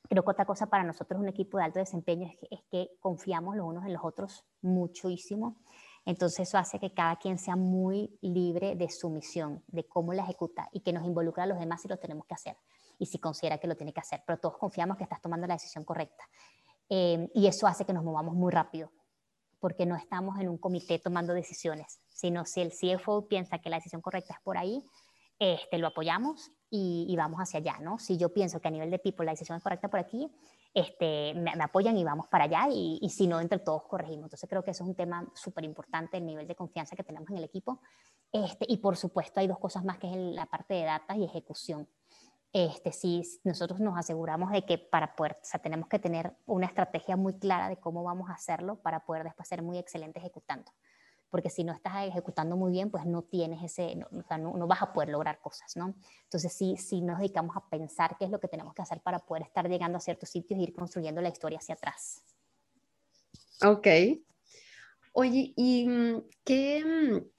Creo 0.09 0.25
que 0.25 0.31
otra 0.31 0.47
cosa 0.47 0.67
para 0.67 0.83
nosotros, 0.83 1.21
un 1.21 1.29
equipo 1.29 1.59
de 1.59 1.65
alto 1.65 1.79
desempeño, 1.79 2.27
es 2.27 2.37
que, 2.39 2.49
es 2.51 2.63
que 2.65 2.91
confiamos 2.99 3.55
los 3.55 3.67
unos 3.67 3.85
en 3.85 3.93
los 3.93 4.03
otros 4.03 4.45
muchísimo 4.63 5.59
entonces 6.11 6.49
eso 6.49 6.59
hace 6.59 6.81
que 6.81 6.93
cada 6.93 7.15
quien 7.17 7.39
sea 7.39 7.55
muy 7.55 8.19
libre 8.21 8.75
de 8.75 8.91
su 8.91 9.09
misión, 9.09 9.63
de 9.69 9.87
cómo 9.87 10.13
la 10.13 10.25
ejecuta 10.25 10.69
y 10.73 10.81
que 10.81 10.93
nos 10.93 11.05
involucra 11.05 11.45
a 11.45 11.47
los 11.47 11.59
demás 11.59 11.83
si 11.83 11.89
lo 11.89 11.99
tenemos 11.99 12.27
que 12.27 12.35
hacer 12.35 12.57
y 12.99 13.07
si 13.07 13.19
considera 13.19 13.59
que 13.59 13.69
lo 13.69 13.77
tiene 13.77 13.93
que 13.93 14.01
hacer. 14.01 14.21
Pero 14.27 14.41
todos 14.41 14.59
confiamos 14.59 14.97
que 14.97 15.05
estás 15.05 15.23
tomando 15.23 15.47
la 15.47 15.55
decisión 15.55 15.85
correcta. 15.85 16.25
Eh, 16.89 17.31
y 17.33 17.47
eso 17.47 17.69
hace 17.69 17.85
que 17.85 17.93
nos 17.93 18.03
movamos 18.03 18.35
muy 18.35 18.51
rápido, 18.51 18.91
porque 19.61 19.87
no 19.87 19.95
estamos 19.95 20.41
en 20.41 20.49
un 20.49 20.59
comité 20.59 20.99
tomando 20.99 21.33
decisiones, 21.33 22.01
sino 22.09 22.45
si 22.45 22.61
el 22.61 22.73
CFO 22.73 23.29
piensa 23.29 23.61
que 23.61 23.71
la 23.71 23.77
decisión 23.77 24.03
correcta 24.03 24.35
es 24.35 24.41
por 24.41 24.59
ahí, 24.59 24.85
este, 25.39 25.79
lo 25.79 25.87
apoyamos 25.87 26.51
y, 26.69 27.07
y, 27.09 27.15
vamos 27.15 27.39
hacia 27.39 27.59
allá, 27.59 27.79
¿no? 27.81 28.01
Si 28.01 28.19
yo 28.19 28.35
pienso 28.35 28.61
que 28.61 28.67
a 28.67 28.71
nivel 28.73 28.91
de 28.91 28.99
people 28.99 29.25
la 29.25 29.31
decisión 29.33 29.57
es 29.57 29.63
correcta 29.63 29.89
por 29.89 30.01
aquí, 30.01 30.29
este, 30.73 31.35
me, 31.35 31.51
apoyan 31.63 31.97
y 31.97 32.05
vamos 32.05 32.27
para 32.29 32.45
allá 32.45 32.69
y, 32.71 33.09
si 33.11 33.27
no, 33.27 33.41
entre 33.41 33.59
todos 33.59 33.85
corregimos. 33.85 34.25
Entonces 34.25 34.49
creo 34.49 34.63
que 34.63 34.71
eso 34.71 34.85
es 34.85 34.91
un 34.91 34.95
tema 34.95 35.27
súper 35.35 35.65
importante, 35.65 36.17
el 36.17 36.27
nivel 36.27 36.47
de 36.47 36.55
confianza 36.55 36.97
que 36.97 37.05
tenemos 37.05 37.29
en 37.31 37.39
el 37.39 37.45
equipo. 37.45 37.81
Este, 38.33 38.67
y 38.69 38.77
por 38.79 38.97
supuesto 38.97 39.41
hay 39.41 39.49
dos 39.49 39.59
cosas 39.59 39.85
más 39.85 39.99
que 39.99 40.11
es 40.11 40.17
la 40.17 40.47
parte 40.47 40.75
de 40.75 40.85
data 40.85 41.17
y 41.17 41.25
ejecución. 41.25 41.89
Este, 42.53 42.93
si 42.93 43.23
nosotros 43.45 43.81
nos 43.81 43.97
aseguramos 43.97 44.51
de 44.51 44.65
que 44.65 44.79
para 44.79 45.15
poder, 45.15 45.39
o 45.41 45.45
sea, 45.45 45.61
tenemos 45.61 45.89
que 45.89 45.99
tener 45.99 46.37
una 46.47 46.67
estrategia 46.67 47.17
muy 47.17 47.39
clara 47.39 47.69
de 47.69 47.77
cómo 47.77 48.03
vamos 48.03 48.29
a 48.29 48.35
hacerlo 48.35 48.77
para 48.81 49.05
poder 49.05 49.25
después 49.25 49.49
ser 49.49 49.63
muy 49.63 49.79
excelente 49.79 50.19
ejecutando 50.19 50.73
porque 51.31 51.49
si 51.49 51.65
no 51.65 51.73
estás 51.73 52.07
ejecutando 52.07 52.57
muy 52.57 52.73
bien, 52.73 52.91
pues 52.91 53.07
no 53.07 53.23
tienes 53.23 53.63
ese, 53.63 53.97
no, 53.97 54.07
o 54.13 54.23
sea, 54.23 54.37
no, 54.37 54.57
no, 54.57 54.67
vas 54.67 54.83
a 54.83 54.93
poder 54.93 55.09
lograr 55.11 55.41
cosas, 55.41 55.77
¿no? 55.77 55.95
Entonces 56.25 56.53
sí, 56.53 56.77
sí 56.77 57.01
nos 57.01 57.19
dedicamos 57.19 57.57
a 57.57 57.69
pensar 57.69 58.17
qué 58.19 58.25
es 58.25 58.31
lo 58.31 58.41
que 58.41 58.49
tenemos 58.49 58.75
que 58.75 58.83
hacer 58.83 59.01
para 59.01 59.21
poder 59.21 59.45
estar 59.45 59.69
llegando 59.69 59.99
a 59.99 60.01
ciertos 60.01 60.29
sitios 60.29 60.59
e 60.59 60.65
ir 60.65 60.75
construyendo 60.75 61.21
la 61.21 61.29
historia 61.29 61.59
hacia 61.59 61.75
atrás. 61.75 62.23
Ok. 63.65 63.87
Oye, 65.13 65.53
¿y 65.57 65.89
mm, 65.89 66.23
qué, 66.45 66.85
mm, 66.85 67.31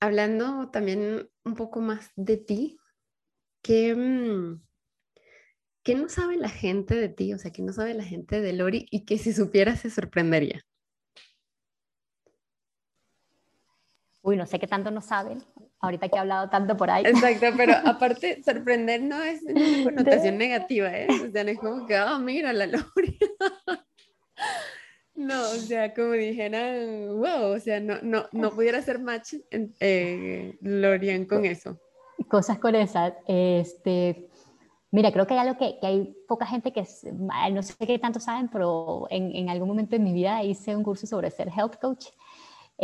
hablando 0.00 0.70
también 0.70 1.28
un 1.44 1.54
poco 1.54 1.80
más 1.80 2.10
de 2.16 2.36
ti, 2.38 2.78
qué, 3.62 3.94
mm, 3.94 4.62
qué 5.82 5.94
no 5.94 6.08
sabe 6.08 6.36
la 6.36 6.48
gente 6.48 6.94
de 6.94 7.08
ti? 7.08 7.34
O 7.34 7.38
sea, 7.38 7.52
¿qué 7.52 7.62
no 7.62 7.72
sabe 7.72 7.94
la 7.94 8.04
gente 8.04 8.40
de 8.40 8.52
Lori 8.54 8.86
y 8.90 9.04
que 9.04 9.18
si 9.18 9.32
supiera 9.32 9.76
se 9.76 9.90
sorprendería? 9.90 10.64
Uy, 14.22 14.36
no 14.36 14.46
sé 14.46 14.58
qué 14.58 14.66
tanto 14.66 14.90
no 14.90 15.00
saben, 15.00 15.42
ahorita 15.80 16.08
que 16.08 16.16
he 16.16 16.20
hablado 16.20 16.48
tanto 16.48 16.76
por 16.76 16.90
ahí. 16.90 17.04
Exacto, 17.04 17.46
pero 17.56 17.74
aparte, 17.84 18.42
sorprender 18.44 19.02
no 19.02 19.22
es 19.22 19.42
una 19.42 19.84
connotación 19.84 20.38
negativa, 20.38 20.90
¿eh? 20.96 21.08
O 21.28 21.30
sea, 21.30 21.44
no 21.44 21.50
es 21.50 21.58
como 21.58 21.86
que, 21.86 22.00
oh, 22.00 22.18
mira 22.18 22.52
la 22.52 22.66
Lori. 22.66 23.18
No, 25.14 25.40
o 25.42 25.54
sea, 25.54 25.92
como 25.92 26.12
dijeran, 26.12 27.18
wow, 27.18 27.54
o 27.54 27.60
sea, 27.60 27.80
no, 27.80 27.96
no, 28.02 28.24
no 28.32 28.50
pudiera 28.50 28.78
hacer 28.78 28.98
match 28.98 29.34
eh, 29.50 30.56
Lorian 30.62 31.26
con 31.26 31.44
eso. 31.44 31.78
Cosas 32.28 32.58
con 32.58 32.74
esas, 32.74 33.12
este, 33.26 34.30
mira, 34.90 35.12
creo 35.12 35.26
que 35.26 35.34
hay 35.34 35.40
algo 35.40 35.58
que, 35.58 35.78
que, 35.78 35.86
hay 35.86 36.16
poca 36.26 36.46
gente 36.46 36.72
que, 36.72 36.84
no 37.52 37.62
sé 37.62 37.74
qué 37.86 37.98
tanto 37.98 38.20
saben, 38.20 38.48
pero 38.48 39.06
en, 39.10 39.36
en 39.36 39.50
algún 39.50 39.68
momento 39.68 39.96
de 39.96 40.02
mi 40.02 40.14
vida 40.14 40.42
hice 40.42 40.74
un 40.74 40.82
curso 40.82 41.06
sobre 41.06 41.30
ser 41.30 41.48
health 41.48 41.76
coach 41.78 42.06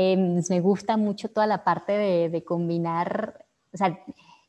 eh, 0.01 0.17
me 0.49 0.61
gusta 0.61 0.97
mucho 0.97 1.29
toda 1.29 1.49
la 1.49 1.65
parte 1.65 1.91
de, 2.29 2.45
combinar, 2.45 3.45
o 3.75 3.77
sea, 3.77 3.99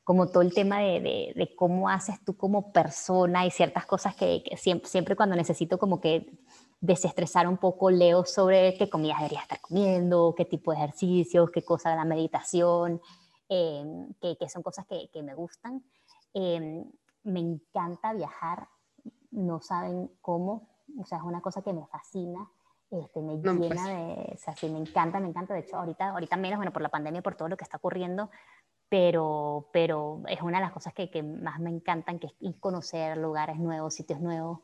como 0.04 0.28
todo 0.28 0.44
el 0.44 0.54
tema 0.54 0.78
de, 0.78 1.56
cómo 1.58 1.90
haces 1.90 2.24
tú 2.24 2.38
como 2.38 2.72
persona 2.72 3.48
y 3.48 3.50
ciertas 3.50 3.88
cosas 3.88 4.16
que, 4.16 4.44
siempre, 4.58 4.88
siempre 4.88 5.16
cuando 5.16 5.36
necesito 5.36 5.80
como 5.80 6.00
que 6.00 6.38
desestresar 6.82 7.48
un 7.48 7.58
poco, 7.58 7.90
leo 7.90 8.26
sobre 8.26 8.78
qué 8.78 8.92
comida 8.92 9.16
debería 9.18 9.42
estar 9.42 9.60
comiendo, 9.60 10.36
qué 10.38 10.46
tipo 10.46 10.70
de 10.70 10.78
ejercicios, 10.78 11.50
qué 11.50 11.64
cosa 11.64 11.90
de 11.90 11.96
la 11.96 12.06
meditación, 12.06 13.02
eh, 13.50 13.84
que, 14.22 14.38
que, 14.38 14.50
son 14.50 14.62
cosas 14.62 14.86
que, 14.86 15.24
me 15.24 15.34
gustan. 15.34 15.84
Eh, 16.36 16.86
me 17.24 17.40
encanta 17.40 18.14
viajar, 18.14 18.68
no 19.32 19.62
saben 19.62 20.12
cómo, 20.22 20.70
o 21.00 21.06
sea, 21.06 21.18
es 21.18 21.24
una 21.24 21.42
cosa 21.42 21.64
que 21.64 21.74
me 21.74 21.88
fascina. 21.88 22.48
Este, 22.92 23.22
me 23.22 23.36
no, 23.36 23.54
llena 23.54 23.68
pues. 23.68 23.86
de, 23.86 24.32
o 24.34 24.38
sea, 24.38 24.56
sí, 24.56 24.68
me 24.68 24.80
encanta, 24.80 25.20
me 25.20 25.28
encanta, 25.28 25.54
de 25.54 25.60
hecho, 25.60 25.78
ahorita, 25.78 26.10
ahorita 26.10 26.38
menos, 26.38 26.58
bueno, 26.58 26.74
por 26.74 26.82
la 26.82 26.90
pandemia, 26.90 27.22
por 27.22 27.36
todo 27.36 27.48
lo 27.48 27.56
que 27.56 27.64
está 27.64 27.78
ocurriendo, 27.78 28.32
pero, 28.90 29.70
pero 29.72 30.24
es 30.28 30.42
una 30.42 30.58
de 30.58 30.64
las 30.64 30.74
cosas 30.74 30.94
que, 30.94 31.12
que 31.12 31.22
más 31.22 31.60
me 31.60 31.70
encantan, 31.70 32.18
que 32.18 32.28
es 32.28 32.56
conocer 32.60 33.18
lugares 33.18 33.58
nuevos, 33.58 33.94
sitios 33.94 34.20
nuevos. 34.20 34.60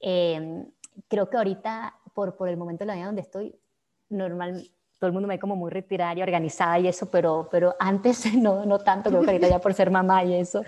Eh, 0.00 0.66
creo 1.08 1.30
que 1.30 1.38
ahorita, 1.38 1.94
por, 2.12 2.36
por 2.36 2.48
el 2.48 2.58
momento 2.58 2.80
de 2.80 2.86
la 2.86 2.94
vida 2.94 3.06
donde 3.06 3.22
estoy, 3.22 3.58
normal, 4.10 4.70
todo 4.98 5.08
el 5.08 5.14
mundo 5.14 5.28
me 5.28 5.36
ve 5.36 5.40
como 5.40 5.56
muy 5.56 5.70
retirada 5.70 6.14
y 6.14 6.22
organizada 6.22 6.78
y 6.78 6.86
eso, 6.86 7.10
pero, 7.10 7.48
pero 7.50 7.74
antes 7.78 8.24
no, 8.36 8.66
no 8.66 8.78
tanto, 8.78 9.08
creo 9.08 9.22
que 9.22 9.30
ahorita 9.30 9.48
ya 9.48 9.58
por 9.58 9.72
ser 9.72 9.90
mamá 9.90 10.22
y 10.24 10.34
eso, 10.34 10.62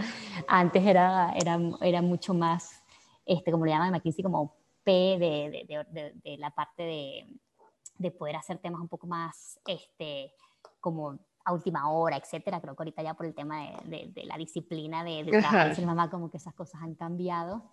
antes 0.49 0.85
era, 0.87 1.35
era, 1.37 1.61
era 1.83 2.01
mucho 2.01 2.33
más, 2.33 2.83
este, 3.27 3.53
como 3.53 3.67
le 3.67 3.73
llaman 3.73 3.89
en 3.89 3.93
McKinsey, 3.93 4.23
como 4.23 4.62
de, 4.91 5.65
de, 5.69 5.85
de, 5.91 6.13
de 6.23 6.39
la 6.39 6.51
parte 6.51 6.83
de, 6.83 8.11
poder 8.19 8.37
hacer 8.37 8.59
temas 8.59 8.81
un 8.81 8.89
poco 8.89 9.07
más 9.07 9.61
este, 9.67 10.33
como 10.81 11.19
a 11.45 11.53
última 11.53 11.91
hora, 11.91 12.17
etcétera. 12.17 12.61
Creo 12.61 12.75
que 12.75 12.83
ahorita 12.83 13.03
ya 13.03 13.15
por 13.15 13.27
el 13.27 13.35
tema 13.35 13.61
de, 13.85 14.13
la 14.25 14.37
disciplina 14.37 15.05
de, 15.05 15.25
trabajar 15.25 15.75
y 15.79 15.87
mamá, 15.87 16.11
como 16.11 16.31
que 16.31 16.37
esas 16.37 16.55
cosas 16.55 16.83
han 16.83 16.95
cambiado. 16.95 17.73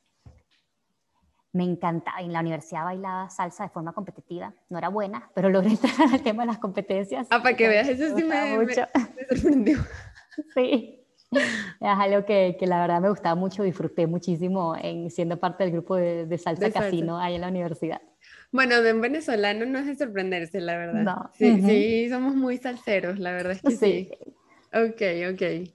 Me 1.51 1.63
encantaba, 1.63 2.21
en 2.21 2.31
la 2.31 2.41
universidad 2.41 2.83
bailaba 2.83 3.27
salsa 3.31 3.63
de 3.63 3.69
forma 3.69 3.91
competitiva, 3.93 4.53
no 4.69 4.77
era 4.77 4.89
buena, 4.89 5.31
pero 5.33 5.49
logré 5.49 5.71
entrar 5.81 6.13
al 6.13 6.21
tema 6.21 6.43
de 6.43 6.47
las 6.47 6.59
competencias. 6.59 7.27
Ah, 7.31 7.41
para 7.41 7.55
que 7.55 7.67
veas, 7.67 7.87
eso 7.87 8.15
sí 8.15 8.23
me, 8.23 8.57
me, 8.57 8.65
me 8.65 8.75
sorprendió. 9.27 9.79
Sí, 10.53 10.98
es 11.79 11.79
algo 11.81 12.25
que, 12.25 12.57
que, 12.59 12.67
la 12.67 12.81
verdad 12.81 13.01
me 13.01 13.09
gustaba 13.09 13.35
mucho, 13.35 13.63
disfruté 13.63 14.07
muchísimo 14.07 14.75
en 14.75 15.09
siendo 15.11 15.39
parte 15.39 15.63
del 15.63 15.73
grupo 15.73 15.95
de, 15.95 16.25
de 16.25 16.37
salsa 16.37 16.65
de 16.65 16.71
casino 16.71 17.13
salsa. 17.13 17.25
ahí 17.25 17.35
en 17.35 17.41
la 17.41 17.47
universidad. 17.49 18.01
Bueno, 18.51 18.81
de 18.81 18.93
un 18.93 19.01
venezolano 19.01 19.65
no 19.65 19.79
es 19.79 19.85
de 19.85 19.95
sorprenderse, 19.95 20.59
la 20.59 20.77
verdad. 20.77 21.03
No. 21.03 21.31
Sí, 21.33 21.51
uh 21.51 21.57
-huh. 21.57 21.67
sí, 21.67 22.09
somos 22.09 22.35
muy 22.35 22.57
salseros, 22.57 23.19
la 23.19 23.31
verdad 23.31 23.53
es 23.53 23.61
que 23.61 23.71
sí. 23.71 23.77
sí. 23.77 24.11
Ok, 24.73 25.01
ok. 25.33 25.71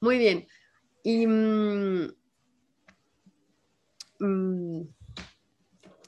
Muy 0.00 0.18
bien. 0.18 0.46
Y 1.02 1.26
mmm, 1.26 2.08
mmm, 4.20 4.82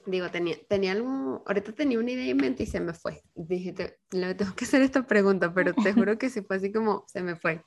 digo, 0.05 0.29
tenía, 0.29 0.55
tenía 0.67 0.93
algo, 0.93 1.43
ahorita 1.45 1.71
tenía 1.73 1.99
una 1.99 2.11
idea 2.11 2.31
en 2.31 2.37
mente 2.37 2.63
y 2.63 2.65
se 2.65 2.79
me 2.79 2.93
fue. 2.93 3.23
Dije, 3.35 3.73
te, 3.73 3.99
le 4.11 4.33
tengo 4.35 4.55
que 4.55 4.65
hacer 4.65 4.81
esta 4.81 5.05
pregunta, 5.05 5.53
pero 5.53 5.73
te 5.73 5.93
juro 5.93 6.17
que 6.17 6.29
sí 6.29 6.41
fue 6.41 6.57
así 6.57 6.71
como 6.71 7.05
se 7.07 7.21
me 7.21 7.35
fue. 7.35 7.63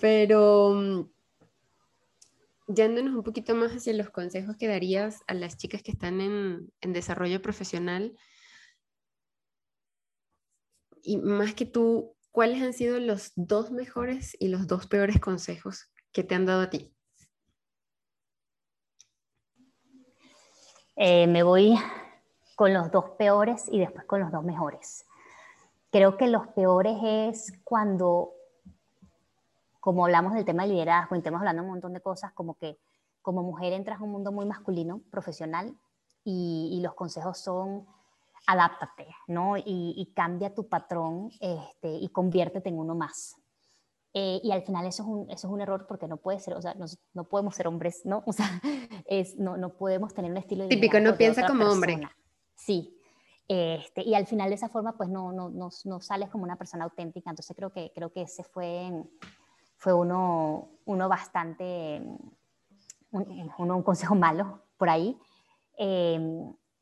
Pero 0.00 0.74
mm, 0.74 1.10
yéndonos 2.68 3.14
un 3.14 3.22
poquito 3.22 3.54
más 3.54 3.72
hacia 3.72 3.92
los 3.94 4.10
consejos 4.10 4.56
que 4.56 4.68
darías 4.68 5.22
a 5.26 5.34
las 5.34 5.56
chicas 5.56 5.82
que 5.82 5.92
están 5.92 6.20
en, 6.20 6.72
en 6.80 6.92
desarrollo 6.92 7.40
profesional, 7.42 8.16
y 11.04 11.18
más 11.18 11.54
que 11.54 11.66
tú, 11.66 12.16
¿cuáles 12.32 12.62
han 12.62 12.72
sido 12.72 12.98
los 12.98 13.32
dos 13.36 13.70
mejores 13.70 14.36
y 14.40 14.48
los 14.48 14.66
dos 14.66 14.86
peores 14.86 15.20
consejos 15.20 15.92
que 16.12 16.24
te 16.24 16.34
han 16.34 16.46
dado 16.46 16.62
a 16.62 16.70
ti? 16.70 16.94
Eh, 20.96 21.26
me 21.26 21.42
voy 21.42 21.74
con 22.56 22.72
los 22.72 22.90
dos 22.90 23.10
peores 23.18 23.68
y 23.70 23.80
después 23.80 24.06
con 24.06 24.20
los 24.20 24.32
dos 24.32 24.44
mejores. 24.44 25.04
creo 25.90 26.16
que 26.16 26.26
los 26.26 26.46
peores 26.48 26.96
es 27.02 27.52
cuando, 27.62 28.32
como 29.84 30.06
hablamos 30.06 30.32
del 30.32 30.46
tema 30.46 30.62
de 30.62 30.70
liderazgo, 30.70 31.14
estamos 31.14 31.40
hablando 31.40 31.60
de 31.60 31.66
un 31.66 31.72
montón 31.74 31.92
de 31.92 32.00
cosas, 32.00 32.32
como 32.32 32.54
que 32.54 32.78
como 33.20 33.42
mujer 33.42 33.74
entras 33.74 34.00
a 34.00 34.04
un 34.04 34.12
mundo 34.12 34.32
muy 34.32 34.46
masculino, 34.46 35.02
profesional, 35.10 35.76
y, 36.24 36.80
los 36.82 36.94
consejos 36.94 37.36
son 37.36 37.86
adáptate, 38.46 39.06
¿no? 39.26 39.58
Y, 39.58 40.10
cambia 40.16 40.54
tu 40.54 40.70
patrón 40.70 41.28
este, 41.38 41.96
y 41.96 42.08
conviértete 42.08 42.70
en 42.70 42.78
uno 42.78 42.94
más. 42.94 43.36
Eh, 44.14 44.40
y 44.42 44.52
al 44.52 44.62
final 44.62 44.86
eso 44.86 45.02
es, 45.02 45.08
un, 45.10 45.30
eso 45.30 45.48
es 45.48 45.52
un 45.52 45.60
error 45.60 45.86
porque 45.86 46.08
no 46.08 46.16
puede 46.16 46.40
ser, 46.40 46.54
o 46.54 46.62
sea, 46.62 46.72
no, 46.72 46.86
no 47.12 47.24
podemos 47.24 47.54
ser 47.54 47.68
hombres, 47.68 48.06
¿no? 48.06 48.22
O 48.26 48.32
sea, 48.32 48.48
es, 49.04 49.36
no, 49.38 49.58
no 49.58 49.76
podemos 49.76 50.14
tener 50.14 50.30
un 50.30 50.38
estilo 50.38 50.62
de 50.62 50.70
Típico, 50.70 50.98
no 50.98 51.14
piensa 51.14 51.46
como 51.46 51.66
hombre. 51.66 52.00
Sí. 52.56 52.98
Este, 53.48 54.02
y 54.02 54.14
al 54.14 54.26
final 54.26 54.48
de 54.48 54.54
esa 54.54 54.70
forma, 54.70 54.96
pues 54.96 55.10
no, 55.10 55.30
no, 55.30 55.50
no, 55.50 55.68
no, 55.84 56.00
sales 56.00 56.30
como 56.30 56.44
una 56.44 56.56
persona 56.56 56.84
auténtica. 56.84 57.28
Entonces 57.28 57.54
creo 57.54 57.70
que, 57.70 57.92
creo 57.94 58.10
que 58.10 58.22
ese 58.22 58.44
fue, 58.44 58.90
fue 59.84 59.92
uno, 59.92 60.70
uno 60.86 61.08
bastante, 61.10 62.00
un, 63.10 63.52
un 63.58 63.82
consejo 63.82 64.14
malo 64.14 64.62
por 64.78 64.88
ahí. 64.88 65.20
Eh, 65.76 66.18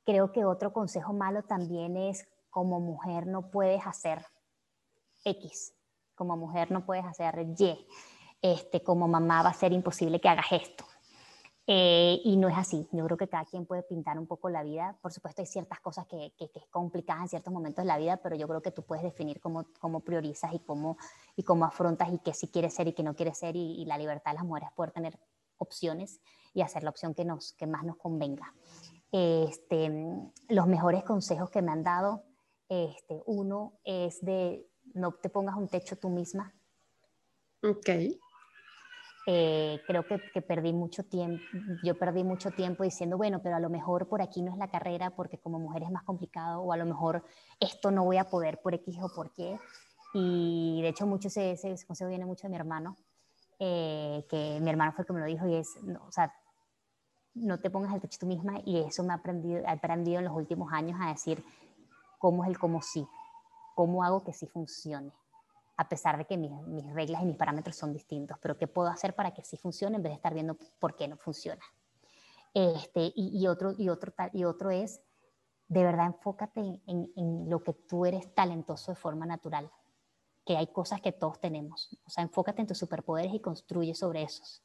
creo 0.07 0.30
que 0.30 0.44
otro 0.44 0.72
consejo 0.72 1.12
malo 1.12 1.42
también 1.42 1.96
es 1.96 2.28
como 2.48 2.78
mujer 2.78 3.26
no 3.26 3.50
puedes 3.50 3.84
hacer 3.84 4.24
X 5.24 5.74
como 6.14 6.36
mujer 6.36 6.70
no 6.70 6.86
puedes 6.86 7.05
hacer 7.05 7.44
Y, 7.59 7.86
este, 8.40 8.84
como 8.84 9.09
mamá 9.09 9.42
va 9.42 9.50
a 9.50 9.55
ser 9.55 9.72
imposible 9.72 10.20
que 10.20 10.28
hagas 10.28 10.53
esto. 10.53 10.84
Eh, 11.66 12.20
y 12.24 12.36
no 12.36 12.48
es 12.48 12.56
así. 12.56 12.88
Yo 12.90 13.04
creo 13.04 13.16
que 13.16 13.28
cada 13.28 13.44
quien 13.44 13.66
puede 13.66 13.82
pintar 13.84 14.18
un 14.18 14.26
poco 14.26 14.50
la 14.50 14.62
vida. 14.62 14.98
Por 15.00 15.12
supuesto, 15.12 15.42
hay 15.42 15.46
ciertas 15.46 15.80
cosas 15.80 16.06
que, 16.06 16.32
que, 16.36 16.50
es 16.54 16.66
complicadas 16.70 17.22
en 17.22 17.28
ciertos 17.28 17.52
momentos 17.52 17.84
de 17.84 17.86
la 17.86 17.98
vida, 17.98 18.16
pero 18.16 18.34
yo 18.34 18.48
creo 18.48 18.62
que 18.62 18.72
tú 18.72 18.82
puedes 18.82 19.04
definir 19.04 19.40
cómo, 19.40 19.66
cómo 19.80 20.00
priorizas 20.00 20.52
y 20.52 20.58
cómo, 20.58 20.96
y 21.36 21.44
cómo 21.44 21.64
afrontas 21.64 22.12
y 22.12 22.18
qué 22.18 22.34
sí 22.34 22.48
quieres 22.48 22.74
ser 22.74 22.88
y 22.88 22.94
qué 22.94 23.02
no 23.02 23.14
quieres 23.14 23.38
ser. 23.38 23.54
Y, 23.56 23.84
la 23.84 23.98
libertad 23.98 24.32
de 24.32 24.36
las 24.36 24.44
mujeres 24.44 24.70
poder 24.74 24.92
tener 24.92 25.18
opciones 25.58 26.20
y 26.54 26.62
hacer 26.62 26.82
la 26.82 26.90
opción 26.90 27.14
que, 27.14 27.24
nos, 27.24 27.52
que 27.52 27.66
más 27.66 27.84
nos 27.84 27.96
convenga. 27.96 28.54
Este, 29.12 29.92
los 30.48 30.66
mejores 30.66 31.04
consejos 31.04 31.50
que 31.50 31.62
me 31.62 31.70
han 31.70 31.84
dado, 31.84 32.24
este, 32.68 33.22
uno 33.26 33.74
es 33.84 34.24
de 34.24 34.66
no 34.94 35.12
te 35.12 35.28
pongas 35.28 35.56
un 35.56 35.68
techo 35.68 35.96
tú 35.96 36.08
misma. 36.08 36.54
Ok. 37.62 37.88
Eh, 39.25 39.85
creo 39.87 40.05
que, 40.05 40.20
que, 40.31 40.43
perdí 40.43 40.73
mucho 40.73 41.05
tiempo, 41.05 41.45
yo 41.83 41.97
perdí 41.97 42.25
mucho 42.25 42.51
tiempo 42.51 42.83
diciendo, 42.83 43.16
bueno, 43.16 43.41
pero 43.41 43.55
a 43.55 43.61
lo 43.61 43.70
mejor 43.70 44.09
por 44.09 44.20
aquí 44.20 44.43
no 44.43 44.51
es 44.51 44.59
la 44.59 44.68
carrera 44.68 45.11
porque 45.14 45.39
como 45.39 45.61
mujer 45.61 45.85
es 45.85 45.91
más 45.93 46.03
complicado 46.03 46.61
o 46.61 46.73
a 46.73 46.77
lo 46.77 46.85
mejor 46.85 47.23
esto 47.61 47.93
no 47.93 48.05
voy 48.05 48.16
a 48.16 48.29
poder 48.29 48.61
por 48.61 48.75
X 48.75 48.99
o 49.01 49.09
por 49.14 49.33
qué. 49.33 49.57
Y 50.12 50.81
de 50.83 50.89
hecho 50.89 51.07
mucho 51.07 51.29
ese, 51.29 51.53
ese 51.53 51.87
consejo 51.87 52.09
viene 52.09 52.27
mucho 52.27 52.43
de 52.43 52.51
mi 52.51 52.57
hermano, 52.57 52.97
eh, 53.61 54.27
que 54.29 54.59
mi 54.61 54.70
hermano 54.70 54.93
fue 54.93 55.03
el 55.03 55.07
que 55.07 55.12
me 55.12 55.20
lo 55.20 55.27
dijo 55.27 55.47
y 55.47 55.55
es, 55.55 55.81
no, 55.85 56.05
o 56.05 56.11
sea, 56.11 56.35
no 57.35 57.61
te 57.61 57.70
pongas 57.70 57.95
el 57.95 58.01
techo 58.01 58.18
tú 58.18 58.27
misma 58.27 58.61
y 58.64 58.81
eso 58.81 59.05
me 59.05 59.12
ha 59.12 59.16
aprendido, 59.16 59.62
aprendido 59.68 60.18
en 60.18 60.25
los 60.25 60.35
últimos 60.35 60.73
años 60.73 60.99
a 61.01 61.11
decir 61.11 61.45
cómo 62.18 62.43
es 62.43 62.51
el 62.51 62.59
cómo 62.59 62.83
sí. 62.83 63.07
¿Cómo 63.75 64.05
hago 64.05 64.23
que 64.23 64.33
sí 64.33 64.47
funcione? 64.47 65.12
A 65.83 65.89
pesar 65.89 66.16
de 66.16 66.24
que 66.24 66.37
mis, 66.39 66.95
reglas 66.95 67.22
y 67.22 67.26
mis 67.26 67.37
parámetros 67.37 67.74
son 67.74 67.93
distintos, 67.93 68.39
pero 68.41 68.57
¿qué 68.57 68.68
puedo 68.68 68.89
hacer 68.89 69.16
para 69.16 69.35
que 69.35 69.43
sí 69.43 69.57
funcione 69.57 69.97
en 69.97 70.03
vez 70.05 70.12
de 70.12 70.14
estar 70.14 70.33
viendo 70.33 70.57
por 70.78 70.95
qué 70.95 71.09
no 71.09 71.16
funciona? 71.16 71.61
Este, 72.55 73.12
y, 73.16 73.45
otro, 73.49 73.74
y, 73.76 73.89
otro, 73.89 74.12
y 74.33 74.45
otro 74.45 74.70
es, 74.70 75.03
de 75.66 75.83
verdad, 75.83 76.07
enfócate 76.07 76.80
en, 76.87 77.51
lo 77.51 77.64
que 77.64 77.72
tú 77.72 78.07
eres 78.07 78.33
talentoso 78.33 78.93
de 78.93 78.95
forma 78.95 79.26
natural, 79.26 79.72
que 80.47 80.57
hay 80.57 80.68
cosas 80.68 81.01
que 81.01 81.11
todos 81.11 81.41
tenemos. 81.41 81.99
O 82.07 82.11
sea, 82.11 82.22
enfócate 82.22 82.61
en 82.61 82.68
tus 82.68 82.78
superpoderes 82.78 83.35
y 83.35 83.41
construye 83.41 83.97
sobre 83.97 84.22
esos. 84.22 84.62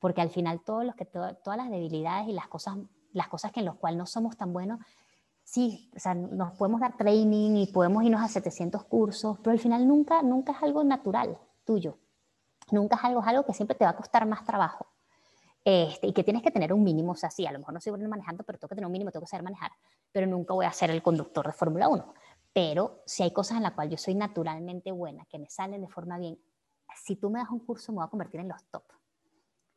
Porque 0.00 0.22
al 0.22 0.30
final 0.30 0.62
todos 0.64 0.86
los 0.86 0.94
que, 0.94 1.04
todas 1.04 1.58
las 1.58 1.68
debilidades 1.68 2.26
y 2.26 2.32
las 2.32 2.48
cosas, 2.48 2.78
las 3.12 3.28
cosas 3.28 3.52
que 3.52 3.60
en 3.60 3.66
las 3.66 3.76
cuales 3.76 3.98
no 3.98 4.06
somos 4.06 4.38
tan 4.38 4.54
buenos, 4.54 4.80
sí, 5.44 5.90
o 5.94 5.98
sea, 5.98 6.14
nos 6.14 6.52
podemos 6.54 6.80
dar 6.80 6.96
training 6.96 7.56
y 7.56 7.66
podemos 7.66 8.02
irnos 8.02 8.22
a 8.22 8.28
700 8.28 8.84
cursos, 8.84 9.38
pero 9.38 9.52
al 9.52 9.60
final 9.60 9.86
nunca, 9.86 10.22
nunca 10.22 10.52
es 10.52 10.62
algo 10.62 10.82
natural 10.82 11.38
tuyo. 11.64 11.98
Nunca 12.70 12.96
es 12.96 13.04
algo, 13.04 13.22
algo 13.22 13.44
que 13.44 13.52
siempre 13.52 13.76
te 13.76 13.84
va 13.84 13.90
a 13.90 13.96
costar 13.96 14.26
más 14.26 14.44
trabajo. 14.44 14.86
Este, 15.64 16.08
y 16.08 16.12
que 16.12 16.24
tienes 16.24 16.42
que 16.42 16.50
tener 16.50 16.72
un 16.72 16.82
mínimo, 16.82 17.12
o 17.12 17.16
sea, 17.16 17.30
sí, 17.30 17.46
a 17.46 17.52
lo 17.52 17.58
mejor 17.58 17.74
no 17.74 17.80
soy 17.80 17.90
bueno 17.90 18.08
manejando, 18.08 18.42
pero 18.44 18.58
tengo 18.58 18.68
que 18.68 18.74
tener 18.74 18.86
un 18.86 18.92
mínimo, 18.92 19.10
tengo 19.10 19.24
que 19.24 19.30
saber 19.30 19.44
manejar, 19.44 19.72
pero 20.12 20.26
nunca 20.26 20.52
voy 20.52 20.66
a 20.66 20.72
ser 20.72 20.90
el 20.90 21.02
conductor 21.02 21.46
de 21.46 21.52
Fórmula 21.52 21.88
1. 21.88 22.14
Pero 22.52 23.02
si 23.06 23.22
hay 23.22 23.32
cosas 23.32 23.56
en 23.58 23.62
las 23.62 23.72
cuales 23.72 23.92
yo 23.92 23.98
soy 23.98 24.14
naturalmente 24.14 24.92
buena, 24.92 25.24
que 25.26 25.38
me 25.38 25.48
salen 25.48 25.80
de 25.80 25.88
forma 25.88 26.18
bien, 26.18 26.38
si 27.02 27.16
tú 27.16 27.30
me 27.30 27.38
das 27.38 27.50
un 27.50 27.60
curso 27.60 27.92
me 27.92 27.96
voy 27.96 28.06
a 28.06 28.10
convertir 28.10 28.40
en 28.40 28.48
los 28.48 28.62
top. 28.64 28.84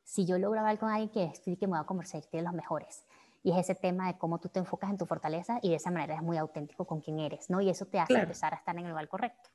Si 0.03 0.25
yo 0.25 0.37
logro 0.37 0.59
hablar 0.59 0.77
con 0.77 0.89
alguien 0.89 1.09
que 1.09 1.23
estoy, 1.23 1.57
que 1.57 1.67
me 1.67 1.71
voy 1.71 1.81
a 1.81 1.85
convertir 1.85 2.21
en 2.33 2.43
los 2.43 2.53
mejores 2.53 3.05
y 3.47 3.51
es 3.51 3.59
ese 3.59 3.75
tema 3.75 4.07
de 4.07 4.17
cómo 4.17 4.41
tú 4.41 4.49
te 4.49 4.59
enfocas 4.59 4.89
en 4.89 4.97
tu 4.97 5.05
fortaleza 5.05 5.59
y 5.61 5.69
de 5.69 5.75
esa 5.77 5.89
manera 5.89 6.15
es 6.15 6.21
muy 6.21 6.35
auténtico 6.35 6.85
con 6.85 6.99
quien 6.99 7.19
eres, 7.19 7.49
¿no? 7.49 7.61
Y 7.61 7.69
eso 7.69 7.85
te 7.85 7.97
hace 7.97 8.15
empezar 8.15 8.53
a 8.53 8.57
estar 8.57 8.77
en 8.77 8.83
el 8.83 8.89
lugar 8.89 9.07
correcto. 9.07 9.49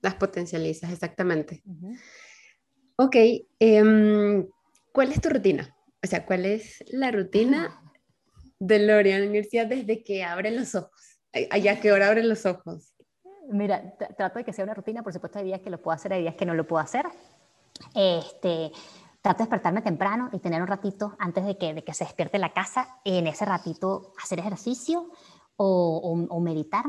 Las 0.00 0.14
potencializas, 0.14 0.90
exactamente. 0.90 1.62
Ok, 2.96 3.16
em, 3.58 4.48
¿cuál 4.92 5.12
es 5.12 5.20
tu 5.20 5.28
rutina? 5.28 5.76
O 6.02 6.06
sea, 6.06 6.24
¿cuál 6.24 6.46
es 6.46 6.82
la 6.86 7.10
rutina 7.10 7.82
de 8.58 8.78
Lorian 8.78 9.20
Universidad 9.20 9.66
desde 9.66 10.02
que 10.02 10.24
abre 10.24 10.50
los 10.50 10.74
ojos? 10.74 11.20
¿A 11.50 11.80
qué 11.80 11.92
hora 11.92 12.08
abren 12.08 12.30
los 12.30 12.46
ojos? 12.46 12.94
Mira, 13.50 13.94
trato 14.16 14.38
de 14.38 14.44
que 14.46 14.54
sea 14.54 14.64
una 14.64 14.72
rutina, 14.72 15.02
por 15.02 15.12
supuesto 15.12 15.38
hay 15.38 15.44
días 15.44 15.60
que 15.60 15.68
lo 15.68 15.82
puedo 15.82 15.94
hacer, 15.94 16.14
hay 16.14 16.22
días 16.22 16.34
que 16.34 16.46
no 16.46 16.54
lo 16.54 16.66
puedo 16.66 16.80
hacer. 16.80 17.04
Este, 17.94 18.72
trato 19.20 19.38
de 19.38 19.44
despertarme 19.44 19.82
temprano 19.82 20.30
y 20.32 20.38
tener 20.38 20.62
un 20.62 20.68
ratito 20.68 21.16
antes 21.18 21.44
de 21.44 21.58
que, 21.58 21.74
de 21.74 21.84
que 21.84 21.94
se 21.94 22.04
despierte 22.04 22.38
la 22.38 22.52
casa, 22.52 23.00
en 23.04 23.26
ese 23.26 23.44
ratito 23.44 24.12
hacer 24.22 24.38
ejercicio 24.38 25.10
o, 25.56 26.26
o, 26.30 26.40
meditar, 26.40 26.84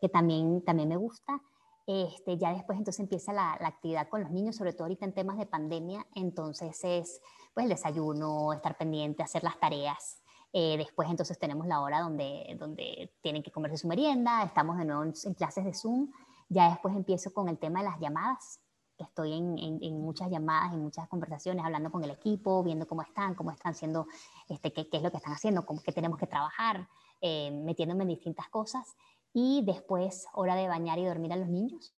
que 0.00 0.08
también, 0.08 0.64
también 0.64 0.88
me 0.88 0.96
gusta. 0.96 1.40
Este, 1.86 2.38
ya 2.38 2.54
después 2.54 2.78
entonces 2.78 3.00
empieza 3.00 3.32
la, 3.32 3.58
la, 3.60 3.68
actividad 3.68 4.08
con 4.08 4.22
los 4.22 4.30
niños, 4.30 4.56
sobre 4.56 4.72
todo 4.72 4.84
ahorita 4.84 5.04
en 5.04 5.12
temas 5.12 5.36
de 5.36 5.44
pandemia, 5.44 6.06
entonces 6.14 6.82
es 6.82 7.20
pues 7.52 7.64
el 7.64 7.70
desayuno, 7.70 8.52
estar 8.54 8.78
pendiente, 8.78 9.22
hacer 9.22 9.44
las 9.44 9.58
tareas. 9.60 10.22
Eh, 10.56 10.76
después 10.78 11.10
entonces 11.10 11.38
tenemos 11.38 11.66
la 11.66 11.80
hora 11.80 12.00
donde, 12.00 12.56
donde 12.58 13.12
tienen 13.20 13.42
que 13.42 13.50
comerse 13.50 13.76
su 13.76 13.88
merienda, 13.88 14.44
estamos 14.44 14.78
de 14.78 14.84
nuevo 14.84 15.02
en 15.02 15.34
clases 15.34 15.64
de 15.64 15.74
Zoom, 15.74 16.10
ya 16.48 16.70
después 16.70 16.94
empiezo 16.94 17.34
con 17.34 17.48
el 17.48 17.58
tema 17.58 17.80
de 17.80 17.86
las 17.86 17.98
llamadas, 17.98 18.60
estoy 19.04 19.32
en, 19.32 19.58
en, 19.58 20.00
muchas 20.00 20.30
llamadas, 20.30 20.74
en 20.74 20.82
muchas 20.82 21.08
conversaciones, 21.08 21.64
hablando 21.64 21.90
con 21.90 22.02
el 22.04 22.10
equipo, 22.10 22.62
viendo 22.62 22.86
cómo 22.86 23.02
están, 23.02 23.34
cómo 23.34 23.50
están 23.50 23.72
haciendo, 23.72 24.06
este, 24.48 24.72
qué, 24.72 24.88
qué 24.88 24.98
es 24.98 25.02
lo 25.02 25.10
que 25.10 25.18
están 25.18 25.32
haciendo, 25.32 25.64
cómo, 25.64 25.80
qué 25.82 25.92
tenemos 25.92 26.18
que 26.18 26.26
trabajar, 26.26 26.88
eh, 27.20 27.50
metiéndome 27.50 28.02
en 28.02 28.08
distintas 28.08 28.48
cosas. 28.48 28.96
Y 29.32 29.62
después, 29.64 30.26
hora 30.34 30.54
de 30.54 30.68
bañar 30.68 30.98
y 30.98 31.04
dormir 31.04 31.32
a 31.32 31.36
los 31.36 31.48
niños. 31.48 31.94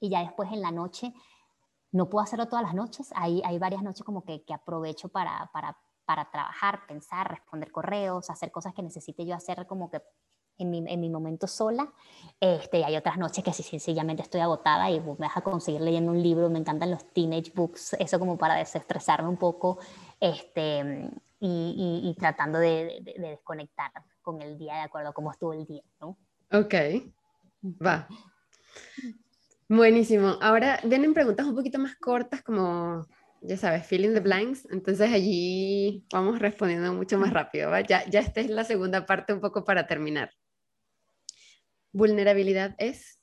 Y 0.00 0.10
ya 0.10 0.20
después 0.20 0.52
en 0.52 0.62
la 0.62 0.70
noche, 0.70 1.14
no 1.92 2.08
puedo 2.08 2.22
hacerlo 2.22 2.46
todas 2.48 2.64
las 2.64 2.74
noches, 2.74 3.10
hay, 3.14 3.42
hay 3.44 3.58
varias 3.58 3.82
noches 3.82 4.04
como 4.04 4.24
que, 4.24 4.44
que 4.44 4.52
aprovecho 4.52 5.08
para, 5.08 5.50
para, 5.52 5.78
para 6.04 6.30
trabajar, 6.30 6.86
pensar, 6.86 7.30
responder 7.30 7.72
correos, 7.72 8.30
hacer 8.30 8.50
cosas 8.50 8.74
que 8.74 8.82
necesite 8.82 9.24
yo 9.24 9.34
hacer 9.34 9.66
como 9.66 9.90
que 9.90 10.02
en 10.58 10.70
mi, 10.70 10.84
en 10.86 11.00
mi 11.00 11.08
momento 11.10 11.46
sola. 11.46 11.92
Este, 12.40 12.84
hay 12.84 12.96
otras 12.96 13.18
noches 13.18 13.42
que 13.42 13.52
sí, 13.52 13.62
sencillamente 13.62 14.22
estoy 14.22 14.40
agotada 14.40 14.90
y 14.90 15.00
me 15.00 15.14
deja 15.18 15.40
conseguir 15.40 15.80
leyendo 15.80 16.12
un 16.12 16.22
libro. 16.22 16.50
Me 16.50 16.58
encantan 16.58 16.90
los 16.90 17.04
teenage 17.12 17.52
books, 17.54 17.94
eso 17.98 18.18
como 18.18 18.36
para 18.36 18.54
desestresarme 18.56 19.28
un 19.28 19.36
poco 19.36 19.78
este, 20.20 21.10
y, 21.40 22.02
y, 22.04 22.14
tratando 22.18 22.58
de, 22.58 23.00
de, 23.02 23.28
desconectar 23.28 23.90
con 24.22 24.40
el 24.42 24.58
día 24.58 24.74
de 24.74 24.80
acuerdo 24.80 25.10
a 25.10 25.12
cómo 25.12 25.30
estuvo 25.30 25.52
el 25.52 25.66
día, 25.66 25.82
¿no? 26.00 26.16
Ok, 26.52 26.74
va. 27.84 28.08
Buenísimo. 29.68 30.36
Ahora 30.40 30.80
vienen 30.84 31.12
preguntas 31.12 31.46
un 31.46 31.54
poquito 31.54 31.78
más 31.78 31.96
cortas, 31.96 32.42
como 32.42 33.06
ya 33.42 33.56
sabes, 33.56 33.86
filling 33.86 34.14
the 34.14 34.20
blanks, 34.20 34.66
entonces 34.70 35.12
allí 35.12 36.04
vamos 36.12 36.38
respondiendo 36.38 36.92
mucho 36.92 37.18
más 37.18 37.32
rápido, 37.32 37.70
¿va? 37.70 37.80
Ya, 37.80 38.04
ya 38.08 38.20
esta 38.20 38.40
es 38.40 38.50
la 38.50 38.64
segunda 38.64 39.06
parte 39.06 39.32
un 39.32 39.40
poco 39.40 39.64
para 39.64 39.86
terminar. 39.86 40.30
Vulnerabilidad 41.96 42.74
es. 42.76 43.18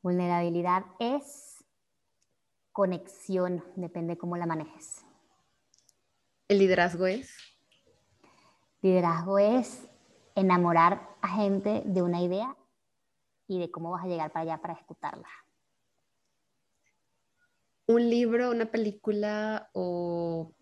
Vulnerabilidad 0.00 0.84
es 1.00 1.64
conexión, 2.70 3.64
depende 3.74 4.16
cómo 4.16 4.36
la 4.36 4.46
manejes. 4.46 5.04
El 6.46 6.60
liderazgo 6.60 7.08
es. 7.08 7.36
Liderazgo 8.80 9.40
es 9.40 9.88
enamorar 10.36 11.16
a 11.20 11.30
gente 11.34 11.82
de 11.84 12.02
una 12.02 12.22
idea 12.22 12.56
y 13.48 13.58
de 13.58 13.68
cómo 13.72 13.90
vas 13.90 14.04
a 14.04 14.06
llegar 14.06 14.30
para 14.30 14.44
allá 14.44 14.62
para 14.62 14.74
ejecutarla. 14.74 15.28
Un 17.88 18.08
libro, 18.08 18.52
una 18.52 18.66
película 18.70 19.68
o 19.72 20.54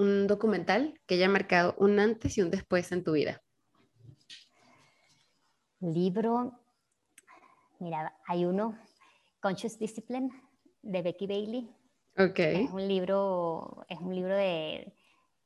un 0.00 0.26
documental 0.26 1.00
que 1.06 1.14
haya 1.14 1.28
marcado 1.28 1.76
un 1.78 2.00
antes 2.00 2.36
y 2.38 2.42
un 2.42 2.50
después 2.50 2.90
en 2.90 3.04
tu 3.04 3.12
vida. 3.12 3.40
Libro, 5.80 6.58
mira, 7.78 8.14
hay 8.26 8.44
uno, 8.44 8.76
Conscious 9.40 9.78
Discipline, 9.78 10.30
de 10.82 11.02
Becky 11.02 11.26
Bailey. 11.26 11.70
Ok. 12.16 12.38
Es 12.38 12.70
un 12.70 12.88
libro, 12.88 13.84
es 13.88 13.98
un 14.00 14.14
libro 14.14 14.36
de, 14.36 14.92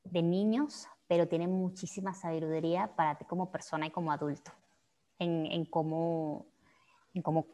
de 0.05 0.23
niños, 0.23 0.89
pero 1.07 1.29
tiene 1.29 1.47
muchísima 1.47 2.15
sabiduría 2.15 2.95
para 2.97 3.19
ti 3.19 3.25
como 3.27 3.51
persona 3.51 3.87
y 3.87 3.91
como 3.91 4.13
adulto, 4.13 4.53
en, 5.19 5.47
en, 5.47 5.67
cómo, 5.67 6.47
en 7.13 7.23
cómo 7.23 7.47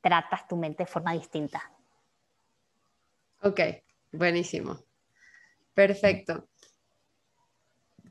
tratas 0.00 0.48
tu 0.48 0.56
mente 0.56 0.82
de 0.82 0.90
forma 0.90 1.12
distinta. 1.12 1.70
Ok, 3.42 3.60
buenísimo. 4.10 4.76
Perfecto. 5.74 6.48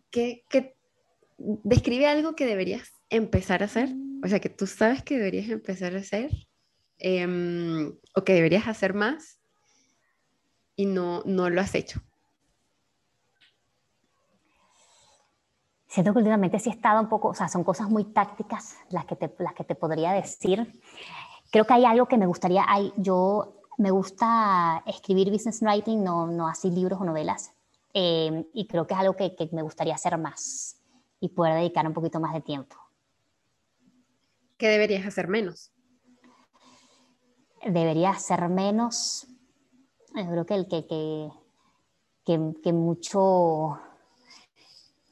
¿Qué, 0.10 0.45
qué, 0.49 0.78
describe 1.38 2.08
algo 2.08 2.34
que 2.34 2.45
deberías 2.45 2.97
empezar 3.10 3.62
a 3.62 3.66
hacer, 3.66 3.89
o 4.24 4.28
sea, 4.28 4.39
que 4.39 4.49
tú 4.49 4.68
sabes 4.68 5.03
que 5.03 5.18
deberías 5.18 5.49
empezar 5.49 5.95
a 5.95 5.99
hacer, 5.99 6.32
em, 6.99 7.93
o 8.16 8.24
que 8.24 8.34
deberías 8.34 8.68
hacer 8.68 8.93
más 8.93 9.39
y 10.76 10.86
no, 10.86 11.24
no 11.26 11.49
lo 11.49 11.62
has 11.62 11.76
hecho. 11.76 12.01
Siento 15.88 16.12
que 16.14 16.20
últimamente 16.20 16.60
sí 16.60 16.70
he 16.70 16.74
estado 16.74 16.99
un 17.01 17.10
poco, 17.10 17.30
o 17.30 17.34
sea, 17.34 17.47
son 17.47 17.64
cosas 17.64 17.89
muy 17.89 18.03
tácticas 18.03 18.76
las 18.89 19.05
que 19.05 19.16
te, 19.16 19.34
las 19.39 19.53
que 19.53 19.64
te 19.64 19.74
podría 19.74 20.12
decir. 20.12 20.80
Creo 21.49 21.66
que 21.66 21.74
hay 21.74 21.86
algo 21.86 22.08
que 22.08 22.18
me 22.18 22.26
gustaría, 22.26 22.66
hay, 22.68 22.93
yo 22.97 23.62
me 23.78 23.91
gusta 23.91 24.84
escribir 24.86 25.32
business 25.32 25.62
writing, 25.62 26.03
no, 26.03 26.28
no 26.28 26.47
así 26.47 26.70
libros 26.70 26.99
o 26.99 27.05
novelas, 27.05 27.53
em, 27.93 28.45
y 28.53 28.68
creo 28.68 28.86
que 28.86 28.93
es 28.93 28.99
algo 28.99 29.16
que, 29.16 29.34
que 29.36 29.49
me 29.53 29.62
gustaría 29.62 29.95
hacer 29.95 30.18
más 30.18 30.78
y 31.20 31.30
poder 31.30 31.55
dedicar 31.55 31.88
un 31.88 31.93
poquito 31.93 32.20
más 32.20 32.34
de 32.34 32.41
tiempo. 32.41 32.76
¿Qué 34.58 34.68
deberías 34.68 35.05
hacer 35.05 35.28
menos? 35.28 35.72
Debería 37.64 38.10
hacer 38.12 38.49
menos. 38.49 39.28
Yo 40.16 40.30
creo 40.30 40.45
que 40.45 40.55
el 40.55 40.68
que, 40.68 40.88
que, 40.88 41.30
que, 42.26 42.53
que 42.64 42.74
mucho, 42.74 43.80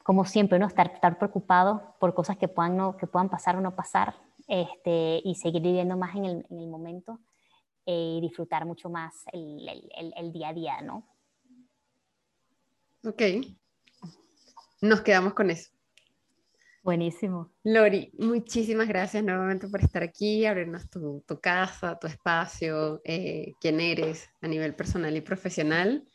como 0.02 0.24
siempre, 0.24 0.58
¿no? 0.58 0.66
estar, 0.66 0.90
estar 0.92 1.18
preocupado 1.18 1.94
por 2.00 2.14
cosas 2.14 2.36
que 2.38 2.48
puedan, 2.48 2.76
no, 2.76 2.96
que 2.96 3.06
puedan 3.06 3.28
pasar 3.28 3.56
o 3.56 3.60
no 3.60 3.76
pasar 3.76 4.16
este, 4.48 5.20
y 5.24 5.34
seguir 5.36 5.62
viviendo 5.62 5.96
más 5.96 6.16
en 6.16 6.24
el, 6.24 6.46
en 6.50 6.58
el 6.58 6.68
momento 6.68 7.20
eh, 7.84 8.16
y 8.18 8.20
disfrutar 8.20 8.66
mucho 8.66 8.90
más 8.90 9.14
el, 9.32 9.68
el, 9.68 10.12
el, 10.16 10.32
día 10.32 10.48
a 10.48 10.54
día, 10.54 10.80
¿no? 10.82 11.06
Ok. 13.04 13.22
Nos 14.80 15.02
quedamos 15.02 15.34
con 15.34 15.50
eso. 15.50 15.75
Buenísimo. 16.86 17.52
Lori, 17.64 18.12
muchísimas 18.16 18.86
gracias 18.86 19.24
nuevamente 19.24 19.66
por 19.66 19.82
estar 19.82 20.04
aquí, 20.04 20.46
abrirnos 20.46 20.88
tu, 20.88 21.24
tu 21.26 21.40
casa, 21.40 21.98
tu 21.98 22.06
espacio, 22.06 23.00
eh, 23.02 23.54
quién 23.60 23.80
eres 23.80 24.30
a 24.40 24.46
nivel 24.46 24.76
personal 24.76 25.16
y 25.16 25.20
profesional. 25.20 26.06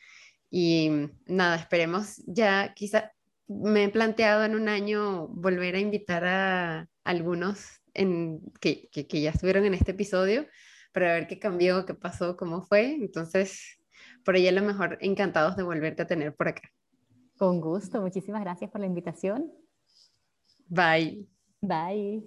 Y 0.50 1.10
nada, 1.26 1.58
esperemos 1.58 2.24
ya, 2.26 2.74
quizá 2.74 3.12
me 3.50 3.84
he 3.84 3.90
planteado 3.90 4.46
en 4.46 4.56
un 4.56 4.70
año 4.70 5.28
volver 5.28 5.76
a 5.76 5.80
invitar 5.80 6.24
a 6.24 6.88
algunos 7.04 7.82
en, 7.94 8.40
que, 8.62 8.88
que, 8.94 9.08
que 9.08 9.20
ya 9.20 9.32
estuvieron 9.32 9.66
en 9.66 9.74
este 9.74 9.92
episodio 9.92 10.48
para 10.94 11.16
ver 11.16 11.28
qué 11.28 11.38
cambió, 11.38 11.86
qué 11.86 11.96
pasó, 11.96 12.38
cómo 12.38 12.62
fue. 12.62 12.94
Entonces, 12.94 13.78
por 14.24 14.36
ahí 14.36 14.48
a 14.48 14.54
lo 14.54 14.62
mejor 14.62 14.98
encantados 15.02 15.58
de 15.58 15.64
volverte 15.64 16.04
a 16.04 16.08
tener 16.08 16.34
por 16.34 16.48
acá. 16.48 16.72
Con 17.38 17.60
gusto, 17.60 18.00
muchísimas 18.00 18.42
gracias 18.42 18.72
por 18.72 18.80
la 18.80 18.88
invitación. 18.88 19.52
Bye. 20.72 21.28
Bye. 21.62 22.24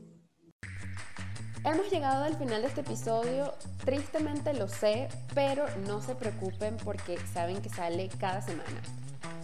Hemos 1.64 1.90
llegado 1.90 2.24
al 2.24 2.36
final 2.36 2.60
de 2.60 2.68
este 2.68 2.82
episodio. 2.82 3.54
Tristemente 3.86 4.52
lo 4.52 4.68
sé, 4.68 5.08
pero 5.34 5.64
no 5.86 6.02
se 6.02 6.14
preocupen 6.14 6.76
porque 6.84 7.16
saben 7.32 7.62
que 7.62 7.70
sale 7.70 8.10
cada 8.20 8.42
semana. 8.42 8.82